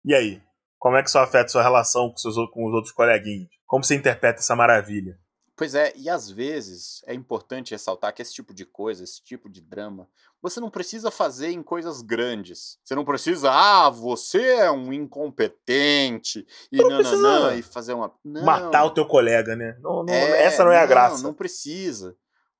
E 0.04 0.14
aí? 0.14 0.42
Como 0.78 0.96
é 0.96 1.02
que 1.02 1.08
isso 1.08 1.18
afeta 1.18 1.48
sua 1.48 1.62
relação 1.62 2.10
com, 2.10 2.16
seus, 2.18 2.34
com 2.50 2.66
os 2.66 2.74
outros 2.74 2.92
coleguinhas? 2.92 3.48
Como 3.66 3.82
você 3.82 3.94
interpreta 3.94 4.40
essa 4.40 4.54
maravilha? 4.54 5.18
Pois 5.56 5.74
é, 5.74 5.90
e 5.96 6.10
às 6.10 6.30
vezes 6.30 7.02
é 7.06 7.14
importante 7.14 7.70
ressaltar 7.70 8.12
que 8.12 8.20
esse 8.20 8.34
tipo 8.34 8.52
de 8.52 8.66
coisa, 8.66 9.02
esse 9.02 9.24
tipo 9.24 9.48
de 9.48 9.62
drama, 9.62 10.06
você 10.42 10.60
não 10.60 10.68
precisa 10.68 11.10
fazer 11.10 11.48
em 11.48 11.62
coisas 11.62 12.02
grandes. 12.02 12.78
Você 12.84 12.94
não 12.94 13.06
precisa, 13.06 13.50
ah, 13.50 13.88
você 13.88 14.42
é 14.56 14.70
um 14.70 14.92
incompetente 14.92 16.46
e 16.70 16.76
Não 16.76 16.90
nananã, 16.90 17.46
precisa 17.48 17.54
e 17.56 17.62
fazer 17.62 17.94
uma. 17.94 18.12
Não, 18.22 18.44
Matar 18.44 18.84
o 18.84 18.90
teu 18.90 19.06
colega, 19.06 19.56
né? 19.56 19.78
Não, 19.80 20.04
não- 20.04 20.12
é, 20.12 20.42
essa 20.44 20.62
não 20.62 20.72
é 20.72 20.78
a 20.78 20.86
graça. 20.86 21.22
Não 21.22 21.32
precisa. 21.32 22.14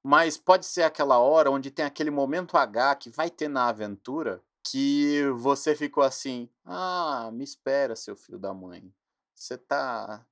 Mas 0.08 0.38
pode 0.38 0.66
ser 0.66 0.84
aquela 0.84 1.18
hora 1.18 1.50
onde 1.50 1.68
tem 1.68 1.84
aquele 1.84 2.12
momento 2.12 2.56
H 2.56 2.94
que 2.94 3.10
vai 3.10 3.28
ter 3.28 3.48
na 3.48 3.66
aventura 3.66 4.40
que 4.64 5.24
você 5.34 5.74
ficou 5.74 6.04
assim: 6.04 6.48
ah, 6.64 7.28
me 7.32 7.42
espera, 7.42 7.96
seu 7.96 8.14
filho 8.14 8.38
da 8.38 8.54
mãe. 8.54 8.94
Você 9.34 9.58
tá. 9.58 10.24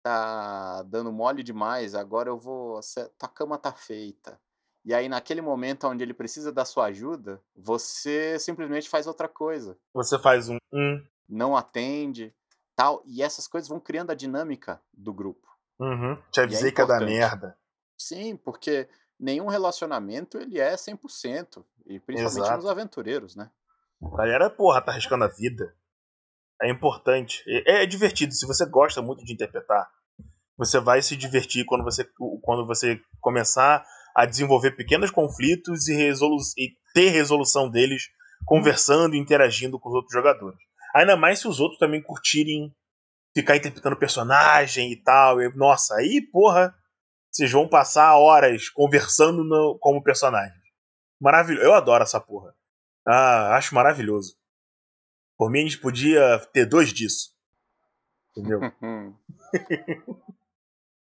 tá 0.00 0.84
dando 0.84 1.10
mole 1.10 1.42
demais, 1.42 1.96
agora 1.96 2.28
eu 2.28 2.38
vou. 2.38 2.80
cê- 2.82 3.10
tua 3.18 3.28
cama 3.28 3.58
tá 3.58 3.72
feita. 3.72 4.40
E 4.84 4.94
aí, 4.94 5.08
naquele 5.08 5.40
momento 5.40 5.88
onde 5.88 6.04
ele 6.04 6.14
precisa 6.14 6.52
da 6.52 6.64
sua 6.64 6.84
ajuda, 6.84 7.42
você 7.56 8.38
simplesmente 8.38 8.88
faz 8.88 9.08
outra 9.08 9.26
coisa. 9.26 9.76
Você 9.92 10.20
faz 10.20 10.48
um. 10.48 10.56
um 10.72 11.04
Não 11.28 11.56
atende, 11.56 12.32
tal. 12.76 13.02
E 13.04 13.24
essas 13.24 13.48
coisas 13.48 13.68
vão 13.68 13.80
criando 13.80 14.12
a 14.12 14.14
dinâmica 14.14 14.80
do 14.94 15.12
grupo. 15.12 15.48
uhum. 15.80 16.16
Te 16.30 16.42
avisei 16.42 16.70
que 16.70 16.80
ia 16.80 16.86
dar 16.86 16.94
importante. 17.02 17.18
merda. 17.18 17.58
Sim, 17.98 18.34
porque 18.34 18.88
nenhum 19.20 19.46
relacionamento 19.46 20.38
ele 20.38 20.58
é 20.58 20.74
100%. 20.74 21.64
E 21.86 21.98
principalmente 21.98 22.46
Exato. 22.46 22.56
nos 22.56 22.66
aventureiros, 22.66 23.36
né? 23.36 23.50
A 24.02 24.16
galera, 24.16 24.48
porra, 24.48 24.80
tá 24.80 24.92
arriscando 24.92 25.24
a 25.24 25.28
vida. 25.28 25.74
É 26.62 26.70
importante. 26.70 27.42
É, 27.46 27.82
é 27.82 27.86
divertido. 27.86 28.32
Se 28.32 28.46
você 28.46 28.64
gosta 28.64 29.02
muito 29.02 29.24
de 29.24 29.32
interpretar, 29.32 29.88
você 30.56 30.78
vai 30.78 31.02
se 31.02 31.16
divertir 31.16 31.64
quando 31.64 31.84
você, 31.84 32.04
quando 32.42 32.66
você 32.66 33.00
começar 33.20 33.84
a 34.14 34.26
desenvolver 34.26 34.72
pequenos 34.72 35.10
conflitos 35.10 35.88
e, 35.88 35.94
resolu 35.94 36.36
e 36.56 36.76
ter 36.94 37.10
resolução 37.10 37.70
deles 37.70 38.04
conversando 38.44 39.14
e 39.14 39.18
interagindo 39.18 39.78
com 39.78 39.88
os 39.88 39.94
outros 39.94 40.12
jogadores. 40.12 40.58
Ainda 40.94 41.16
mais 41.16 41.40
se 41.40 41.48
os 41.48 41.60
outros 41.60 41.78
também 41.78 42.02
curtirem 42.02 42.74
ficar 43.34 43.56
interpretando 43.56 43.96
personagem 43.96 44.92
e 44.92 44.96
tal. 45.02 45.40
E, 45.40 45.54
nossa, 45.56 45.94
aí, 45.96 46.20
porra, 46.32 46.74
vocês 47.30 47.50
vão 47.52 47.68
passar 47.68 48.16
horas 48.16 48.68
conversando 48.68 49.44
no- 49.44 49.78
como 49.78 50.02
personagem. 50.02 50.58
Maravilhoso. 51.20 51.64
Eu 51.66 51.74
adoro 51.74 52.02
essa 52.02 52.20
porra. 52.20 52.54
Ah, 53.06 53.56
acho 53.56 53.74
maravilhoso. 53.74 54.36
Por 55.38 55.50
mim, 55.50 55.60
a 55.60 55.62
gente 55.62 55.78
podia 55.78 56.38
ter 56.52 56.66
dois 56.66 56.92
disso. 56.92 57.34
Entendeu? 58.36 58.60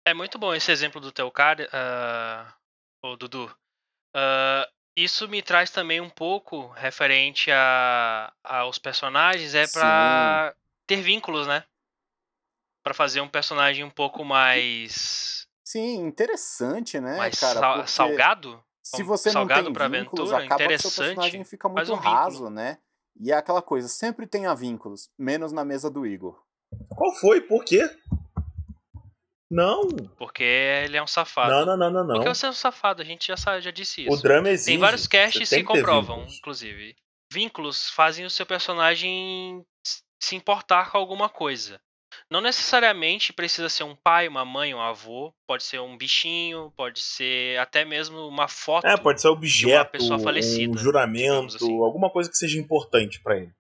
É 0.07 0.15
muito 0.15 0.39
bom 0.39 0.55
esse 0.55 0.71
exemplo 0.73 1.01
do 1.03 1.13
teu 1.13 1.31
cara, 1.31 1.69
ah, 1.71 2.55
ô 3.03 3.15
Dudu. 3.15 3.55
Ah, 4.15 4.67
isso 4.97 5.29
me 5.29 5.43
traz 5.43 5.71
também 5.71 6.01
um 6.01 6.09
pouco 6.11 6.69
referente 6.69 7.51
a, 7.53 8.33
aos 8.43 8.79
personagens, 8.79 9.55
é 9.55 9.67
pra 9.67 10.55
ter 10.87 11.03
vínculos, 11.03 11.47
né? 11.47 11.63
Pra 12.83 12.95
fazer 12.95 13.21
um 13.21 13.29
personagem 13.29 13.85
um 13.85 13.91
pouco 13.91 14.25
mais, 14.25 15.47
Sim, 15.71 16.07
interessante, 16.07 16.99
né, 16.99 17.19
mais 17.19 17.39
cara? 17.39 17.61
sal- 17.61 17.75
porque 17.75 17.91
salgado. 17.91 18.65
Se 18.83 19.03
você 19.03 19.29
não 19.29 19.35
salgado 19.35 19.65
tem 19.65 19.73
pra 19.75 19.87
vínculos, 19.87 20.33
aventura, 20.33 20.55
acaba 20.55 20.73
que 20.73 20.79
seu 20.79 20.89
interessante, 20.89 21.09
personagem 21.09 21.45
fica 21.45 21.69
muito 21.69 21.93
um 21.93 21.97
vínculo. 21.97 22.15
raso, 22.15 22.49
né? 22.49 22.79
E 23.21 23.31
é 23.31 23.35
aquela 23.35 23.61
coisa, 23.61 23.87
sempre 23.87 24.27
tenha 24.27 24.55
vínculos, 24.55 25.11
menos 25.19 25.53
na 25.53 25.67
mesa 25.67 25.91
do 25.91 26.07
Igor. 26.07 26.43
Qual 26.97 27.13
foi? 27.17 27.43
Por 27.43 27.67
quê? 27.67 27.87
Não. 29.51 29.89
Porque 30.17 30.43
ele 30.43 30.97
é 30.97 31.03
um 31.03 31.07
safado. 31.07 31.51
Não, 31.51 31.67
não, 31.67 31.77
não, 31.77 31.91
não, 31.91 32.05
não. 32.07 32.15
Porque 32.15 32.29
você 32.31 32.47
é 32.47 32.49
um 32.49 32.55
safado, 32.55 33.03
a 33.03 33.05
gente 33.05 33.27
já, 33.27 33.61
já 33.61 33.71
disse 33.71 34.07
isso. 34.07 34.13
O 34.15 34.23
drama 34.23 34.49
exige. 34.49 34.71
Tem 34.71 34.79
vários 34.79 35.07
casts 35.07 35.51
tem 35.51 35.61
que 35.61 35.67
comprovam, 35.67 36.17
vínculos. 36.21 36.39
inclusive. 36.39 36.97
Vínculos 37.31 37.91
fazem 37.91 38.25
o 38.25 38.31
seu 38.31 38.47
personagem 38.47 39.63
se 40.23 40.35
importar 40.35 40.91
com 40.91 40.97
alguma 40.97 41.29
coisa. 41.29 41.79
Não 42.31 42.43
necessariamente 42.43 43.33
precisa 43.33 43.71
ser 43.71 43.85
um 43.85 43.97
pai, 43.97 44.29
uma 44.29 44.45
mãe, 44.45 44.75
um 44.75 44.81
avô. 44.81 45.33
Pode 45.47 45.63
ser 45.63 45.81
um 45.81 45.97
bichinho, 45.97 46.71
pode 46.77 47.01
ser 47.01 47.59
até 47.59 47.87
mesmo 47.87 48.29
uma 48.29 48.47
foto. 48.47 48.87
É, 48.87 48.97
pode 48.99 49.21
ser 49.21 49.29
objeto, 49.29 49.93
pessoa 49.93 50.19
falecida, 50.19 50.75
um 50.75 50.77
juramento, 50.77 51.57
assim. 51.57 51.83
alguma 51.83 52.11
coisa 52.11 52.29
que 52.29 52.37
seja 52.37 52.59
importante 52.59 53.21
pra 53.23 53.39
ele. 53.39 53.53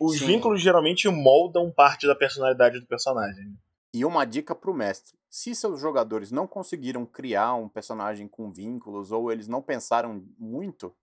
Os, 0.00 0.20
vínculos 0.20 0.60
geralmente 0.60 1.08
moldam 1.08 1.70
parte 1.70 2.06
da 2.06 2.14
personalidade 2.14 2.80
do 2.80 2.86
personagem. 2.86 3.56
E 3.94 4.04
uma 4.04 4.24
dica 4.24 4.54
pro 4.54 4.74
mestre: 4.74 5.16
se 5.30 5.54
seus 5.54 5.80
jogadores 5.80 6.32
não 6.32 6.48
conseguiram 6.48 7.06
criar 7.06 7.54
um 7.54 7.68
personagem 7.68 8.26
com 8.26 8.52
vínculos 8.52 9.12
ou 9.12 9.30
eles 9.30 9.46
não 9.46 9.62
pensaram 9.62 10.22
muito, 10.36 10.94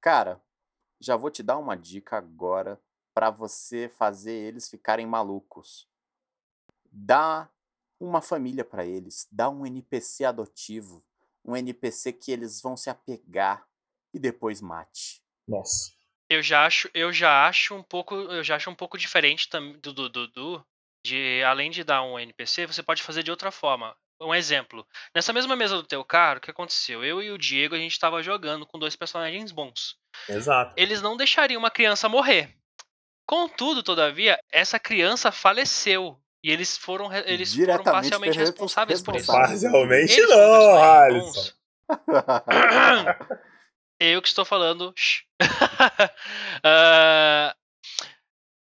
cara, 0.00 0.40
já 1.00 1.16
vou 1.16 1.30
te 1.30 1.42
dar 1.42 1.56
uma 1.56 1.74
dica 1.76 2.18
agora 2.18 2.78
pra 3.14 3.30
você 3.30 3.88
fazer 3.88 4.32
eles 4.32 4.68
ficarem 4.68 5.06
malucos. 5.06 5.88
Dá 6.96 7.48
uma 7.98 8.22
família 8.22 8.64
pra 8.64 8.84
eles, 8.84 9.26
dá 9.32 9.48
um 9.48 9.66
NPC 9.66 10.24
adotivo, 10.24 11.04
um 11.44 11.56
NPC 11.56 12.12
que 12.12 12.30
eles 12.30 12.62
vão 12.62 12.76
se 12.76 12.88
apegar 12.88 13.66
e 14.12 14.18
depois 14.18 14.60
mate. 14.60 15.20
Nossa. 15.46 15.92
Eu 16.30 16.42
já 16.42 16.64
acho, 16.64 16.88
eu 16.94 17.12
já 17.12 17.46
acho 17.48 17.74
um 17.74 17.82
pouco, 17.82 18.14
eu 18.14 18.42
já 18.44 18.56
acho 18.56 18.70
um 18.70 18.74
pouco 18.74 18.96
diferente 18.96 19.48
tam- 19.48 19.72
do 19.72 19.92
do 19.92 20.08
Dudu, 20.08 20.64
de 21.04 21.42
além 21.44 21.70
de 21.70 21.82
dar 21.84 22.02
um 22.02 22.18
NPC, 22.18 22.66
você 22.66 22.82
pode 22.82 23.02
fazer 23.02 23.22
de 23.22 23.30
outra 23.30 23.50
forma. 23.50 23.96
Um 24.20 24.34
exemplo. 24.34 24.86
Nessa 25.14 25.32
mesma 25.32 25.56
mesa 25.56 25.76
do 25.76 25.82
teu 25.82 26.04
cara, 26.04 26.38
o 26.38 26.40
que 26.40 26.50
aconteceu? 26.50 27.04
Eu 27.04 27.20
e 27.20 27.30
o 27.30 27.36
Diego, 27.36 27.74
a 27.74 27.78
gente 27.78 27.92
estava 27.92 28.22
jogando 28.22 28.64
com 28.64 28.78
dois 28.78 28.94
personagens 28.96 29.50
bons. 29.52 29.98
Exato. 30.28 30.72
Eles 30.76 31.02
não 31.02 31.16
deixariam 31.16 31.58
uma 31.58 31.70
criança 31.70 32.08
morrer. 32.08 32.56
Contudo, 33.26 33.82
todavia, 33.82 34.38
essa 34.52 34.78
criança 34.78 35.32
faleceu. 35.32 36.18
E 36.44 36.50
eles 36.50 36.76
foram, 36.76 37.10
eles 37.12 37.54
foram 37.54 37.82
parcialmente 37.82 38.36
respons- 38.36 38.74
responsáveis 38.74 39.00
por 39.00 39.16
isso. 39.16 39.32
Parcialmente 39.32 40.12
Eles 40.12 40.28
não, 40.28 40.84
Alisson. 40.84 41.32
bons. 41.32 41.56
Eu 43.98 44.20
que 44.20 44.28
estou 44.28 44.44
falando. 44.44 44.92
Ah, 46.62 47.54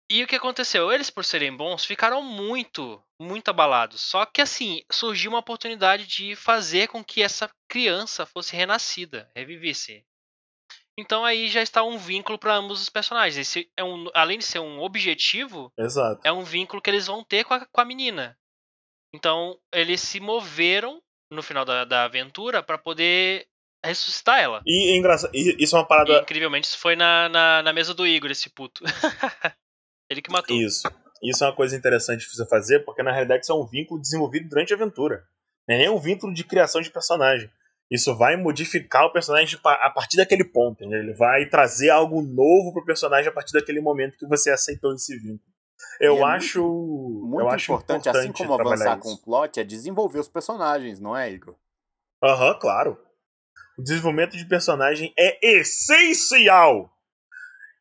e 0.10 0.24
o 0.24 0.28
que 0.28 0.36
aconteceu? 0.36 0.92
Eles, 0.92 1.10
por 1.10 1.24
serem 1.26 1.56
bons, 1.56 1.86
ficaram 1.86 2.22
muito, 2.22 3.02
muito 3.20 3.50
abalados. 3.50 4.02
Só 4.02 4.26
que 4.26 4.42
assim, 4.42 4.84
surgiu 4.92 5.32
uma 5.32 5.40
oportunidade 5.40 6.06
de 6.06 6.36
fazer 6.36 6.88
com 6.88 7.04
que 7.04 7.22
essa 7.24 7.50
criança 7.68 8.26
fosse 8.26 8.56
renascida, 8.56 9.30
revivesse. 9.36 10.04
Então 11.02 11.26
aí 11.26 11.48
já 11.50 11.62
está 11.62 11.84
um 11.84 11.98
vínculo 11.98 12.38
para 12.38 12.56
ambos 12.56 12.82
os 12.82 12.90
personagens. 12.90 13.38
Esse 13.38 13.70
é 13.76 13.84
um, 13.84 14.08
além 14.14 14.38
de 14.38 14.46
ser 14.46 14.60
um 14.60 14.80
objetivo, 14.80 15.72
Exato. 15.78 16.22
é 16.24 16.32
um 16.32 16.44
vínculo 16.44 16.82
que 16.82 16.90
eles 16.90 17.08
vão 17.08 17.24
ter 17.24 17.44
com 17.44 17.56
a, 17.56 17.66
com 17.66 17.82
a 17.82 17.86
menina. 17.86 18.38
Então, 19.14 19.58
eles 19.74 20.00
se 20.00 20.20
moveram 20.20 21.02
no 21.30 21.42
final 21.44 21.66
da, 21.66 21.84
da 21.84 22.04
aventura 22.06 22.62
para 22.64 22.78
poder 22.78 23.48
ressuscitar 23.84 24.40
ela. 24.40 24.62
E 24.66 24.94
é 24.94 24.98
engraçado. 24.98 25.32
e 25.34 25.56
Isso 25.62 25.76
é 25.76 25.80
uma 25.80 25.86
E, 25.86 25.88
parada. 25.88 26.20
incrivelmente, 26.22 26.68
isso 26.68 26.78
foi 26.78 26.96
na, 26.96 27.28
na, 27.28 27.64
na 27.64 27.74
mesa 27.74 27.94
do 27.94 28.06
Igor, 28.08 28.30
esse 28.32 28.50
puto. 28.50 28.84
Ele 30.10 30.22
que 30.22 30.32
matou. 30.32 30.56
Isso. 30.56 30.88
Isso 31.24 31.44
é 31.44 31.48
uma 31.48 31.56
coisa 31.56 31.76
interessante 31.76 32.22
de 32.22 32.30
você 32.36 32.46
fazer, 32.48 32.80
porque 32.86 33.04
na 33.04 33.12
realidade 33.12 33.44
isso 33.44 33.52
é 33.52 33.56
um 33.56 33.66
vínculo 33.66 34.00
desenvolvido 34.00 34.48
durante 34.50 34.74
a 34.74 34.76
aventura. 34.76 35.24
Não 35.68 35.76
é 35.76 35.80
nem 35.80 35.90
um 35.90 36.00
vínculo 36.00 36.34
de 36.34 36.44
criação 36.44 36.82
de 36.82 36.90
personagem. 36.90 37.50
Isso 37.92 38.16
vai 38.16 38.38
modificar 38.38 39.06
o 39.06 39.12
personagem 39.12 39.60
a 39.66 39.90
partir 39.90 40.16
daquele 40.16 40.46
ponto. 40.46 40.82
entendeu? 40.82 41.00
Ele 41.00 41.14
vai 41.14 41.46
trazer 41.50 41.90
algo 41.90 42.22
novo 42.22 42.72
pro 42.72 42.86
personagem 42.86 43.30
a 43.30 43.34
partir 43.34 43.52
daquele 43.52 43.82
momento 43.82 44.18
que 44.18 44.26
você 44.26 44.50
aceitou 44.50 44.94
esse 44.96 45.14
vínculo. 45.18 45.52
Eu 46.00 46.20
é 46.20 46.36
acho. 46.36 46.64
Muito 46.64 47.42
eu 47.42 47.50
acho 47.50 47.74
importante, 47.74 48.08
assim 48.08 48.32
como 48.32 48.56
trabalhar 48.56 48.94
avançar 48.94 48.98
com 49.00 49.10
o 49.10 49.14
isso. 49.14 49.24
plot, 49.24 49.60
é 49.60 49.64
desenvolver 49.66 50.20
os 50.20 50.30
personagens, 50.30 51.02
não 51.02 51.18
é, 51.18 51.30
Igor? 51.32 51.56
Aham, 52.24 52.58
claro. 52.60 52.98
O 53.78 53.84
desenvolvimento 53.84 54.38
de 54.38 54.46
personagem 54.46 55.14
é 55.18 55.58
essencial. 55.60 56.90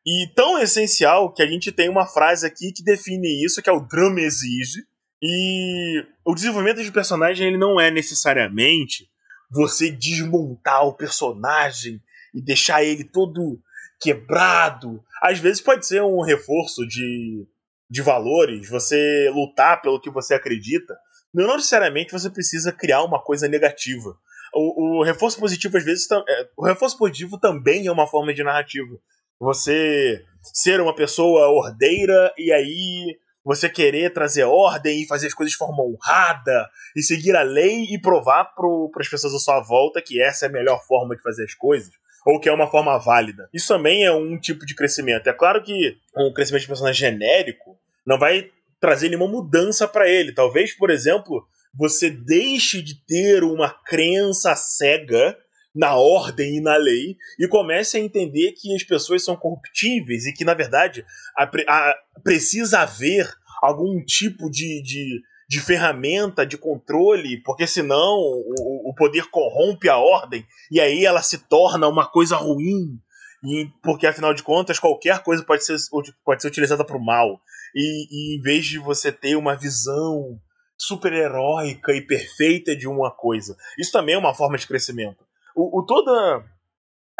E 0.05 0.27
tão 0.35 0.59
essencial 0.59 1.31
que 1.31 1.43
a 1.43 1.47
gente 1.47 1.71
tem 1.71 1.87
uma 1.87 2.07
frase 2.07 2.45
aqui 2.45 2.73
que 2.73 2.83
define 2.83 3.45
isso, 3.45 3.61
que 3.61 3.69
é 3.69 3.73
o 3.73 3.79
drama 3.79 4.19
exige. 4.19 4.83
E 5.21 6.03
o 6.25 6.33
desenvolvimento 6.33 6.83
de 6.83 6.91
personagem 6.91 7.47
ele 7.47 7.57
não 7.57 7.79
é 7.79 7.91
necessariamente 7.91 9.11
você 9.51 9.91
desmontar 9.91 10.87
o 10.87 10.93
personagem 10.93 12.01
e 12.33 12.41
deixar 12.41 12.83
ele 12.83 13.03
todo 13.03 13.59
quebrado. 13.99 15.03
Às 15.21 15.39
vezes 15.39 15.61
pode 15.61 15.85
ser 15.85 16.01
um 16.01 16.21
reforço 16.21 16.87
de, 16.87 17.45
de 17.89 18.01
valores, 18.01 18.69
você 18.69 19.29
lutar 19.33 19.81
pelo 19.81 19.99
que 19.99 20.09
você 20.09 20.33
acredita. 20.33 20.97
Não 21.33 21.55
necessariamente 21.55 22.11
você 22.11 22.29
precisa 22.29 22.71
criar 22.71 23.03
uma 23.03 23.21
coisa 23.21 23.47
negativa. 23.47 24.17
O, 24.53 24.99
o 24.99 25.03
reforço 25.03 25.39
positivo, 25.39 25.77
às 25.77 25.83
vezes, 25.83 26.07
é, 26.11 26.49
o 26.57 26.65
reforço 26.65 26.97
positivo 26.97 27.37
também 27.37 27.87
é 27.87 27.91
uma 27.91 28.07
forma 28.07 28.33
de 28.33 28.43
narrativa. 28.43 28.97
Você 29.39 30.23
ser 30.41 30.81
uma 30.81 30.95
pessoa 30.95 31.47
ordeira 31.49 32.33
e 32.37 32.51
aí 32.51 33.17
você 33.43 33.69
querer 33.69 34.13
trazer 34.13 34.43
ordem 34.43 35.01
e 35.01 35.07
fazer 35.07 35.27
as 35.27 35.33
coisas 35.33 35.51
de 35.51 35.57
forma 35.57 35.83
honrada 35.83 36.69
e 36.95 37.01
seguir 37.01 37.35
a 37.35 37.41
lei 37.41 37.85
e 37.89 37.99
provar 37.99 38.45
para 38.55 39.01
as 39.01 39.09
pessoas 39.09 39.33
à 39.33 39.39
sua 39.39 39.61
volta 39.61 40.01
que 40.01 40.21
essa 40.21 40.45
é 40.45 40.49
a 40.49 40.51
melhor 40.51 40.79
forma 40.85 41.15
de 41.15 41.21
fazer 41.21 41.43
as 41.45 41.53
coisas 41.53 41.91
ou 42.25 42.39
que 42.39 42.47
é 42.47 42.53
uma 42.53 42.69
forma 42.69 42.97
válida. 42.99 43.49
Isso 43.53 43.67
também 43.67 44.05
é 44.05 44.11
um 44.11 44.39
tipo 44.39 44.65
de 44.65 44.75
crescimento. 44.75 45.27
É 45.27 45.33
claro 45.33 45.63
que 45.63 45.97
um 46.15 46.31
crescimento 46.31 46.61
de 46.61 46.67
personagem 46.67 47.11
genérico 47.11 47.77
não 48.05 48.19
vai 48.19 48.49
trazer 48.79 49.09
nenhuma 49.09 49.27
mudança 49.27 49.87
para 49.87 50.07
ele. 50.09 50.33
Talvez, 50.33 50.73
por 50.75 50.89
exemplo, 50.89 51.45
você 51.73 52.09
deixe 52.09 52.81
de 52.81 52.95
ter 53.05 53.43
uma 53.43 53.69
crença 53.69 54.55
cega 54.55 55.37
na 55.73 55.95
ordem 55.95 56.57
e 56.57 56.61
na 56.61 56.75
lei 56.75 57.15
e 57.39 57.47
comece 57.47 57.97
a 57.97 57.99
entender 57.99 58.51
que 58.53 58.75
as 58.75 58.83
pessoas 58.83 59.23
são 59.23 59.35
corruptíveis 59.35 60.25
e 60.25 60.33
que, 60.33 60.43
na 60.43 60.53
verdade, 60.53 61.05
a, 61.37 61.43
a- 61.45 61.95
precisa 62.23 62.79
haver 62.79 63.29
algum 63.61 64.03
tipo 64.03 64.49
de, 64.49 64.81
de, 64.81 65.21
de 65.47 65.59
ferramenta 65.61 66.45
de 66.45 66.57
controle, 66.57 67.41
porque 67.43 67.65
senão 67.65 68.17
o, 68.17 68.89
o 68.89 68.93
poder 68.95 69.29
corrompe 69.29 69.87
a 69.87 69.97
ordem 69.97 70.45
e 70.71 70.79
aí 70.79 71.05
ela 71.05 71.21
se 71.21 71.37
torna 71.47 71.87
uma 71.87 72.05
coisa 72.05 72.35
ruim. 72.35 72.99
E, 73.43 73.67
porque 73.81 74.05
afinal 74.05 74.33
de 74.35 74.43
contas 74.43 74.77
qualquer 74.77 75.23
coisa 75.23 75.43
pode 75.43 75.65
ser, 75.65 75.75
pode 76.23 76.41
ser 76.41 76.47
utilizada 76.47 76.83
para 76.85 76.97
o 76.97 77.03
mal. 77.03 77.39
E, 77.75 78.35
e 78.35 78.37
em 78.37 78.41
vez 78.41 78.65
de 78.65 78.77
você 78.77 79.11
ter 79.11 79.35
uma 79.35 79.55
visão 79.55 80.39
super 80.77 81.13
heróica 81.13 81.93
e 81.93 82.01
perfeita 82.01 82.75
de 82.75 82.87
uma 82.87 83.09
coisa, 83.11 83.55
isso 83.79 83.91
também 83.91 84.15
é 84.15 84.17
uma 84.17 84.33
forma 84.33 84.57
de 84.57 84.67
crescimento. 84.67 85.23
O, 85.55 85.79
o 85.79 85.85
toda 85.85 86.43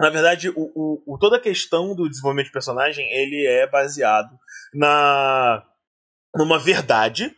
na 0.02 0.10
verdade, 0.10 0.50
o, 0.50 0.72
o, 0.74 1.04
o, 1.06 1.18
toda 1.20 1.38
a 1.38 1.40
questão 1.40 1.94
do 1.96 2.10
desenvolvimento 2.10 2.48
de 2.48 2.54
personagem 2.54 3.08
ele 3.12 3.46
é 3.46 3.68
baseado 3.68 4.36
na 4.74 5.64
numa 6.36 6.58
verdade. 6.58 7.32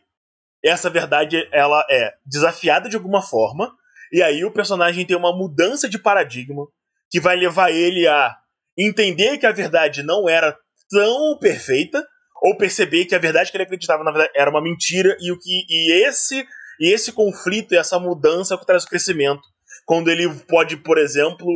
Essa 0.63 0.89
verdade 0.89 1.45
ela 1.51 1.85
é 1.89 2.13
desafiada 2.25 2.87
de 2.87 2.95
alguma 2.95 3.21
forma 3.21 3.75
e 4.13 4.21
aí 4.21 4.45
o 4.45 4.53
personagem 4.53 5.05
tem 5.05 5.17
uma 5.17 5.35
mudança 5.35 5.89
de 5.89 5.99
paradigma 5.99 6.65
que 7.09 7.19
vai 7.19 7.35
levar 7.35 7.71
ele 7.71 8.07
a 8.07 8.33
entender 8.77 9.37
que 9.37 9.45
a 9.45 9.51
verdade 9.51 10.01
não 10.01 10.29
era 10.29 10.57
tão 10.89 11.37
perfeita 11.39 12.01
ou 12.41 12.55
perceber 12.55 13.05
que 13.05 13.15
a 13.15 13.19
verdade 13.19 13.51
que 13.51 13.57
ele 13.57 13.65
acreditava 13.65 14.05
na 14.05 14.11
verdade 14.11 14.31
era 14.35 14.49
uma 14.49 14.61
mentira 14.61 15.17
e 15.19 15.31
o 15.33 15.37
que 15.37 15.65
e 15.67 16.07
esse 16.07 16.47
e 16.79 16.93
esse 16.93 17.11
conflito 17.11 17.73
e 17.73 17.77
essa 17.77 17.99
mudança 17.99 18.57
que 18.57 18.65
traz 18.65 18.85
o 18.85 18.87
crescimento 18.87 19.43
quando 19.85 20.09
ele 20.09 20.29
pode 20.47 20.77
por 20.77 20.97
exemplo 20.97 21.47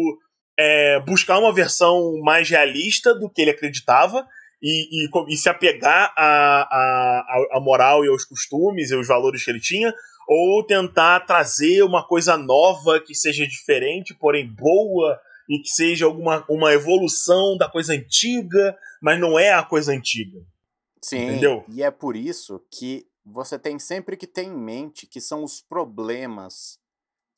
é, 0.58 1.00
buscar 1.02 1.38
uma 1.38 1.54
versão 1.54 2.20
mais 2.24 2.50
realista 2.50 3.14
do 3.14 3.30
que 3.30 3.42
ele 3.42 3.52
acreditava 3.52 4.26
e, 4.62 5.06
e, 5.06 5.34
e 5.34 5.38
se 5.38 5.50
apegar 5.50 6.14
à, 6.18 7.60
moral 7.62 8.04
e 8.04 8.10
aos 8.10 8.26
costumes 8.26 8.90
e 8.90 8.96
aos 8.96 9.08
valores 9.08 9.44
que 9.44 9.52
ele 9.52 9.60
tinha, 9.60 9.94
ou 10.28 10.66
tentar 10.66 11.22
trazer 11.22 11.84
uma 11.84 12.06
coisa 12.06 12.36
nova 12.36 13.00
que 13.00 13.16
seja 13.16 13.46
diferente, 13.46 14.16
porém 14.16 14.52
boa, 14.52 15.20
e 15.50 15.60
que 15.60 15.70
seja 15.70 16.06
alguma 16.06 16.44
uma 16.50 16.74
evolução 16.74 17.56
da 17.58 17.70
coisa 17.70 17.94
antiga, 17.94 18.78
mas 19.02 19.20
não 19.20 19.40
é 19.40 19.54
a 19.54 19.64
coisa 19.64 19.94
antiga. 19.94 20.40
Sim, 21.02 21.30
Entendeu? 21.30 21.64
e 21.70 21.82
é 21.82 21.92
por 21.92 22.16
isso 22.16 22.60
que 22.72 23.08
você 23.24 23.58
tem 23.58 23.78
sempre 23.78 24.18
que 24.18 24.28
ter 24.28 24.44
em 24.44 24.58
mente 24.58 25.06
que 25.06 25.22
são 25.22 25.44
os 25.44 25.62
problemas. 25.62 26.80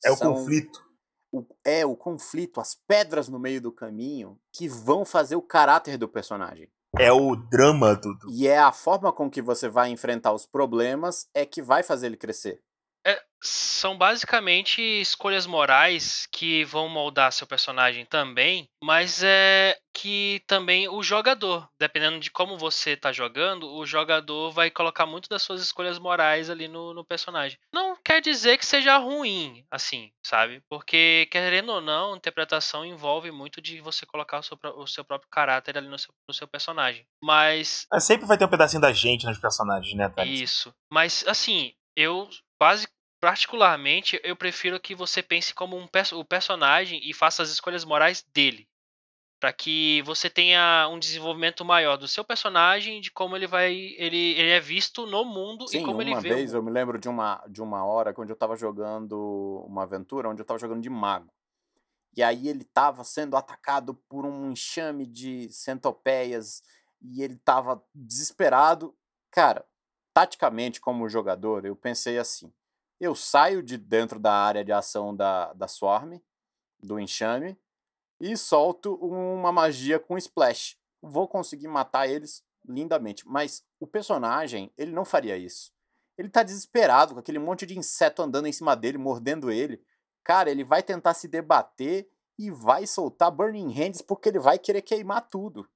É 0.04 0.14
são... 0.14 0.32
o 0.32 0.34
conflito 0.34 0.90
o, 1.32 1.44
é 1.64 1.86
o 1.86 1.96
conflito, 1.96 2.60
as 2.60 2.74
pedras 2.74 3.28
no 3.28 3.38
meio 3.38 3.60
do 3.60 3.72
caminho 3.72 4.38
que 4.52 4.68
vão 4.68 5.04
fazer 5.04 5.36
o 5.36 5.42
caráter 5.42 5.96
do 5.96 6.08
personagem. 6.08 6.68
É 6.98 7.12
o 7.12 7.36
drama 7.36 7.94
do. 7.94 8.16
E 8.28 8.48
é 8.48 8.58
a 8.58 8.72
forma 8.72 9.12
com 9.12 9.30
que 9.30 9.40
você 9.40 9.68
vai 9.68 9.90
enfrentar 9.90 10.32
os 10.32 10.44
problemas 10.44 11.28
é 11.32 11.46
que 11.46 11.62
vai 11.62 11.84
fazer 11.84 12.06
ele 12.06 12.16
crescer. 12.16 12.60
É, 13.06 13.22
são 13.42 13.96
basicamente 13.96 14.82
escolhas 14.82 15.46
morais 15.46 16.26
que 16.30 16.64
vão 16.64 16.88
moldar 16.88 17.32
seu 17.32 17.46
personagem 17.46 18.04
também, 18.04 18.68
mas 18.82 19.22
é 19.22 19.76
que 19.92 20.42
também 20.46 20.88
o 20.88 21.02
jogador, 21.02 21.68
dependendo 21.78 22.20
de 22.20 22.30
como 22.30 22.56
você 22.56 22.96
tá 22.96 23.12
jogando, 23.12 23.72
o 23.72 23.84
jogador 23.84 24.50
vai 24.50 24.70
colocar 24.70 25.06
muito 25.06 25.28
das 25.28 25.42
suas 25.42 25.60
escolhas 25.60 25.98
morais 25.98 26.48
ali 26.48 26.68
no, 26.68 26.94
no 26.94 27.04
personagem. 27.04 27.58
Não 27.72 27.96
quer 28.04 28.20
dizer 28.20 28.58
que 28.58 28.66
seja 28.66 28.98
ruim, 28.98 29.64
assim, 29.70 30.12
sabe? 30.24 30.62
Porque, 30.68 31.26
querendo 31.30 31.72
ou 31.72 31.80
não, 31.80 32.16
interpretação 32.16 32.84
envolve 32.84 33.30
muito 33.30 33.60
de 33.60 33.80
você 33.80 34.06
colocar 34.06 34.38
o 34.38 34.42
seu, 34.42 34.58
o 34.76 34.86
seu 34.86 35.04
próprio 35.04 35.30
caráter 35.30 35.76
ali 35.76 35.88
no 35.88 35.98
seu, 35.98 36.14
no 36.28 36.34
seu 36.34 36.46
personagem. 36.46 37.04
Mas. 37.22 37.86
É, 37.92 37.98
sempre 37.98 38.26
vai 38.26 38.38
ter 38.38 38.44
um 38.44 38.50
pedacinho 38.50 38.82
da 38.82 38.92
gente 38.92 39.26
nos 39.26 39.38
personagens, 39.38 39.94
né, 39.94 40.08
Thales? 40.08 40.40
Isso. 40.40 40.74
Mas, 40.92 41.24
assim, 41.26 41.72
eu 41.96 42.28
quase 42.60 42.86
particularmente, 43.18 44.20
eu 44.22 44.36
prefiro 44.36 44.78
que 44.78 44.94
você 44.94 45.22
pense 45.22 45.54
como 45.54 45.78
um 45.78 45.88
o 46.12 46.24
personagem 46.24 47.00
e 47.02 47.14
faça 47.14 47.42
as 47.42 47.48
escolhas 47.48 47.84
morais 47.86 48.22
dele. 48.34 48.68
para 49.40 49.54
que 49.54 50.02
você 50.02 50.28
tenha 50.28 50.86
um 50.92 50.98
desenvolvimento 50.98 51.64
maior 51.64 51.96
do 51.96 52.06
seu 52.06 52.22
personagem, 52.22 53.00
de 53.00 53.10
como 53.10 53.34
ele 53.34 53.46
vai. 53.46 53.72
Ele, 53.72 54.32
ele 54.32 54.50
é 54.50 54.60
visto 54.60 55.06
no 55.06 55.24
mundo 55.24 55.66
Sim, 55.66 55.80
e 55.80 55.84
como 55.86 56.02
ele 56.02 56.10
vê. 56.10 56.28
Uma 56.28 56.36
vez 56.36 56.52
eu 56.52 56.62
me 56.62 56.70
lembro 56.70 56.98
de 56.98 57.08
uma, 57.08 57.42
de 57.48 57.62
uma 57.62 57.82
hora 57.82 58.14
onde 58.18 58.30
eu 58.30 58.36
tava 58.36 58.54
jogando 58.54 59.64
uma 59.66 59.84
aventura, 59.84 60.28
onde 60.28 60.42
eu 60.42 60.46
tava 60.46 60.58
jogando 60.58 60.82
de 60.82 60.90
mago. 60.90 61.32
E 62.14 62.22
aí 62.22 62.48
ele 62.48 62.64
tava 62.64 63.02
sendo 63.02 63.34
atacado 63.34 63.94
por 64.10 64.26
um 64.26 64.50
enxame 64.50 65.06
de 65.06 65.50
centopeias 65.50 66.62
e 67.00 67.22
ele 67.22 67.36
tava 67.36 67.82
desesperado. 67.94 68.94
Cara, 69.30 69.64
taticamente, 70.12 70.80
como 70.80 71.08
jogador, 71.08 71.64
eu 71.64 71.74
pensei 71.76 72.18
assim: 72.18 72.52
eu 73.00 73.14
saio 73.14 73.62
de 73.62 73.76
dentro 73.76 74.18
da 74.18 74.32
área 74.32 74.64
de 74.64 74.72
ação 74.72 75.14
da, 75.14 75.52
da 75.54 75.66
Swarm, 75.66 76.20
do 76.82 76.98
enxame, 77.00 77.58
e 78.20 78.36
solto 78.36 78.94
uma 78.96 79.50
magia 79.50 79.98
com 79.98 80.18
splash. 80.18 80.76
Vou 81.00 81.26
conseguir 81.26 81.68
matar 81.68 82.06
eles 82.06 82.44
lindamente. 82.68 83.26
Mas 83.26 83.64
o 83.80 83.86
personagem, 83.86 84.70
ele 84.76 84.92
não 84.92 85.04
faria 85.04 85.36
isso. 85.36 85.72
Ele 86.18 86.28
tá 86.28 86.42
desesperado 86.42 87.14
com 87.14 87.20
aquele 87.20 87.38
monte 87.38 87.64
de 87.64 87.78
inseto 87.78 88.22
andando 88.22 88.46
em 88.46 88.52
cima 88.52 88.76
dele, 88.76 88.98
mordendo 88.98 89.50
ele. 89.50 89.82
Cara, 90.22 90.50
ele 90.50 90.62
vai 90.62 90.82
tentar 90.82 91.14
se 91.14 91.26
debater 91.26 92.10
e 92.38 92.50
vai 92.50 92.86
soltar 92.86 93.30
Burning 93.30 93.72
Hands 93.72 94.02
porque 94.02 94.28
ele 94.28 94.38
vai 94.38 94.58
querer 94.58 94.82
queimar 94.82 95.28
tudo. 95.30 95.66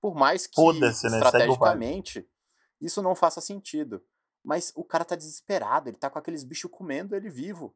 Por 0.00 0.14
mais 0.14 0.48
que 0.48 0.60
né? 2.18 2.24
Isso 2.84 3.02
não 3.02 3.14
faça 3.14 3.40
sentido. 3.40 4.04
Mas 4.44 4.72
o 4.76 4.84
cara 4.84 5.04
tá 5.04 5.16
desesperado, 5.16 5.88
ele 5.88 5.96
tá 5.96 6.10
com 6.10 6.18
aqueles 6.18 6.44
bichos 6.44 6.70
comendo 6.70 7.16
ele 7.16 7.30
vivo. 7.30 7.74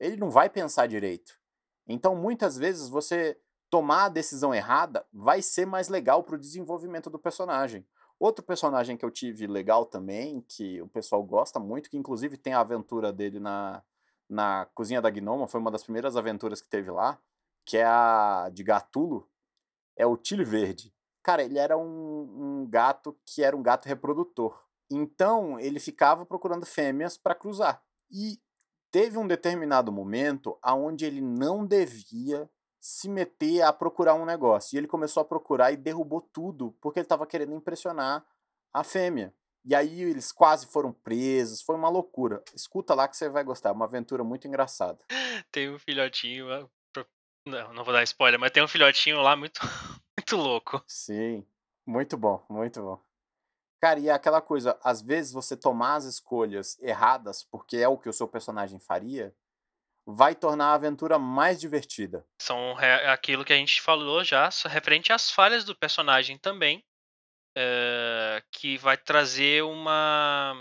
Ele 0.00 0.16
não 0.16 0.30
vai 0.30 0.48
pensar 0.48 0.86
direito. 0.86 1.38
Então, 1.86 2.16
muitas 2.16 2.56
vezes, 2.56 2.88
você 2.88 3.38
tomar 3.70 4.04
a 4.04 4.08
decisão 4.08 4.54
errada 4.54 5.06
vai 5.12 5.42
ser 5.42 5.66
mais 5.66 5.88
legal 5.88 6.22
pro 6.24 6.38
desenvolvimento 6.38 7.10
do 7.10 7.18
personagem. 7.18 7.86
Outro 8.18 8.44
personagem 8.44 8.96
que 8.96 9.04
eu 9.04 9.10
tive 9.10 9.46
legal 9.46 9.84
também, 9.84 10.40
que 10.42 10.80
o 10.80 10.88
pessoal 10.88 11.22
gosta 11.22 11.58
muito, 11.58 11.90
que 11.90 11.98
inclusive 11.98 12.38
tem 12.38 12.54
a 12.54 12.60
aventura 12.60 13.12
dele 13.12 13.40
na, 13.40 13.82
na 14.28 14.66
Cozinha 14.74 15.02
da 15.02 15.10
Gnoma, 15.10 15.48
foi 15.48 15.60
uma 15.60 15.70
das 15.70 15.82
primeiras 15.82 16.16
aventuras 16.16 16.62
que 16.62 16.68
teve 16.68 16.90
lá, 16.90 17.20
que 17.66 17.76
é 17.76 17.84
a 17.84 18.48
de 18.52 18.62
Gatulo, 18.62 19.28
é 19.96 20.06
o 20.06 20.16
Tile 20.16 20.44
Verde. 20.44 20.93
Cara, 21.24 21.42
ele 21.42 21.58
era 21.58 21.76
um, 21.76 22.60
um 22.62 22.66
gato 22.68 23.18
que 23.24 23.42
era 23.42 23.56
um 23.56 23.62
gato 23.62 23.86
reprodutor. 23.86 24.62
Então 24.90 25.58
ele 25.58 25.80
ficava 25.80 26.26
procurando 26.26 26.66
fêmeas 26.66 27.16
para 27.16 27.34
cruzar. 27.34 27.82
E 28.10 28.38
teve 28.92 29.18
um 29.18 29.26
determinado 29.26 29.90
momento 29.90 30.56
aonde 30.62 31.06
ele 31.06 31.20
não 31.20 31.66
devia 31.66 32.48
se 32.78 33.08
meter 33.08 33.62
a 33.62 33.72
procurar 33.72 34.14
um 34.14 34.26
negócio. 34.26 34.76
E 34.76 34.78
ele 34.78 34.86
começou 34.86 35.22
a 35.22 35.24
procurar 35.24 35.72
e 35.72 35.76
derrubou 35.76 36.20
tudo, 36.20 36.76
porque 36.80 36.98
ele 36.98 37.06
estava 37.06 37.26
querendo 37.26 37.54
impressionar 37.54 38.24
a 38.72 38.84
fêmea. 38.84 39.34
E 39.64 39.74
aí 39.74 40.02
eles 40.02 40.30
quase 40.30 40.66
foram 40.66 40.92
presos, 40.92 41.62
foi 41.62 41.74
uma 41.74 41.88
loucura. 41.88 42.44
Escuta 42.54 42.94
lá 42.94 43.08
que 43.08 43.16
você 43.16 43.30
vai 43.30 43.42
gostar, 43.42 43.70
é 43.70 43.72
uma 43.72 43.86
aventura 43.86 44.22
muito 44.22 44.46
engraçada. 44.46 45.02
Tem 45.50 45.70
um 45.70 45.78
filhotinho, 45.78 46.46
não, 47.46 47.72
não 47.72 47.84
vou 47.84 47.92
dar 47.92 48.02
spoiler, 48.02 48.38
mas 48.38 48.50
tem 48.50 48.62
um 48.62 48.68
filhotinho 48.68 49.20
lá 49.20 49.34
muito, 49.34 49.60
muito 50.24 50.36
louco. 50.36 50.82
Sim, 50.86 51.46
muito 51.86 52.16
bom, 52.16 52.42
muito 52.48 52.80
bom. 52.80 52.98
Cara, 53.80 54.00
e 54.00 54.08
é 54.08 54.12
aquela 54.12 54.40
coisa, 54.40 54.78
às 54.82 55.02
vezes 55.02 55.32
você 55.32 55.54
tomar 55.54 55.96
as 55.96 56.06
escolhas 56.06 56.80
erradas, 56.80 57.44
porque 57.44 57.76
é 57.76 57.86
o 57.86 57.98
que 57.98 58.08
o 58.08 58.12
seu 58.12 58.26
personagem 58.26 58.80
faria, 58.80 59.34
vai 60.06 60.34
tornar 60.34 60.68
a 60.68 60.74
aventura 60.74 61.18
mais 61.18 61.60
divertida. 61.60 62.26
São 62.40 62.80
é 62.80 63.10
aquilo 63.10 63.44
que 63.44 63.52
a 63.52 63.56
gente 63.56 63.82
falou 63.82 64.24
já, 64.24 64.48
referente 64.66 65.12
às 65.12 65.30
falhas 65.30 65.64
do 65.64 65.76
personagem 65.76 66.38
também, 66.38 66.82
é, 67.54 68.42
que 68.50 68.78
vai 68.78 68.96
trazer 68.96 69.62
uma 69.62 70.54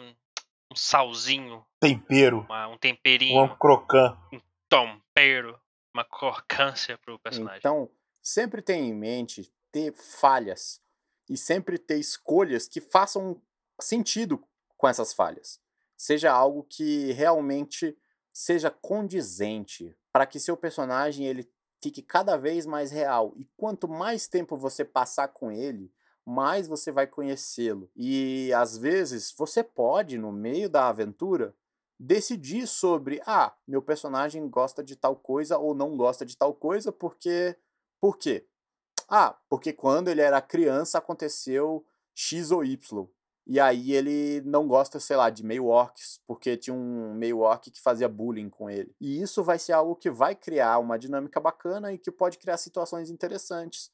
um 0.70 0.76
salzinho, 0.76 1.66
tempero, 1.80 2.41
uma, 2.41 2.68
um 2.68 2.78
temperinho, 2.78 3.41
um 3.41 3.55
crocã, 3.55 4.18
um 4.34 4.41
tempero, 4.68 5.57
uma 5.95 6.03
crocância 6.03 6.97
pro 6.97 7.20
personagem. 7.20 7.59
Então, 7.59 7.89
sempre 8.24 8.61
tenha 8.61 8.88
em 8.88 8.93
mente 8.93 9.53
ter 9.71 9.93
falhas 9.93 10.82
e 11.30 11.38
sempre 11.38 11.78
ter 11.78 11.97
escolhas 11.97 12.67
que 12.67 12.80
façam 12.80 13.41
sentido 13.80 14.41
com 14.78 14.88
essas 14.88 15.13
falhas. 15.13 15.59
Seja 15.97 16.32
algo 16.32 16.63
que 16.63 17.11
realmente 17.11 17.97
seja 18.32 18.71
condizente 18.71 19.95
para 20.11 20.26
que 20.26 20.39
seu 20.39 20.55
personagem 20.55 21.28
ele 21.28 21.49
fique 21.82 22.01
cada 22.01 22.38
vez 22.38 22.65
mais 22.65 22.91
real. 22.91 23.34
E 23.36 23.45
quanto 23.57 23.88
mais 23.88 24.28
tempo 24.28 24.57
você 24.57 24.86
passar 24.86 25.28
com 25.28 25.51
ele, 25.51 25.91
mais 26.26 26.67
você 26.67 26.91
vai 26.91 27.05
conhecê-lo. 27.05 27.91
E 27.95 28.51
às 28.53 28.78
vezes 28.78 29.34
você 29.38 29.63
pode, 29.63 30.17
no 30.17 30.32
meio 30.32 30.69
da 30.69 30.88
aventura, 30.88 31.53
decidir 31.99 32.67
sobre, 32.67 33.21
ah, 33.26 33.53
meu 33.67 33.82
personagem 33.82 34.47
gosta 34.49 34.84
de 34.84 34.95
tal 34.95 35.15
coisa 35.15 35.57
ou 35.57 35.74
não 35.74 35.95
gosta 35.97 36.26
de 36.26 36.38
tal 36.38 36.53
coisa, 36.53 36.91
porque 36.91 37.55
por 38.04 38.18
quê? 38.18 38.45
Ah, 39.08 39.39
porque 39.47 39.72
quando 39.72 40.10
ele 40.10 40.20
era 40.20 40.41
criança 40.41 40.97
aconteceu 40.97 41.86
X 42.14 42.51
ou 42.51 42.66
Y. 42.66 43.08
E 43.47 43.62
aí 43.62 43.93
ele 43.93 44.41
não 44.41 44.68
gosta, 44.68 44.99
sei 44.99 45.16
lá, 45.16 45.30
de 45.30 45.41
meio 45.41 45.68
orcs, 45.68 46.20
porque 46.28 46.58
tinha 46.58 46.74
um 46.74 47.14
meio 47.14 47.39
orc 47.39 47.72
que 47.72 47.80
fazia 47.80 48.10
bullying 48.10 48.49
com 48.49 48.70
ele. 48.70 48.93
E 48.99 49.22
isso 49.22 49.41
vai 49.41 49.58
ser 49.58 49.72
algo 49.72 49.95
que 49.95 50.12
vai 50.12 50.36
criar 50.36 50.80
uma 50.80 50.99
dinâmica 50.99 51.39
bacana 51.39 51.93
e 51.93 51.97
que 51.97 52.12
pode 52.12 52.38
criar 52.38 52.58
situações 52.58 53.10
interessantes. 53.10 53.89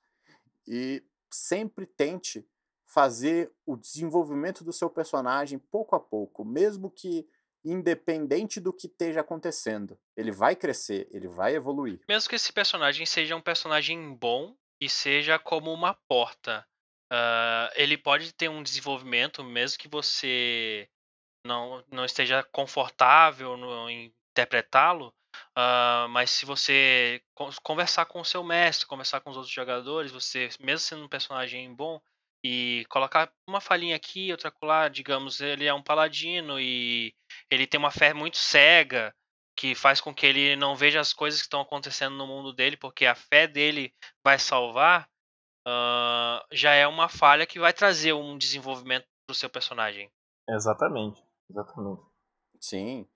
E 0.68 1.04
sempre 1.32 1.86
tente 1.86 2.44
fazer 2.88 3.54
o 3.64 3.78
desenvolvimento 3.78 4.64
do 4.64 4.74
seu 4.74 4.90
personagem 4.90 5.60
pouco 5.60 5.96
a 5.96 6.00
pouco, 6.00 6.44
mesmo 6.44 6.90
que 6.90 7.30
independente 7.64 8.60
do 8.60 8.74
que 8.74 8.88
esteja 8.88 9.22
acontecendo. 9.22 10.00
Ele 10.16 10.32
vai 10.32 10.56
crescer, 10.56 11.08
ele 11.12 11.28
vai 11.28 11.56
evoluir. 11.56 12.00
Mesmo 12.08 12.30
que 12.30 12.36
esse 12.36 12.52
personagem 12.54 13.06
seja 13.06 13.36
um 13.36 13.42
personagem 13.42 14.14
bom 14.14 14.56
e 14.82 14.90
seja 14.90 15.38
como 15.38 15.74
uma 15.74 15.94
porta. 16.08 16.66
Uh, 17.12 17.72
ele 17.76 17.98
pode 17.98 18.34
ter 18.34 18.50
um 18.50 18.64
desenvolvimento, 18.64 19.44
mesmo 19.44 19.80
que 19.80 19.88
você 19.88 20.88
não, 21.46 21.84
não 21.92 22.06
esteja 22.06 22.44
confortável 22.44 23.58
no, 23.58 23.90
em 23.90 24.14
interpretá-lo, 24.32 25.14
uh, 25.58 26.08
mas 26.10 26.30
se 26.30 26.46
você 26.46 27.22
conversar 27.64 28.06
com 28.06 28.22
o 28.22 28.26
seu 28.26 28.44
mestre, 28.44 28.88
conversar 28.88 29.22
com 29.22 29.32
os 29.32 29.36
outros 29.36 29.54
jogadores, 29.54 30.12
você, 30.12 30.50
mesmo 30.60 30.80
sendo 30.80 31.04
um 31.04 31.10
personagem 31.10 31.74
bom, 31.74 32.00
e 32.44 32.86
colocar 32.90 33.32
uma 33.46 33.60
falhinha 33.60 33.96
aqui, 33.96 34.32
outra 34.32 34.54
lá, 34.62 34.88
digamos, 34.88 35.42
ele 35.42 35.66
é 35.66 35.74
um 35.74 35.84
paladino 35.84 36.60
e 36.60 37.14
ele 37.50 37.68
tem 37.68 37.80
uma 37.80 37.92
fé 37.92 38.14
muito 38.14 38.38
cega, 38.38 39.14
que 39.56 39.76
faz 39.76 40.00
com 40.00 40.14
que 40.14 40.26
ele 40.26 40.56
não 40.56 40.76
veja 40.76 41.00
as 41.00 41.14
coisas 41.14 41.42
que 41.42 41.48
estão 41.48 41.62
acontecendo 41.62 42.16
no 42.16 42.26
mundo 42.26 42.54
dele, 42.54 42.78
porque 42.78 43.06
a 43.06 43.16
fé 43.16 43.48
dele 43.48 43.94
vai 44.24 44.40
salvar, 44.40 45.10
uh, 45.68 46.46
já 46.52 46.74
é 46.74 46.88
uma 46.88 47.10
falha 47.10 47.46
que 47.46 47.60
vai 47.60 47.74
trazer 47.74 48.14
um 48.14 48.38
desenvolvimento 48.38 49.06
para 49.26 49.34
o 49.34 49.36
seu 49.36 49.50
personagem. 49.50 50.10
Exatamente, 50.50 51.22
exatamente. 51.50 52.02
Sim. 52.60 53.08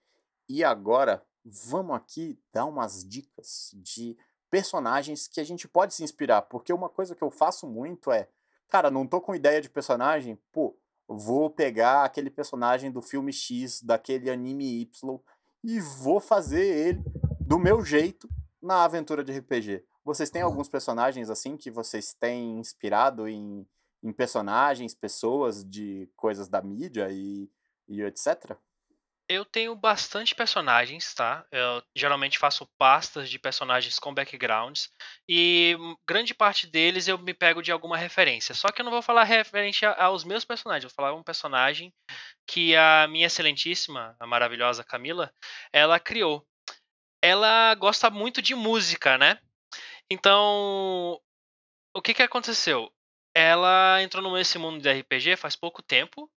E 0.49 0.63
agora, 0.63 1.25
vamos 1.45 1.95
aqui 1.95 2.37
dar 2.53 2.65
umas 2.65 3.07
dicas 3.07 3.71
de 3.73 4.17
personagens 4.49 5.27
que 5.27 5.39
a 5.39 5.43
gente 5.43 5.67
pode 5.67 5.93
se 5.93 6.03
inspirar, 6.03 6.43
porque 6.43 6.73
uma 6.73 6.89
coisa 6.89 7.15
que 7.15 7.23
eu 7.23 7.31
faço 7.31 7.67
muito 7.67 8.11
é 8.11 8.27
cara, 8.73 8.89
não 8.89 9.05
tô 9.05 9.21
com 9.21 9.35
ideia 9.35 9.61
de 9.61 9.69
personagem, 9.69 10.35
pô, 10.51 10.75
vou 11.17 11.49
pegar 11.49 12.03
aquele 12.03 12.29
personagem 12.29 12.91
do 12.91 13.01
filme 13.01 13.31
X, 13.31 13.81
daquele 13.81 14.29
anime 14.29 14.81
Y, 14.81 15.19
e 15.63 15.79
vou 15.79 16.19
fazer 16.19 16.63
ele 16.63 17.03
do 17.39 17.57
meu 17.57 17.83
jeito 17.83 18.27
na 18.61 18.83
aventura 18.83 19.23
de 19.23 19.37
RPG. 19.37 19.83
Vocês 20.03 20.29
têm 20.29 20.41
alguns 20.41 20.67
personagens 20.67 21.29
assim 21.29 21.55
que 21.55 21.71
vocês 21.71 22.13
têm 22.13 22.59
inspirado 22.59 23.27
em, 23.27 23.65
em 24.01 24.11
personagens, 24.11 24.93
pessoas 24.93 25.63
de 25.63 26.09
coisas 26.15 26.49
da 26.49 26.61
mídia 26.61 27.09
e, 27.11 27.49
e 27.87 28.01
etc? 28.01 28.57
Eu 29.29 29.45
tenho 29.45 29.73
bastante 29.75 30.35
personagens, 30.35 31.13
tá? 31.13 31.45
Eu 31.51 31.81
geralmente 31.95 32.37
faço 32.37 32.67
pastas 32.77 33.29
de 33.29 33.39
personagens 33.39 33.97
com 33.97 34.13
backgrounds 34.13 34.91
e 35.27 35.77
grande 36.07 36.33
parte 36.33 36.67
deles 36.67 37.07
eu 37.07 37.17
me 37.17 37.33
pego 37.33 37.61
de 37.61 37.71
alguma 37.71 37.97
referência. 37.97 38.53
Só 38.53 38.69
que 38.69 38.81
eu 38.81 38.85
não 38.85 38.91
vou 38.91 39.01
falar 39.01 39.23
referente 39.23 39.85
aos 39.85 40.23
meus 40.23 40.43
personagens, 40.43 40.83
vou 40.83 40.95
falar 40.95 41.15
um 41.15 41.23
personagem 41.23 41.93
que 42.45 42.75
a 42.75 43.07
minha 43.07 43.27
excelentíssima, 43.27 44.15
a 44.19 44.27
maravilhosa 44.27 44.83
Camila, 44.83 45.33
ela 45.71 45.99
criou. 45.99 46.45
Ela 47.21 47.73
gosta 47.75 48.09
muito 48.09 48.41
de 48.41 48.53
música, 48.53 49.17
né? 49.17 49.39
Então, 50.09 51.17
o 51.95 52.01
que 52.01 52.13
que 52.13 52.21
aconteceu? 52.21 52.91
Ela 53.33 54.01
entrou 54.03 54.31
nesse 54.33 54.57
mundo 54.59 54.81
de 54.81 54.91
RPG 54.91 55.37
faz 55.37 55.55
pouco 55.55 55.81
tempo 55.81 56.29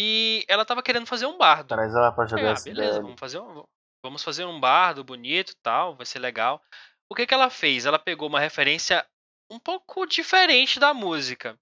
e 0.00 0.44
ela 0.46 0.64
tava 0.64 0.80
querendo 0.80 1.06
fazer 1.06 1.26
um 1.26 1.36
bardo. 1.36 1.66
Traz 1.66 1.92
ela 1.92 2.12
pra 2.12 2.24
jogar 2.24 2.56
ah, 2.56 2.62
beleza, 2.62 3.02
vamos 3.02 3.18
fazer, 3.18 3.40
um, 3.40 3.64
vamos 4.00 4.22
fazer 4.22 4.44
um 4.44 4.60
bardo 4.60 5.02
bonito 5.02 5.56
tal, 5.60 5.96
vai 5.96 6.06
ser 6.06 6.20
legal. 6.20 6.62
O 7.10 7.16
que, 7.16 7.26
que 7.26 7.34
ela 7.34 7.50
fez? 7.50 7.84
Ela 7.84 7.98
pegou 7.98 8.28
uma 8.28 8.38
referência 8.38 9.04
um 9.50 9.58
pouco 9.58 10.06
diferente 10.06 10.78
da 10.78 10.94
música. 10.94 11.58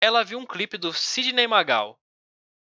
Ela 0.00 0.22
viu 0.22 0.38
um 0.38 0.46
clipe 0.46 0.78
do 0.78 0.92
Sidney 0.92 1.48
Magal. 1.48 1.98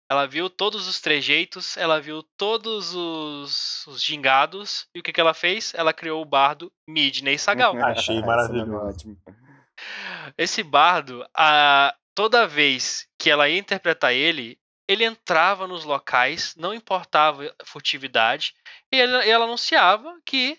Ela 0.10 0.26
viu 0.26 0.50
todos 0.50 0.88
os 0.88 1.00
trejeitos, 1.00 1.78
ela 1.78 2.02
viu 2.02 2.24
todos 2.36 2.96
os, 2.96 3.86
os 3.86 4.02
gingados. 4.04 4.88
E 4.96 5.00
o 5.00 5.04
que, 5.04 5.14
que 5.14 5.22
ela 5.22 5.36
fez? 5.36 5.76
Ela 5.76 5.94
criou 5.94 6.24
o 6.24 6.26
bardo 6.26 6.74
Midney 6.88 7.38
Sagal. 7.38 7.78
Achei 7.86 8.20
maravilhoso. 8.20 9.16
Esse 10.36 10.64
bardo, 10.64 11.24
a, 11.38 11.96
toda 12.16 12.48
vez 12.48 13.08
que 13.20 13.30
ela 13.30 13.48
ia 13.48 13.60
interpretar 13.60 14.12
ele, 14.12 14.60
ele 14.92 15.06
entrava 15.06 15.68
nos 15.68 15.86
locais, 15.86 16.54
não 16.58 16.74
importava 16.74 17.46
a 17.46 17.66
furtividade, 17.66 18.54
e 18.92 19.00
ela, 19.00 19.26
ela 19.26 19.46
anunciava 19.46 20.20
que 20.26 20.58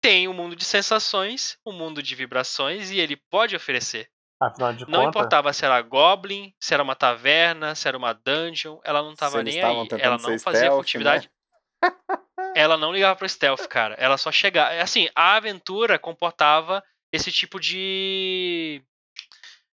tem 0.00 0.28
um 0.28 0.32
mundo 0.32 0.54
de 0.54 0.64
sensações, 0.64 1.58
um 1.66 1.72
mundo 1.72 2.02
de 2.02 2.14
vibrações, 2.14 2.90
e 2.90 3.00
ele 3.00 3.16
pode 3.16 3.56
oferecer. 3.56 4.08
Afinal 4.40 4.72
de 4.72 4.88
não 4.88 5.04
conta, 5.04 5.18
importava 5.18 5.52
se 5.52 5.64
era 5.64 5.80
Goblin, 5.80 6.52
se 6.60 6.74
era 6.74 6.82
uma 6.82 6.94
taverna, 6.94 7.74
se 7.74 7.86
era 7.88 7.96
uma 7.96 8.12
dungeon, 8.12 8.78
ela 8.84 9.02
não 9.02 9.14
tava 9.14 9.42
nem 9.42 9.60
aí. 9.62 9.88
Ela 9.98 10.18
não 10.18 10.38
fazia 10.38 10.60
stealth, 10.60 10.76
furtividade. 10.76 11.30
Né? 11.82 11.90
ela 12.54 12.76
não 12.76 12.92
ligava 12.92 13.16
pro 13.16 13.28
stealth, 13.28 13.66
cara. 13.68 13.94
Ela 13.94 14.16
só 14.16 14.30
chegava. 14.32 14.80
Assim, 14.80 15.08
a 15.14 15.36
aventura 15.36 15.98
comportava 15.98 16.82
esse 17.12 17.30
tipo 17.30 17.60
de. 17.60 18.82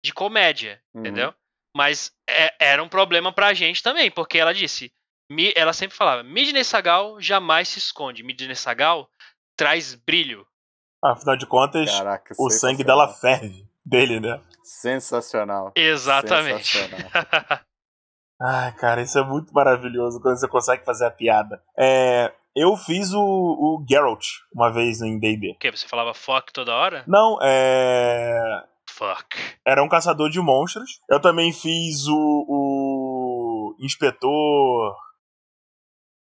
de 0.02 0.12
comédia, 0.12 0.82
uhum. 0.94 1.00
entendeu? 1.00 1.34
Mas 1.76 2.12
é, 2.28 2.54
era 2.58 2.82
um 2.82 2.88
problema 2.88 3.32
pra 3.32 3.54
gente 3.54 3.82
também, 3.82 4.10
porque 4.10 4.38
ela 4.38 4.54
disse, 4.54 4.92
ela 5.56 5.72
sempre 5.72 5.96
falava, 5.96 6.22
Midney 6.22 6.64
Sagal 6.64 7.20
jamais 7.20 7.68
se 7.68 7.78
esconde, 7.78 8.22
Midney 8.22 8.54
Sagal 8.54 9.08
traz 9.56 9.94
brilho. 9.94 10.46
Afinal 11.02 11.36
de 11.36 11.46
contas, 11.46 11.90
Caraca, 11.90 12.34
o 12.38 12.48
sangue 12.50 12.84
dela 12.84 13.08
ferve, 13.08 13.66
dele, 13.84 14.20
né? 14.20 14.40
Sensacional. 14.62 15.72
Exatamente. 15.76 16.78
Sensacional. 16.78 17.60
Ai, 18.40 18.72
cara, 18.72 19.02
isso 19.02 19.18
é 19.18 19.24
muito 19.24 19.52
maravilhoso 19.52 20.20
quando 20.20 20.38
você 20.38 20.48
consegue 20.48 20.84
fazer 20.84 21.06
a 21.06 21.10
piada. 21.10 21.62
É, 21.78 22.32
eu 22.54 22.76
fiz 22.76 23.12
o, 23.12 23.20
o 23.20 23.84
Geralt 23.88 24.24
uma 24.54 24.72
vez 24.72 25.00
em 25.00 25.18
D&D. 25.18 25.52
O 25.52 25.58
que? 25.58 25.70
Você 25.70 25.86
falava 25.86 26.14
fuck 26.14 26.52
toda 26.52 26.74
hora? 26.74 27.04
Não, 27.06 27.38
é... 27.42 28.64
Fuck. 28.96 29.36
Era 29.66 29.82
um 29.82 29.88
caçador 29.88 30.30
de 30.30 30.40
monstros. 30.40 31.00
Eu 31.10 31.20
também 31.20 31.52
fiz 31.52 32.06
o, 32.06 32.44
o 32.48 33.76
inspetor. 33.80 34.96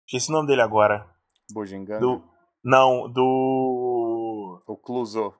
Esqueci 0.08 0.30
o 0.30 0.32
nome 0.32 0.48
dele 0.48 0.62
agora. 0.62 1.08
Bujinganga? 1.52 2.00
Do... 2.00 2.24
Não, 2.64 3.08
do. 3.08 4.62
O 4.66 4.76
Cluso. 4.76 5.32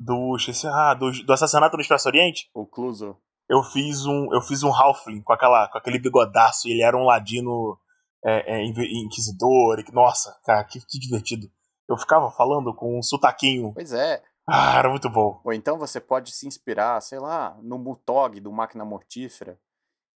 Do. 0.00 0.36
Esqueci. 0.36 0.66
Ah, 0.66 0.94
do, 0.94 1.10
do 1.10 1.32
assassinato 1.32 1.76
no 1.76 1.82
Expresso 1.82 2.08
Oriente? 2.08 2.48
O 2.54 2.66
Cluso. 2.66 3.16
Eu 3.50 3.62
fiz 3.62 4.06
um. 4.06 4.32
Eu 4.32 4.40
fiz 4.40 4.62
um 4.62 4.72
Halfling 4.72 5.22
com, 5.22 5.32
aquela, 5.34 5.68
com 5.68 5.76
aquele 5.76 5.98
bigodaço. 5.98 6.68
E 6.68 6.72
ele 6.72 6.82
era 6.82 6.96
um 6.96 7.04
ladino 7.04 7.78
é, 8.24 8.60
é, 8.60 8.64
inquisidor. 8.64 9.84
Nossa, 9.92 10.38
cara, 10.42 10.64
que, 10.64 10.80
que 10.80 10.98
divertido. 10.98 11.48
Eu 11.86 11.98
ficava 11.98 12.30
falando 12.30 12.74
com 12.74 12.98
um 12.98 13.02
sotaquinho. 13.02 13.74
Pois 13.74 13.92
é. 13.92 14.22
Ah, 14.50 14.78
era 14.78 14.88
muito 14.88 15.10
bom. 15.10 15.40
Ou 15.44 15.52
então 15.52 15.78
você 15.78 16.00
pode 16.00 16.32
se 16.32 16.46
inspirar, 16.46 17.00
sei 17.02 17.18
lá, 17.18 17.58
no 17.62 17.78
Mutog 17.78 18.40
do 18.40 18.50
Máquina 18.50 18.84
Mortífera, 18.84 19.60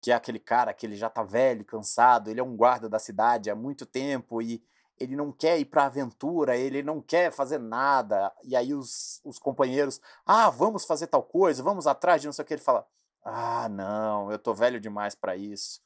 que 0.01 0.13
é 0.13 0.15
aquele 0.15 0.39
cara 0.39 0.73
que 0.73 0.87
ele 0.87 0.95
já 0.97 1.11
tá 1.11 1.23
velho, 1.23 1.65
cansado, 1.65 2.31
ele 2.31 2.39
é 2.41 2.43
um 2.43 2.57
guarda 2.57 2.89
da 2.89 2.99
cidade 2.99 3.51
há 3.51 3.57
muito 3.57 3.85
tempo 3.85 4.41
e 4.41 4.63
ele 4.99 5.17
não 5.17 5.33
quer 5.33 5.59
ir 5.59 5.65
pra 5.65 5.87
aventura, 5.87 6.57
ele 6.57 6.83
não 6.83 7.01
quer 7.01 7.33
fazer 7.33 7.59
nada. 7.59 8.33
E 8.45 8.55
aí 8.55 8.73
os, 8.73 9.21
os 9.25 9.39
companheiros, 9.39 10.01
ah, 10.25 10.49
vamos 10.49 10.85
fazer 10.85 11.09
tal 11.09 11.23
coisa, 11.23 11.63
vamos 11.63 11.87
atrás 11.87 12.21
de 12.21 12.29
não 12.29 12.33
sei 12.33 12.45
o 12.45 12.47
que. 12.47 12.55
Ele 12.55 12.63
fala, 12.63 12.87
ah, 13.25 13.69
não, 13.69 14.31
eu 14.31 14.39
tô 14.39 14.55
velho 14.55 14.81
demais 14.81 15.15
para 15.15 15.37
isso 15.37 15.81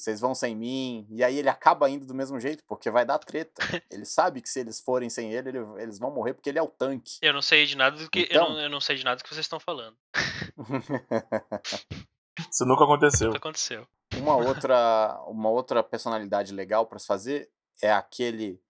vocês 0.00 0.20
vão 0.20 0.34
sem 0.34 0.56
mim. 0.56 1.06
E 1.10 1.22
aí 1.22 1.38
ele 1.38 1.48
acaba 1.48 1.88
indo 1.88 2.06
do 2.06 2.14
mesmo 2.14 2.40
jeito, 2.40 2.64
porque 2.64 2.90
vai 2.90 3.04
dar 3.04 3.18
treta. 3.18 3.62
ele 3.90 4.04
sabe 4.04 4.40
que 4.40 4.48
se 4.48 4.60
eles 4.60 4.80
forem 4.80 5.10
sem 5.10 5.32
ele, 5.32 5.50
ele, 5.50 5.58
eles 5.78 5.98
vão 5.98 6.10
morrer 6.10 6.34
porque 6.34 6.48
ele 6.48 6.58
é 6.58 6.62
o 6.62 6.68
tanque. 6.68 7.18
Eu 7.22 7.32
não 7.32 7.42
sei 7.42 7.66
de 7.66 7.76
nada 7.76 7.96
do 7.96 8.10
que. 8.10 8.20
Então... 8.20 8.44
Eu, 8.44 8.50
não, 8.50 8.60
eu 8.60 8.70
não 8.70 8.80
sei 8.80 8.96
de 8.96 9.04
nada 9.04 9.16
do 9.16 9.22
que 9.22 9.28
vocês 9.28 9.44
estão 9.44 9.60
falando. 9.60 9.96
Isso 12.50 12.64
nunca 12.64 12.84
aconteceu. 12.84 13.26
Nunca 13.28 13.38
aconteceu. 13.38 13.86
Uma 14.16 14.36
outra, 14.36 15.22
uma 15.26 15.50
outra 15.50 15.82
personalidade 15.82 16.52
legal 16.52 16.86
para 16.86 16.98
se 16.98 17.06
fazer 17.06 17.50
é 17.82 17.92
aquele 17.92 18.60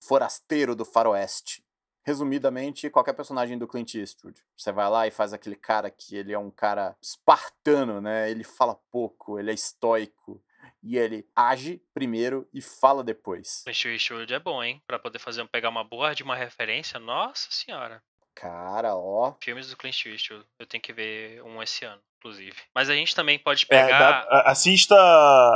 forasteiro 0.00 0.74
do 0.74 0.84
faroeste. 0.84 1.64
Resumidamente, 2.04 2.88
qualquer 2.88 3.14
personagem 3.14 3.58
do 3.58 3.66
Clint 3.66 3.94
Eastwood. 3.94 4.40
Você 4.56 4.70
vai 4.70 4.88
lá 4.88 5.06
e 5.08 5.10
faz 5.10 5.32
aquele 5.32 5.56
cara 5.56 5.90
que 5.90 6.14
ele 6.14 6.32
é 6.32 6.38
um 6.38 6.52
cara 6.52 6.96
espartano, 7.02 8.00
né? 8.00 8.30
Ele 8.30 8.44
fala 8.44 8.78
pouco, 8.92 9.40
ele 9.40 9.50
é 9.50 9.54
estoico, 9.54 10.40
e 10.86 10.96
ele 10.96 11.26
age 11.34 11.82
primeiro 11.92 12.48
e 12.54 12.62
fala 12.62 13.02
depois. 13.02 13.64
O 13.66 13.70
Eastwood 13.70 14.32
é 14.32 14.38
bom, 14.38 14.62
hein? 14.62 14.80
Pra 14.86 14.98
poder 14.98 15.18
fazer 15.18 15.46
pegar 15.48 15.68
uma 15.68 15.82
boa 15.82 16.14
de 16.14 16.22
uma 16.22 16.36
referência, 16.36 17.00
nossa 17.00 17.48
senhora. 17.50 18.02
Cara, 18.34 18.94
ó. 18.94 19.34
Filmes 19.42 19.70
do 19.70 19.76
Clint 19.76 20.04
Eastwood. 20.06 20.46
Eu 20.58 20.66
tenho 20.66 20.82
que 20.82 20.92
ver 20.92 21.42
um 21.42 21.60
esse 21.62 21.84
ano, 21.84 22.00
inclusive. 22.18 22.56
Mas 22.74 22.88
a 22.88 22.94
gente 22.94 23.14
também 23.16 23.38
pode 23.38 23.64
É, 23.64 23.84
pegar. 23.84 23.98
dá- 23.98 24.28
a- 24.30 24.50
assista. 24.52 24.94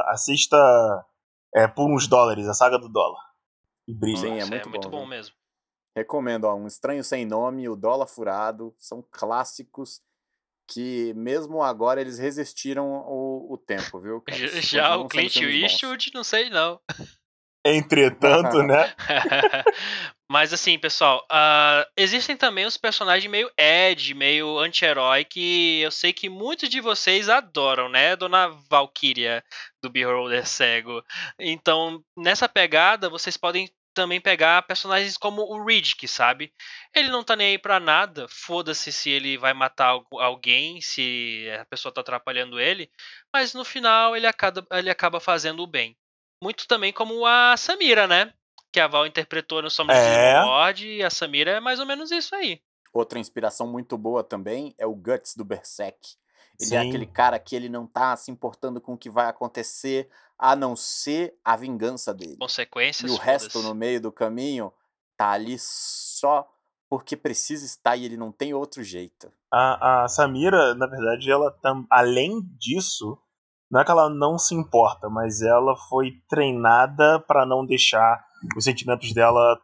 Assista. 0.08 0.56
É, 1.54 1.66
por 1.68 1.90
uns 1.90 2.06
dólares, 2.08 2.48
a 2.48 2.54
saga 2.54 2.78
do 2.78 2.88
dólar. 2.88 3.20
E 3.86 3.94
brilha. 3.94 4.16
Sim, 4.18 4.40
é 4.40 4.44
muito 4.46 4.66
é 4.68 4.70
muito 4.70 4.84
bom, 4.84 4.90
bom 4.90 5.00
viu? 5.00 5.08
mesmo. 5.08 5.34
Recomendo, 5.96 6.44
ó, 6.44 6.54
Um 6.54 6.66
Estranho 6.66 7.02
Sem 7.04 7.24
Nome, 7.26 7.68
O 7.68 7.74
Dólar 7.76 8.06
Furado, 8.06 8.74
são 8.78 9.02
clássicos 9.10 10.00
que 10.70 11.12
mesmo 11.14 11.62
agora 11.62 12.00
eles 12.00 12.18
resistiram 12.18 12.86
o, 12.86 13.54
o 13.54 13.58
tempo, 13.58 14.00
viu? 14.00 14.20
cara? 14.26 14.62
Já, 14.62 14.96
o 14.96 15.08
Clint. 15.08 15.36
Eastwood, 15.36 16.12
não 16.14 16.22
sei 16.22 16.48
não. 16.48 16.80
Entretanto, 17.64 18.62
né? 18.62 18.94
Mas 20.30 20.52
assim, 20.52 20.78
pessoal, 20.78 21.26
ah, 21.28 21.84
existem 21.96 22.36
também 22.36 22.64
os 22.64 22.76
personagens 22.76 23.28
meio 23.28 23.50
Ed, 23.58 24.14
meio 24.14 24.58
anti-herói, 24.60 25.24
que 25.24 25.80
eu 25.80 25.90
sei 25.90 26.12
que 26.12 26.28
muitos 26.28 26.68
de 26.68 26.80
vocês 26.80 27.28
adoram, 27.28 27.88
né? 27.88 28.14
Dona 28.14 28.46
Valkyria 28.70 29.42
do 29.82 29.90
Beholder 29.90 30.46
Cego. 30.46 31.02
Então, 31.36 32.00
nessa 32.16 32.48
pegada, 32.48 33.10
vocês 33.10 33.36
podem 33.36 33.68
também 33.94 34.20
pegar 34.20 34.62
personagens 34.62 35.16
como 35.16 35.42
o 35.42 35.64
Riddick, 35.64 36.06
sabe? 36.08 36.52
Ele 36.94 37.08
não 37.08 37.22
tá 37.24 37.34
nem 37.36 37.48
aí 37.48 37.58
pra 37.58 37.80
nada, 37.80 38.26
foda-se 38.28 38.92
se 38.92 39.10
ele 39.10 39.36
vai 39.36 39.52
matar 39.52 39.86
algu- 39.88 40.18
alguém, 40.20 40.80
se 40.80 41.46
a 41.60 41.64
pessoa 41.66 41.92
tá 41.92 42.00
atrapalhando 42.00 42.58
ele, 42.60 42.90
mas 43.32 43.54
no 43.54 43.64
final 43.64 44.16
ele 44.16 44.26
acaba, 44.26 44.66
ele 44.72 44.90
acaba 44.90 45.20
fazendo 45.20 45.62
o 45.62 45.66
bem. 45.66 45.96
Muito 46.42 46.66
também 46.66 46.92
como 46.92 47.26
a 47.26 47.56
Samira, 47.56 48.06
né? 48.06 48.32
Que 48.72 48.80
a 48.80 48.86
Val 48.86 49.06
interpretou 49.06 49.60
no 49.60 49.68
Somos 49.70 49.94
É. 49.96 50.34
de 50.34 50.40
Lord, 50.46 50.86
e 50.88 51.02
a 51.02 51.10
Samira 51.10 51.50
é 51.52 51.60
mais 51.60 51.80
ou 51.80 51.86
menos 51.86 52.10
isso 52.10 52.34
aí. 52.34 52.60
Outra 52.92 53.18
inspiração 53.18 53.66
muito 53.66 53.98
boa 53.98 54.22
também 54.24 54.74
é 54.78 54.86
o 54.86 54.94
Guts 54.94 55.34
do 55.36 55.44
Berserk. 55.44 55.98
Ele 56.60 56.74
é 56.74 56.82
Sim. 56.82 56.88
aquele 56.88 57.06
cara 57.06 57.38
que 57.38 57.56
ele 57.56 57.68
não 57.68 57.86
tá 57.86 58.14
se 58.16 58.30
importando 58.30 58.80
com 58.80 58.92
o 58.92 58.98
que 58.98 59.08
vai 59.08 59.26
acontecer, 59.26 60.10
a 60.38 60.54
não 60.54 60.76
ser 60.76 61.34
a 61.44 61.56
vingança 61.56 62.12
dele. 62.12 62.36
Consequências. 62.36 63.10
E 63.10 63.14
o 63.14 63.18
resto 63.18 63.62
no 63.62 63.74
meio 63.74 64.00
do 64.00 64.12
caminho 64.12 64.72
tá 65.16 65.30
ali 65.30 65.56
só 65.58 66.48
porque 66.88 67.16
precisa 67.16 67.64
estar 67.64 67.96
e 67.96 68.04
ele 68.04 68.16
não 68.16 68.32
tem 68.32 68.52
outro 68.52 68.82
jeito. 68.82 69.32
A, 69.52 70.04
a 70.04 70.08
Samira, 70.08 70.74
na 70.74 70.86
verdade, 70.86 71.30
ela 71.30 71.50
tam, 71.62 71.86
além 71.88 72.40
disso, 72.58 73.16
não 73.70 73.80
é 73.80 73.84
que 73.84 73.90
ela 73.90 74.10
não 74.10 74.36
se 74.36 74.54
importa, 74.54 75.08
mas 75.08 75.40
ela 75.40 75.76
foi 75.88 76.12
treinada 76.28 77.20
pra 77.20 77.46
não 77.46 77.64
deixar 77.64 78.24
os 78.56 78.64
sentimentos 78.64 79.12
dela 79.12 79.60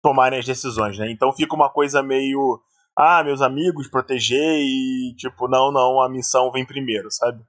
tomarem 0.00 0.38
as 0.38 0.46
decisões, 0.46 0.96
né? 0.96 1.10
Então 1.10 1.32
fica 1.32 1.56
uma 1.56 1.68
coisa 1.68 2.02
meio, 2.02 2.60
ah, 2.98 3.22
meus 3.22 3.40
amigos, 3.40 3.88
proteger 3.88 4.58
e 4.58 5.14
tipo, 5.16 5.46
não, 5.48 5.70
não, 5.70 6.00
a 6.00 6.08
missão 6.08 6.50
vem 6.50 6.66
primeiro, 6.66 7.08
sabe? 7.10 7.44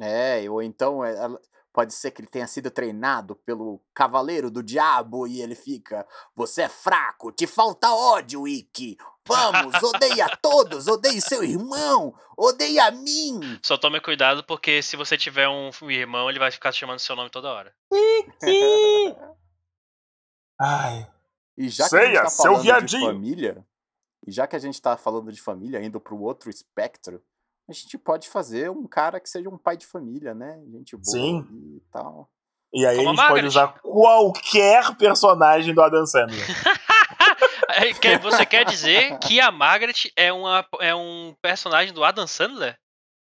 É, 0.00 0.48
ou 0.50 0.62
então 0.62 1.04
é, 1.04 1.14
pode 1.72 1.92
ser 1.94 2.10
que 2.10 2.20
ele 2.22 2.28
tenha 2.28 2.46
sido 2.46 2.70
treinado 2.70 3.36
pelo 3.36 3.80
Cavaleiro 3.94 4.50
do 4.50 4.62
Diabo 4.62 5.26
e 5.26 5.40
ele 5.40 5.54
fica: 5.54 6.06
Você 6.34 6.62
é 6.62 6.68
fraco, 6.68 7.30
te 7.30 7.46
falta 7.46 7.92
ódio, 7.92 8.48
Ikki. 8.48 8.96
Vamos, 9.26 9.80
odeia 9.82 10.26
todos, 10.42 10.88
odeie 10.88 11.20
seu 11.20 11.44
irmão, 11.44 12.12
odeia 12.36 12.86
a 12.86 12.90
mim. 12.90 13.38
Só 13.62 13.76
tome 13.76 14.00
cuidado, 14.00 14.42
porque 14.44 14.82
se 14.82 14.96
você 14.96 15.16
tiver 15.16 15.48
um 15.48 15.70
irmão, 15.88 16.28
ele 16.28 16.38
vai 16.38 16.50
ficar 16.50 16.72
chamando 16.72 16.98
seu 16.98 17.14
nome 17.14 17.30
toda 17.30 17.52
hora. 17.52 17.72
Ai, 20.60 21.06
E 21.56 21.68
já 21.68 21.88
que 21.88 21.96
a 21.96 22.00
gente 22.00 22.08
Ceia, 22.08 22.22
tá 22.22 22.28
seu 22.28 22.56
viadinho. 22.58 23.06
família, 23.06 23.64
e 24.26 24.32
já 24.32 24.46
que 24.46 24.56
a 24.56 24.58
gente 24.58 24.80
tá 24.80 24.96
falando 24.96 25.32
de 25.32 25.40
família, 25.40 25.82
indo 25.82 26.00
pro 26.00 26.20
outro 26.20 26.50
espectro, 26.50 27.22
a 27.68 27.72
gente 27.72 27.96
pode 27.96 28.28
fazer 28.28 28.70
um 28.70 28.86
cara 28.86 29.20
que 29.20 29.28
seja 29.28 29.48
um 29.48 29.56
pai 29.56 29.76
de 29.76 29.86
família, 29.86 30.34
né? 30.34 30.60
Gente 30.72 30.96
boa 30.96 31.04
Sim. 31.04 31.46
e 31.50 31.80
tal. 31.92 32.28
e 32.72 32.84
aí 32.84 32.96
Como 32.96 33.10
a 33.10 33.14
gente 33.14 33.28
pode 33.28 33.46
usar 33.46 33.68
qualquer 33.80 34.96
personagem 34.96 35.74
do 35.74 35.82
Adam 35.82 36.06
Sandler. 36.06 36.44
Você 38.22 38.44
quer 38.44 38.64
dizer 38.64 39.18
que 39.18 39.40
a 39.40 39.50
Margaret 39.50 40.10
é, 40.16 40.32
uma, 40.32 40.66
é 40.80 40.94
um 40.94 41.34
personagem 41.40 41.94
do 41.94 42.04
Adam 42.04 42.26
Sandler? 42.26 42.76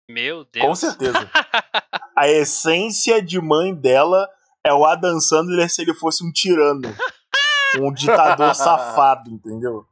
Meu 0.08 0.44
Deus. 0.44 0.66
Com 0.66 0.74
certeza. 0.74 1.30
A 2.16 2.28
essência 2.28 3.22
de 3.22 3.40
mãe 3.40 3.74
dela 3.74 4.28
é 4.64 4.72
o 4.72 4.84
Adam 4.84 5.20
Sandler 5.20 5.70
se 5.70 5.82
ele 5.82 5.94
fosse 5.94 6.24
um 6.24 6.30
tirano. 6.30 6.94
Um 7.80 7.92
ditador 7.92 8.52
safado, 8.54 9.30
entendeu? 9.30 9.86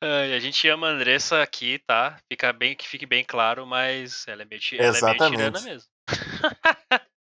Ai, 0.00 0.34
a 0.34 0.38
gente 0.40 0.68
ama 0.68 0.88
a 0.88 0.90
Andressa 0.90 1.42
aqui, 1.42 1.78
tá? 1.86 2.18
Fica 2.30 2.52
bem, 2.52 2.76
que 2.76 2.86
fique 2.88 3.06
bem 3.06 3.24
claro, 3.24 3.66
mas 3.66 4.26
ela 4.28 4.42
é 4.42 4.44
meio, 4.44 4.60
ela 4.72 4.80
é 4.80 4.82
meio 4.82 4.96
Exatamente. 4.96 5.30
tirana 5.36 5.60
mesmo. 5.60 5.88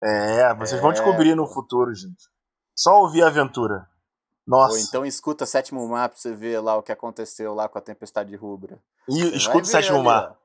É, 0.04 0.54
vocês 0.56 0.80
vão 0.82 0.92
É, 0.92 0.94
descobrir 0.94 1.36
no 1.36 1.48
futuro, 1.48 1.94
gente. 1.94 2.24
Só 2.76 3.02
ouvir 3.02 3.24
a 3.24 3.28
aventura. 3.28 3.90
Nossa. 4.46 4.74
Ou 4.76 4.80
então 4.80 5.06
escuta 5.06 5.46
Sétimo 5.46 5.88
Mar 5.90 6.10
pra 6.10 6.18
você 6.18 6.34
ver 6.36 6.60
lá 6.60 6.76
o 6.78 6.84
que 6.84 6.92
aconteceu 6.92 7.54
lá 7.54 7.68
com 7.68 7.78
a 7.78 7.82
Tempestade 7.82 8.36
Rubra. 8.36 8.80
e 9.10 9.24
Você 9.24 9.36
escuta 9.36 9.62
o 9.64 9.66
Sétimo 9.66 9.98
ali, 9.98 10.06
Mar. 10.06 10.32
ó. 10.32 10.36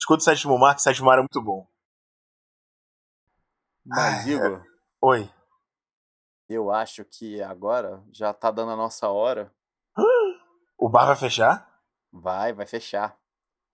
Escuta 0.00 0.20
o 0.20 0.24
Sétimo 0.24 0.58
Mar, 0.58 0.74
que 0.74 0.80
o 0.80 0.82
Sétimo 0.84 1.06
Mar 1.06 1.18
é 1.18 1.20
muito 1.22 1.42
bom. 1.42 1.66
Mas, 3.84 4.26
Igor, 4.26 4.64
Oi. 5.02 5.30
eu 6.48 6.70
acho 6.70 7.04
que 7.04 7.42
agora 7.42 8.02
já 8.12 8.32
tá 8.32 8.50
dando 8.50 8.72
a 8.72 8.76
nossa 8.76 9.08
hora. 9.08 9.52
O 10.84 10.88
bar 10.90 11.06
vai 11.06 11.16
fechar? 11.16 11.66
Vai, 12.12 12.52
vai 12.52 12.66
fechar. 12.66 13.16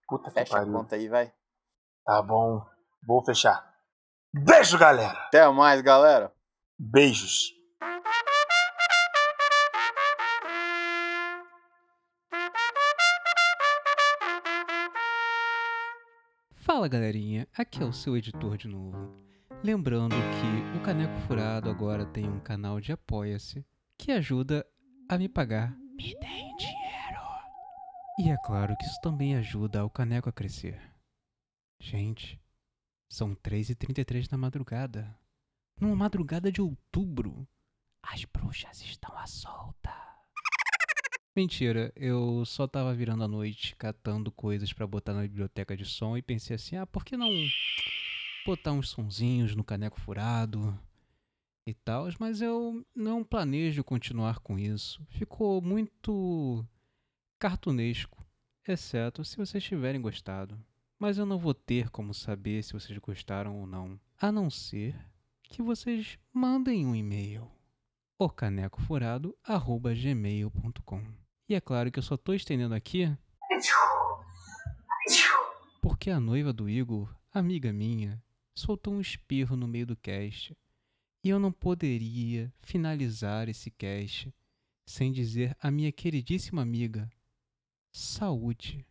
Puta 0.06 0.30
que 0.30 0.38
Fecha 0.38 0.54
a 0.54 0.58
pariu. 0.60 0.72
conta 0.72 0.94
aí, 0.94 1.08
vai. 1.08 1.32
Tá 2.04 2.22
bom. 2.22 2.64
Vou 3.04 3.24
fechar. 3.24 3.68
Beijo, 4.32 4.78
galera. 4.78 5.18
Até 5.26 5.48
mais, 5.48 5.80
galera. 5.80 6.32
Beijos. 6.78 7.50
Fala 16.54 16.86
galerinha, 16.86 17.48
aqui 17.56 17.82
é 17.82 17.84
o 17.86 17.92
seu 17.92 18.16
editor 18.16 18.56
de 18.56 18.68
novo. 18.68 18.96
Lembrando 19.64 20.14
que 20.14 20.78
o 20.78 20.82
Caneco 20.82 21.18
Furado 21.26 21.68
agora 21.68 22.06
tem 22.06 22.28
um 22.28 22.38
canal 22.38 22.80
de 22.80 22.92
Apoia-se 22.92 23.66
que 23.98 24.12
ajuda 24.12 24.64
a 25.08 25.18
me 25.18 25.28
pagar. 25.28 25.76
Me 25.96 26.14
dinheiro! 26.14 26.79
E 28.22 28.28
é 28.28 28.36
claro 28.36 28.76
que 28.76 28.84
isso 28.84 29.00
também 29.00 29.34
ajuda 29.34 29.82
o 29.82 29.88
Caneco 29.88 30.28
a 30.28 30.32
crescer. 30.32 30.78
Gente, 31.80 32.38
são 33.08 33.34
3h33 33.34 34.28
da 34.28 34.36
madrugada. 34.36 35.18
Numa 35.80 35.96
madrugada 35.96 36.52
de 36.52 36.60
outubro, 36.60 37.48
as 38.02 38.26
bruxas 38.26 38.82
estão 38.82 39.16
à 39.16 39.26
solta. 39.26 39.90
Mentira, 41.34 41.90
eu 41.96 42.44
só 42.44 42.68
tava 42.68 42.94
virando 42.94 43.24
a 43.24 43.28
noite 43.28 43.74
catando 43.76 44.30
coisas 44.30 44.70
pra 44.70 44.86
botar 44.86 45.14
na 45.14 45.22
biblioteca 45.22 45.74
de 45.74 45.86
som 45.86 46.14
e 46.14 46.20
pensei 46.20 46.56
assim: 46.56 46.76
ah, 46.76 46.86
por 46.86 47.06
que 47.06 47.16
não 47.16 47.30
botar 48.44 48.72
uns 48.72 48.90
sonzinhos 48.90 49.56
no 49.56 49.64
caneco 49.64 49.98
furado 49.98 50.78
e 51.66 51.72
tal? 51.72 52.06
Mas 52.18 52.42
eu 52.42 52.86
não 52.94 53.24
planejo 53.24 53.82
continuar 53.82 54.40
com 54.40 54.58
isso. 54.58 55.02
Ficou 55.08 55.62
muito 55.62 56.68
cartunesco, 57.40 58.24
exceto 58.68 59.24
se 59.24 59.36
vocês 59.38 59.64
tiverem 59.64 60.00
gostado. 60.00 60.56
Mas 60.98 61.16
eu 61.16 61.24
não 61.24 61.38
vou 61.38 61.54
ter 61.54 61.88
como 61.88 62.12
saber 62.12 62.62
se 62.62 62.74
vocês 62.74 62.98
gostaram 62.98 63.58
ou 63.58 63.66
não, 63.66 63.98
a 64.18 64.30
não 64.30 64.50
ser 64.50 64.94
que 65.44 65.62
vocês 65.62 66.18
mandem 66.30 66.86
um 66.86 66.94
e-mail 66.94 67.50
ocanecofurado@gmail.com. 68.18 71.02
E 71.48 71.54
é 71.54 71.60
claro 71.60 71.90
que 71.90 71.98
eu 71.98 72.02
só 72.02 72.18
tô 72.18 72.34
estendendo 72.34 72.74
aqui 72.74 73.10
porque 75.80 76.10
a 76.10 76.20
noiva 76.20 76.52
do 76.52 76.68
Igor, 76.68 77.08
amiga 77.32 77.72
minha, 77.72 78.22
soltou 78.54 78.92
um 78.92 79.00
espirro 79.00 79.56
no 79.56 79.66
meio 79.66 79.86
do 79.86 79.96
cast. 79.96 80.54
E 81.24 81.30
eu 81.30 81.38
não 81.38 81.50
poderia 81.50 82.52
finalizar 82.60 83.48
esse 83.48 83.70
cast 83.70 84.30
sem 84.84 85.10
dizer 85.10 85.56
à 85.58 85.70
minha 85.70 85.90
queridíssima 85.90 86.60
amiga: 86.60 87.10
saúde. 87.92 88.86